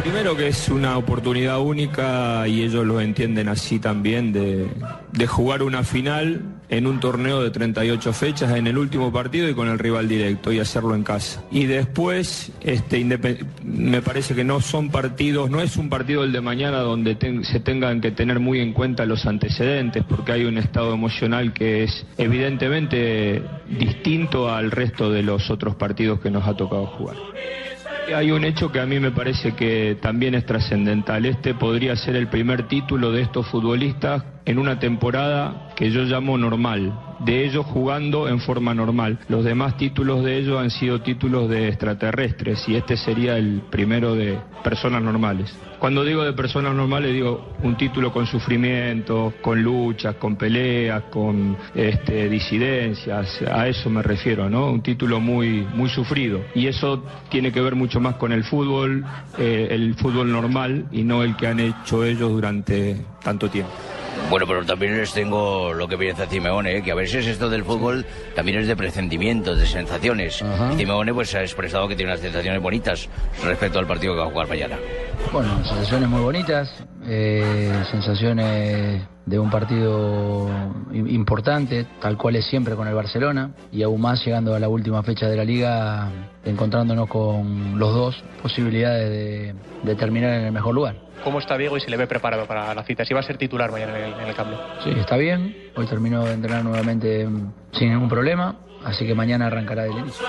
[0.02, 4.66] Primero que es una oportunidad única y ellos lo entienden así también de,
[5.26, 6.40] jugar una final
[6.70, 10.52] en un torneo de 38 fechas en el último partido y con el rival directo
[10.52, 11.44] y hacerlo en casa.
[11.50, 13.04] Y después este,
[13.62, 17.60] me parece que no son partidos, no es un partido el de mañana donde se
[17.60, 22.06] tengan que tener muy en cuenta los antecedentes porque hay un estado emocional que es
[22.16, 27.16] evidentemente distinto al resto de los otros partidos que nos ha tocado jugar.
[28.14, 31.26] Hay un hecho que a mí me parece que también es trascendental.
[31.26, 36.36] Este podría ser el primer título de estos futbolistas en una temporada que yo llamo
[36.36, 39.20] normal, de ellos jugando en forma normal.
[39.28, 44.16] Los demás títulos de ellos han sido títulos de extraterrestres y este sería el primero
[44.16, 45.56] de personas normales.
[45.78, 51.56] Cuando digo de personas normales digo un título con sufrimiento, con luchas, con peleas, con
[51.72, 54.68] este, disidencias, a eso me refiero, ¿no?
[54.68, 56.40] Un título muy, muy sufrido.
[56.56, 59.04] Y eso tiene que ver mucho más con el fútbol,
[59.38, 63.70] eh, el fútbol normal y no el que han hecho ellos durante tanto tiempo.
[64.30, 66.82] Bueno, pero también les tengo lo que piensa Simeone, ¿eh?
[66.82, 70.40] que a veces esto del fútbol también es de presentimientos, de sensaciones.
[70.72, 73.08] Y Simeone pues ha expresado que tiene unas sensaciones bonitas
[73.44, 74.76] respecto al partido que va a jugar mañana.
[75.32, 76.72] Bueno, sensaciones muy bonitas,
[77.06, 80.48] eh, sensaciones de un partido
[80.92, 84.68] im- importante, tal cual es siempre con el Barcelona, y aún más llegando a la
[84.68, 86.08] última fecha de la liga,
[86.44, 90.96] encontrándonos con los dos posibilidades de, de terminar en el mejor lugar.
[91.22, 93.04] ¿Cómo está Diego y se le ve preparado para la cita?
[93.04, 94.58] Si va a ser titular mañana en el, en el cambio.
[94.82, 99.46] Sí, está bien, hoy terminó de entrenar nuevamente mm, sin ningún problema, así que mañana
[99.46, 100.26] arrancará del inicio.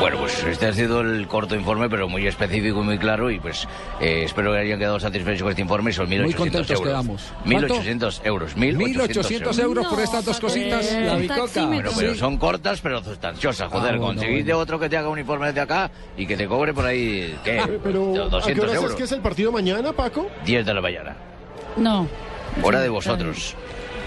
[0.00, 3.30] Bueno, pues este ha sido el corto informe, pero muy específico y muy claro.
[3.30, 3.66] Y pues
[4.00, 5.92] eh, espero que hayan quedado satisfechos con este informe.
[5.92, 6.86] Son 1.800 Muy contentos euros.
[6.88, 7.32] quedamos.
[7.44, 8.56] 1.800 euros.
[8.56, 10.92] 1.800 euros por estas dos cositas.
[10.92, 11.66] La bicoca.
[11.66, 12.18] Bueno, pero Sí.
[12.18, 13.70] son cortas, pero sustanciosas.
[13.72, 16.46] Joder, Ah, bueno, conseguiste otro que te haga un informe desde acá y que te
[16.46, 17.58] cobre por ahí, ¿qué?
[17.58, 18.90] Eh, Pero, ¿a qué 200 horas euros.
[18.92, 20.28] es que es el partido mañana, Paco?
[20.44, 21.16] 10 de la mañana.
[21.76, 22.06] No.
[22.62, 23.56] Hora de vosotros.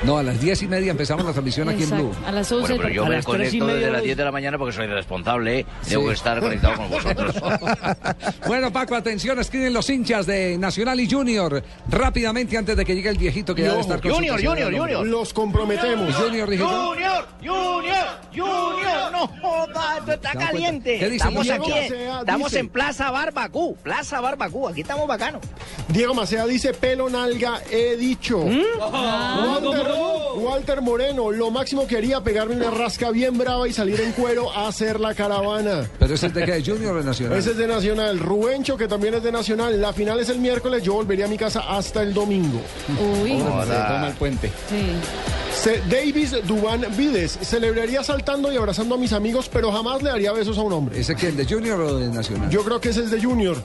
[0.03, 1.91] No, a las diez y media empezamos la transmisión aquí en.
[1.91, 2.11] Blue.
[2.25, 2.77] A las Bueno, 11.
[2.77, 4.31] pero yo a me las tres y conecto media desde las los- 10 de la
[4.31, 5.59] mañana porque soy responsable.
[5.59, 5.65] ¿eh?
[5.83, 5.95] Sí.
[5.95, 7.35] que estar conectado con vosotros.
[8.47, 13.09] Bueno, Paco, atención, escriben los hinchas de Nacional y Junior rápidamente antes de que llegue
[13.09, 15.05] el viejito que ya debe estar con Junior, su Junior, Junior.
[15.07, 16.13] Los comprometemos.
[16.15, 16.63] Junior, dije.
[16.63, 20.97] Junior, Junior, Junior, no joda, esto está ¿Se dan caliente.
[20.99, 22.19] ¿Qué dice estamos Diego aquí, Macea?
[22.21, 25.41] estamos Dice- en Plaza Barbacú, Plaza Barbacú, aquí estamos bacanos.
[25.87, 28.39] Diego Macea dice, pelo nalga, he dicho.
[28.39, 28.61] ¿Mm?
[30.35, 34.51] Walter, Moreno, lo máximo que haría pegarme una rasca bien brava y salir en cuero
[34.51, 35.89] a hacer la caravana.
[35.99, 37.37] Pero ese es de qué, de Junior o de Nacional.
[37.37, 38.19] Ese es de Nacional.
[38.19, 39.79] Rubencho, que también es de Nacional.
[39.81, 42.59] La final es el miércoles, yo volvería a mi casa hasta el domingo.
[43.23, 43.31] Uy.
[43.39, 44.51] Se toma el puente.
[44.69, 44.91] Sí.
[45.53, 50.31] Se- Davis Dubán Vides, celebraría saltando y abrazando a mis amigos, pero jamás le daría
[50.31, 50.99] besos a un hombre.
[50.99, 52.49] ¿Ese quién, de Junior o de Nacional?
[52.49, 53.57] Yo creo que ese es de Junior.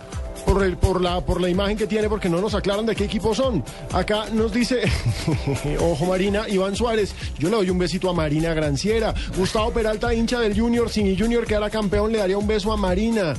[0.46, 3.04] Por, el, por, la, por la imagen que tiene, porque no nos aclaran de qué
[3.04, 3.62] equipo son.
[3.92, 4.82] Acá nos dice,
[5.80, 9.12] ojo Marina, Iván Suárez, yo le doy un besito a Marina Granciera.
[9.36, 12.76] Gustavo Peralta, hincha del Junior, si mi Junior quedara campeón, le daría un beso a
[12.76, 13.34] Marina.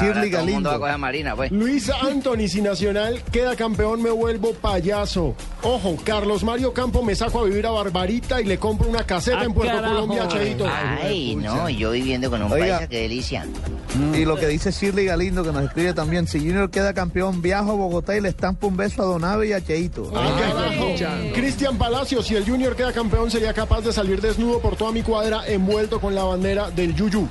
[0.00, 1.50] Shirley Todo el mundo va a coger a Marina, pues.
[1.52, 5.34] Luis Anthony, si Nacional queda campeón, me vuelvo payaso.
[5.62, 9.40] Ojo, Carlos Mario Campo me saco a vivir a Barbarita y le compro una caseta
[9.40, 9.94] Ah, en Puerto carajo.
[9.94, 10.66] Colombia, Cheito.
[11.02, 12.76] Ay, no, yo viviendo con un Oiga.
[12.78, 13.46] paisa, qué delicia.
[14.14, 17.72] Y lo que dice Shirley Galindo, que nos escribe también, si Junior queda campeón, viajo
[17.72, 20.10] a Bogotá y le estampo un beso a Donave y a Cheito.
[21.34, 25.02] Cristian Palacios, si el Junior queda campeón, sería capaz de salir desnudo por toda mi
[25.02, 27.28] cuadra envuelto con la bandera del Yuyu.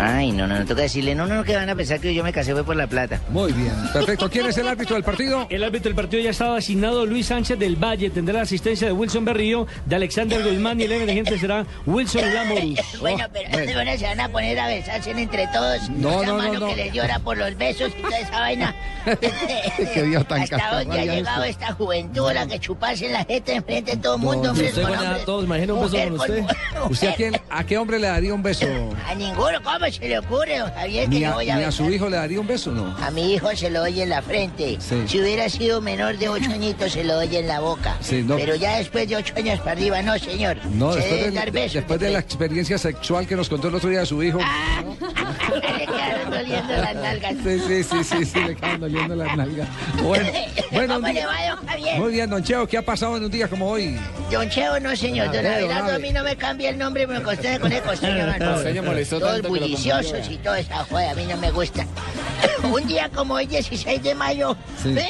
[0.00, 2.32] Ay, no, no, no toca decirle, no, no, que van a pensar que yo me
[2.32, 3.20] casé fue por la plata.
[3.30, 4.30] Muy bien, perfecto.
[4.30, 5.46] ¿Quién es el árbitro del partido?
[5.50, 8.08] El árbitro del partido ya estaba asignado Luis Sánchez del Valle.
[8.10, 12.78] Tendrá la asistencia de Wilson Berrío, de Alexander Guzmán y el emergente será Wilson Lamorus.
[13.00, 15.88] Bueno, pero bueno, se van a poner a besarse entre todos.
[15.90, 16.66] No, la no, no, mano no.
[16.68, 18.74] que les llora por los besos y toda esa vaina.
[19.94, 21.64] Qué día tan Hasta dónde ha llegado esto.
[21.64, 24.82] esta juventud, la que chuparse la gente enfrente de todo el mundo, y hombres usted
[24.82, 26.44] con a todos, imagina un beso con usted.
[26.90, 28.66] ¿Usted a, quién, a qué hombre le daría un beso?
[29.06, 31.64] A ninguno, ¿cómo se le ocurre, don Javier, que ¿Ni yo a, voy a ni
[31.64, 32.96] a su hijo le daría un beso no?
[32.98, 34.76] A mi hijo se lo doy en la frente.
[34.80, 35.04] Sí.
[35.06, 37.96] Si hubiera sido menor de ocho añitos, se lo doy en la boca.
[38.00, 38.36] Sí, no.
[38.36, 40.56] Pero ya después de ocho años para arriba, no, señor.
[40.72, 41.74] No, se después, deben de, dar besos.
[41.74, 44.38] después de la experiencia sexual que nos contó el otro día de su hijo.
[45.78, 47.34] Le quedaron doliendo las nalgas.
[47.42, 49.68] Sí, sí, sí, sí, sí, le quedan doliendo las nalgas.
[50.02, 50.28] Bueno,
[50.72, 51.98] bueno, ¿Cómo le va, don Javier?
[51.98, 53.96] muy bien, don Cheo, ¿qué ha pasado en un día como hoy?
[54.30, 55.28] Don Cheo, no, señor.
[55.28, 58.16] A Don Abelardo, a mí no me cambia el nombre, me costé con el costeño,
[58.18, 58.54] hermano.
[58.54, 60.32] Costeño molestó tanto que lo confundió.
[60.32, 61.86] y toda esa joda, a mí no me gusta.
[62.72, 64.56] Un día como hoy, 16 de mayo.
[64.82, 64.96] Sí.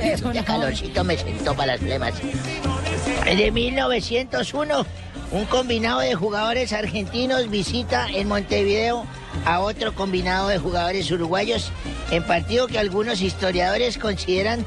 [0.00, 2.14] Este calorcito me sentó para las flemas.
[3.24, 4.86] De 1901,
[5.30, 9.06] un combinado de jugadores argentinos visita en Montevideo
[9.44, 11.70] a otro combinado de jugadores uruguayos
[12.10, 14.64] en partido que algunos historiadores consideran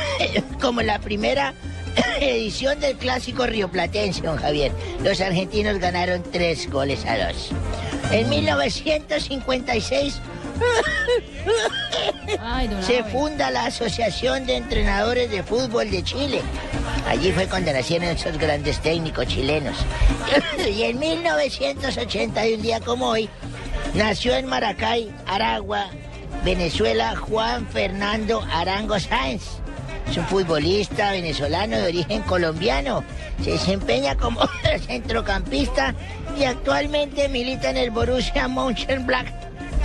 [0.60, 1.54] como la primera
[2.20, 4.72] edición del clásico rioplatense, don Javier.
[5.02, 7.50] Los argentinos ganaron tres goles a dos.
[8.10, 10.20] En 1956
[12.40, 16.42] Ay, don se funda la Asociación de Entrenadores de Fútbol de Chile.
[17.06, 19.76] Allí fue cuando nacieron esos grandes técnicos chilenos.
[20.68, 23.28] y en 1980, y un día como hoy,
[23.94, 25.88] nació en Maracay, Aragua,
[26.44, 29.63] Venezuela, Juan Fernando Arango Sáenz.
[30.10, 33.02] Es un futbolista venezolano de origen colombiano.
[33.42, 34.40] Se desempeña como
[34.86, 35.94] centrocampista
[36.38, 39.26] y actualmente milita en el Borussia Mönchengladbach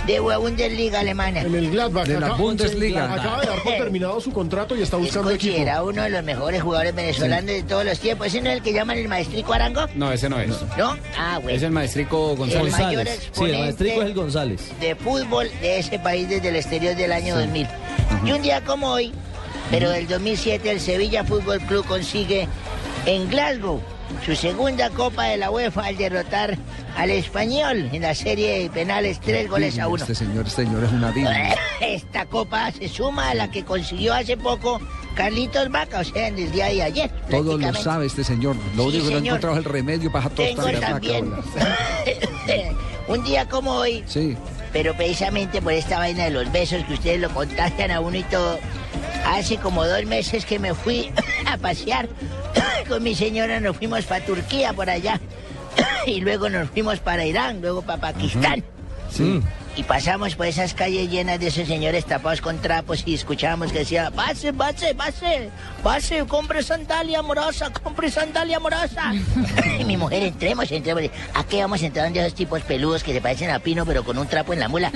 [0.06, 1.42] de la Bundesliga alemana.
[1.42, 2.06] En el Gladbach.
[2.06, 3.12] De la acá- Bundesliga.
[3.12, 5.52] Acaba de dar por terminado su contrato y está buscando equipo.
[5.52, 8.26] considerado uno de los mejores jugadores venezolanos de todos los tiempos.
[8.28, 9.86] ¿Ese no es el que llaman el maestrico Arango?
[9.94, 10.50] No, ese no es.
[10.78, 10.96] ¿No?
[11.18, 11.56] Ah, bueno.
[11.56, 12.74] Es el maestrico González.
[12.74, 14.80] El mayor Sí, el maestrico es el González.
[14.80, 17.66] de fútbol de ese país desde el exterior del año 2000.
[18.24, 19.12] Y un día como hoy,
[19.70, 22.48] pero del 2007, el Sevilla Fútbol Club consigue
[23.06, 23.80] en Glasgow
[24.26, 26.58] su segunda Copa de la UEFA al derrotar
[26.96, 30.02] al Español en la serie de penales tres goles a uno.
[30.02, 31.32] Este señor, este señor es una diva.
[31.80, 34.80] Esta copa se suma a la que consiguió hace poco
[35.14, 37.10] Carlitos Vaca, o sea, en el día de ayer.
[37.30, 38.56] Todo lo sabe este señor.
[38.76, 41.32] Lo Sí, único que no ha encontrado es el remedio para tostarle la también.
[43.08, 44.36] Un día como hoy, Sí.
[44.72, 48.22] pero precisamente por esta vaina de los besos que ustedes lo contagian a uno y
[48.24, 48.58] todo,
[49.26, 51.12] hace como dos meses que me fui
[51.46, 52.08] a pasear
[52.88, 55.20] con mi señora, nos fuimos para Turquía por allá
[56.06, 58.64] y luego nos fuimos para Irán, luego para Pakistán.
[59.10, 59.40] Sí.
[59.76, 63.80] Y pasamos por esas calles llenas de esos señores tapados con trapos y escuchábamos que
[63.80, 65.50] decía, pase, pase, pase,
[65.82, 69.12] pase, compre sandalia amorosa, compre sandalia amorosa.
[69.78, 71.04] y mi mujer, entremos, entremos.
[71.34, 74.04] ¿A qué vamos a entrar donde esos tipos peludos que se parecen a Pino pero
[74.04, 74.90] con un trapo en la mula?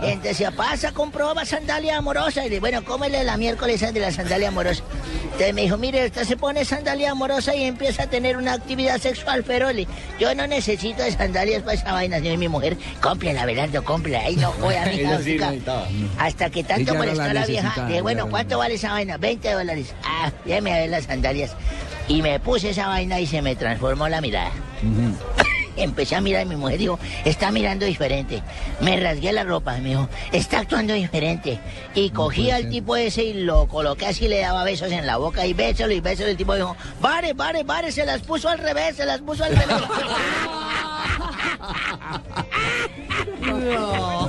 [0.00, 2.46] Entonces decía, pasa, comproba sandalia amorosa.
[2.46, 4.82] Y le bueno, cómele la miércoles de la sandalia amorosa.
[5.24, 8.98] Entonces me dijo, mire, usted se pone sandalia amorosa y empieza a tener una actividad
[8.98, 9.86] sexual ferole.
[10.18, 12.38] Yo no necesito de sandalias para esa vaina, señor.
[12.38, 14.20] Mi mujer, cómprela, Abelardo, cómprela.
[14.20, 15.86] Ahí no voy a sí necesitaba.
[16.18, 17.86] Hasta que tanto molestó la a la vieja.
[17.86, 18.28] Dije, bueno.
[18.28, 19.16] ¿cuánto vale esa vaina?
[19.16, 19.94] 20 dólares.
[20.04, 21.54] Ah, déjame a ver las sandalias.
[22.08, 24.50] Y me puse esa vaina y se me transformó la mirada.
[25.76, 28.42] Empecé a mirar y mi mujer dijo, está mirando diferente.
[28.80, 31.60] Me rasgué la ropa, me dijo, está actuando diferente.
[31.94, 35.44] Y cogí al tipo ese y lo coloqué así, le daba besos en la boca
[35.44, 36.28] y besos y besos.
[36.28, 39.54] El tipo dijo, vale, vale, vale, se las puso al revés, se las puso al
[39.54, 39.66] revés.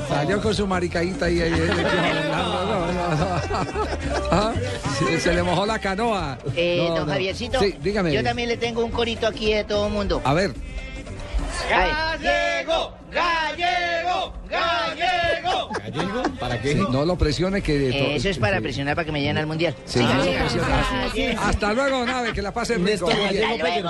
[0.08, 1.42] Salió con su maricaíta ahí.
[1.42, 3.42] ahí, ahí, ahí, no, no, no, no.
[4.32, 4.54] Ah,
[5.00, 6.38] Se, se le mojó la canoa.
[6.56, 7.14] Eh, No, don no.
[7.14, 8.14] Javiercito, Sí, dígame.
[8.14, 10.22] yo también le tengo un corito aquí de todo el mundo.
[10.24, 10.54] A ver.
[11.70, 12.94] ¡Gallego!
[13.12, 14.34] ¡Gallego!
[14.50, 15.70] ¡Gallego!
[15.80, 16.24] ¿Gallego?
[16.40, 16.74] ¿Para qué?
[16.74, 17.90] Sí, no lo presione que...
[17.90, 19.76] Eh, eso es para presionar para que me llenen al mundial.
[19.86, 21.36] Sí, presione.
[21.42, 23.10] Hasta luego, nave, que la pase rico.
[23.10, 23.90] Hasta luego.